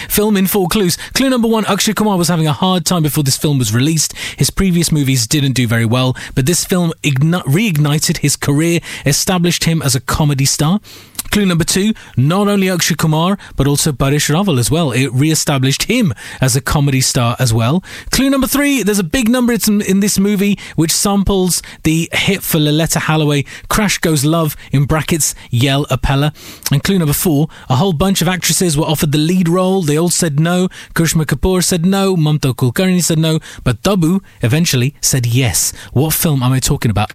Film 0.08 0.36
in 0.36 0.46
four 0.46 0.68
clues. 0.68 0.96
Clue 1.14 1.30
number 1.30 1.48
one: 1.48 1.64
Akshay 1.66 1.94
Kumar 1.94 2.16
was 2.16 2.28
having 2.28 2.46
a 2.46 2.52
hard 2.52 2.84
time 2.84 3.02
before 3.02 3.24
this 3.24 3.36
film 3.36 3.58
was 3.58 3.74
released. 3.74 4.14
His 4.36 4.50
previous 4.50 4.92
movies 4.92 5.26
didn't 5.26 5.52
do 5.52 5.66
very 5.66 5.84
well, 5.86 6.16
but 6.34 6.46
this 6.46 6.64
film 6.64 6.92
igni- 7.02 7.42
reignited 7.44 8.18
his 8.18 8.36
career, 8.36 8.80
established 9.04 9.64
him 9.64 9.82
as 9.82 9.94
a 9.94 10.00
comedy 10.00 10.44
star. 10.44 10.80
Clue 11.30 11.46
number 11.46 11.64
two, 11.64 11.92
not 12.16 12.48
only 12.48 12.70
Akshay 12.70 12.94
Kumar, 12.94 13.38
but 13.56 13.66
also 13.66 13.92
Paresh 13.92 14.30
Rawal 14.34 14.58
as 14.58 14.70
well. 14.70 14.92
It 14.92 15.08
re-established 15.12 15.84
him 15.84 16.14
as 16.40 16.56
a 16.56 16.60
comedy 16.60 17.00
star 17.00 17.36
as 17.38 17.52
well. 17.52 17.82
Clue 18.10 18.30
number 18.30 18.46
three, 18.46 18.82
there's 18.82 18.98
a 18.98 19.04
big 19.04 19.28
number 19.28 19.52
in, 19.52 19.80
in 19.82 20.00
this 20.00 20.18
movie 20.18 20.58
which 20.76 20.92
samples 20.92 21.62
the 21.82 22.08
hit 22.12 22.42
for 22.42 22.58
Loleatta 22.58 23.00
Holloway, 23.00 23.44
Crash 23.68 23.98
Goes 23.98 24.24
Love, 24.24 24.56
in 24.72 24.84
brackets, 24.84 25.34
Yell 25.50 25.86
Appella. 25.86 26.34
And 26.72 26.82
clue 26.82 26.98
number 26.98 27.14
four, 27.14 27.48
a 27.68 27.76
whole 27.76 27.92
bunch 27.92 28.22
of 28.22 28.28
actresses 28.28 28.76
were 28.76 28.84
offered 28.84 29.12
the 29.12 29.18
lead 29.18 29.48
role. 29.48 29.82
They 29.82 29.98
all 29.98 30.10
said 30.10 30.40
no. 30.40 30.68
Kushma 30.94 31.24
Kapoor 31.24 31.62
said 31.62 31.84
no. 31.84 32.16
Mamta 32.16 32.54
Kulkarni 32.54 33.02
said 33.02 33.18
no. 33.18 33.38
But 33.64 33.82
Tabu 33.82 34.20
eventually 34.42 34.94
said 35.00 35.26
yes. 35.26 35.72
What 35.92 36.14
film 36.14 36.42
am 36.42 36.52
I 36.52 36.60
talking 36.60 36.90
about? 36.90 37.12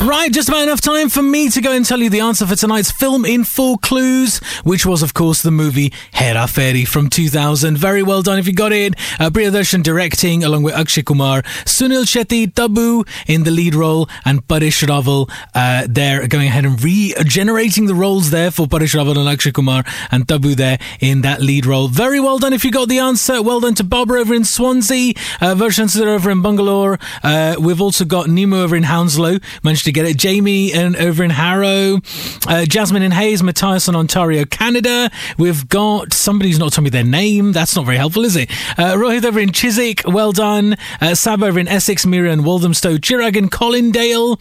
Right, 0.00 0.32
just 0.32 0.48
about 0.48 0.62
enough 0.62 0.80
time 0.80 1.08
for 1.08 1.22
me 1.22 1.48
to 1.50 1.60
go 1.60 1.72
and 1.72 1.84
tell 1.84 2.00
you 2.00 2.10
the 2.10 2.20
answer 2.20 2.46
for 2.46 2.56
tonight's 2.56 2.90
film 2.90 3.24
in 3.24 3.44
four 3.44 3.78
clues, 3.78 4.38
which 4.64 4.84
was, 4.84 5.02
of 5.02 5.14
course, 5.14 5.42
the 5.42 5.50
movie 5.50 5.92
Hera 6.12 6.46
Pheri 6.46 6.86
from 6.86 7.08
2000. 7.08 7.78
Very 7.78 8.02
well 8.02 8.22
done 8.22 8.38
if 8.38 8.46
you 8.46 8.52
got 8.52 8.72
it. 8.72 8.94
Uh, 9.18 9.30
Priyadarshan 9.30 9.82
directing, 9.82 10.44
along 10.44 10.62
with 10.62 10.74
Akshay 10.74 11.02
Kumar, 11.02 11.42
Sunil 11.64 12.04
Shetty, 12.04 12.52
Tabu 12.52 13.04
in 13.26 13.44
the 13.44 13.50
lead 13.50 13.74
role, 13.74 14.08
and 14.24 14.46
Paresh 14.46 14.86
Rawal 14.86 15.30
uh, 15.54 15.86
there 15.88 16.26
going 16.28 16.48
ahead 16.48 16.64
and 16.64 16.82
regenerating 16.82 17.86
the 17.86 17.94
roles 17.94 18.30
there 18.30 18.50
for 18.50 18.66
Paresh 18.66 18.94
Rawal 18.94 19.18
and 19.18 19.28
Akshay 19.28 19.52
Kumar, 19.52 19.84
and 20.10 20.28
Tabu 20.28 20.54
there 20.54 20.78
in 21.00 21.22
that 21.22 21.40
lead 21.40 21.66
role. 21.66 21.88
Very 21.88 22.20
well 22.20 22.38
done 22.38 22.52
if 22.52 22.64
you 22.64 22.70
got 22.70 22.88
the 22.88 22.98
answer. 22.98 23.42
Well 23.42 23.60
done 23.60 23.74
to 23.76 23.84
Barbara 23.84 24.20
over 24.20 24.34
in 24.34 24.44
Swansea, 24.44 25.14
uh, 25.40 25.54
Vershan 25.54 25.84
over 26.04 26.30
in 26.30 26.42
Bangalore. 26.42 26.98
Uh, 27.22 27.56
we've 27.58 27.80
also 27.80 28.04
got 28.04 28.28
Nemo 28.28 28.62
over 28.62 28.76
in 28.76 28.84
Hounslow. 28.84 29.38
Managed 29.84 29.96
to 29.96 30.00
get 30.00 30.06
it. 30.06 30.16
Jamie 30.16 30.72
and 30.72 30.96
over 30.96 31.22
in 31.22 31.30
Harrow, 31.30 32.00
uh, 32.46 32.64
Jasmine 32.64 33.02
in 33.02 33.10
Hayes, 33.12 33.42
Matthias 33.42 33.86
in 33.86 33.94
Ontario, 33.94 34.46
Canada. 34.46 35.10
We've 35.36 35.68
got 35.68 36.14
somebody 36.14 36.48
who's 36.48 36.58
not 36.58 36.72
told 36.72 36.84
me 36.84 36.90
their 36.90 37.04
name. 37.04 37.52
That's 37.52 37.76
not 37.76 37.84
very 37.84 37.98
helpful, 37.98 38.24
is 38.24 38.34
it? 38.34 38.50
Uh, 38.78 38.94
Rohit 38.94 39.24
over 39.24 39.38
in 39.38 39.52
Chiswick, 39.52 40.02
well 40.06 40.32
done. 40.32 40.76
Uh, 41.00 41.14
Sab 41.14 41.42
over 41.42 41.58
in 41.58 41.68
Essex, 41.68 42.06
Mira 42.06 42.32
in 42.32 42.44
Walthamstow, 42.44 42.96
Chirag 42.96 43.36
in 43.36 43.50
Colindale, 43.50 44.38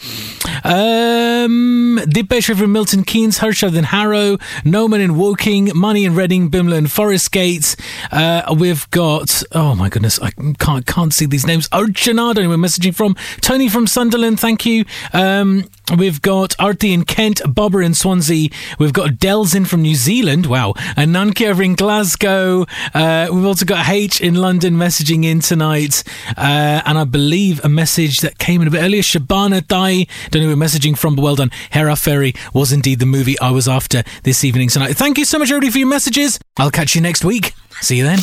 um, 0.64 2.00
Dipesh 2.06 2.50
over 2.50 2.64
in 2.64 2.72
Milton 2.72 3.04
Keynes, 3.04 3.40
Harshad 3.40 3.76
in 3.76 3.86
Harrow, 3.86 4.38
Noman 4.64 5.02
in 5.02 5.18
Woking, 5.18 5.72
Money 5.76 6.06
in 6.06 6.16
Reading, 6.16 6.50
Bimla 6.50 6.78
in 6.78 6.88
Forest 6.88 7.32
Gate. 7.34 7.76
Uh, 8.12 8.56
we've 8.58 8.90
got, 8.92 9.44
oh 9.52 9.76
my 9.76 9.90
goodness, 9.90 10.20
I 10.20 10.32
can't, 10.60 10.86
can't 10.86 11.14
see 11.14 11.26
these 11.26 11.46
names. 11.46 11.68
Archana, 11.70 12.30
I 12.30 12.34
don't 12.34 12.44
know 12.44 12.50
where 12.50 12.58
messaging 12.58 12.96
from. 12.96 13.16
Tony 13.42 13.68
from 13.68 13.88
Sunderland, 13.88 14.40
thank 14.40 14.66
you. 14.66 14.86
Um, 15.34 15.64
we've 15.98 16.22
got 16.22 16.56
Artie 16.60 16.94
in 16.94 17.04
Kent, 17.06 17.42
Bobber 17.48 17.82
in 17.82 17.94
Swansea. 17.94 18.50
We've 18.80 18.94
got 18.94 19.18
Dells 19.18 19.54
in 19.54 19.66
from 19.66 19.82
New 19.82 19.96
Zealand. 19.96 20.46
Wow. 20.46 20.74
And 20.96 21.14
Nanki 21.14 21.48
over 21.48 21.62
in 21.62 21.76
Glasgow. 21.76 22.66
Uh, 22.94 23.28
we've 23.32 23.46
also 23.46 23.66
got 23.66 23.88
H 23.90 24.22
in 24.22 24.36
London 24.36 24.76
messaging 24.76 25.26
in 25.26 25.40
tonight. 25.40 26.04
Uh, 26.38 26.82
and 26.86 26.98
I 26.98 27.04
believe 27.04 27.64
a 27.64 27.70
message 27.70 28.18
that 28.18 28.38
came 28.38 28.62
in 28.62 28.68
a 28.68 28.72
bit 28.72 28.82
earlier. 28.82 29.02
Shabana 29.02 29.66
Dai. 29.68 30.06
Don't 30.32 30.44
know 30.44 30.50
who 30.50 30.58
we're 30.58 30.66
messaging 30.66 30.98
from, 30.98 31.16
but 31.16 31.22
well 31.22 31.36
done. 31.36 31.52
Hera 31.72 31.94
Pheri 31.94 32.38
was 32.54 32.72
indeed 32.72 33.00
the 33.00 33.06
movie 33.06 33.38
I 33.40 33.52
was 33.52 33.68
after 33.68 34.04
this 34.24 34.44
evening 34.44 34.70
tonight. 34.70 34.96
Thank 34.96 35.18
you 35.18 35.26
so 35.26 35.40
much, 35.40 35.50
everybody, 35.50 35.72
for 35.72 35.80
your 35.80 35.88
messages. 35.88 36.40
I'll 36.58 36.72
catch 36.72 36.96
you 36.96 37.02
next 37.02 37.26
week. 37.26 37.54
See 37.82 37.98
you 37.98 38.04
then. 38.04 38.20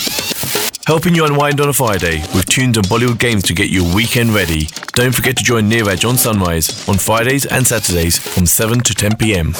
Helping 0.86 1.14
you 1.14 1.24
unwind 1.24 1.61
on 1.61 1.68
a 1.68 1.72
Friday 1.72 2.20
with 2.34 2.46
tunes 2.46 2.76
and 2.76 2.86
Bollywood 2.86 3.18
games 3.18 3.42
to 3.44 3.54
get 3.54 3.68
your 3.68 3.94
weekend 3.94 4.34
ready. 4.34 4.66
Don't 4.94 5.14
forget 5.14 5.36
to 5.36 5.44
join 5.44 5.70
Niraj 5.70 6.08
on 6.08 6.16
Sunrise 6.16 6.88
on 6.88 6.96
Fridays 6.98 7.46
and 7.51 7.66
Saturdays 7.66 8.18
from 8.18 8.46
7 8.46 8.80
to 8.80 8.94
10 8.94 9.16
pm. 9.16 9.55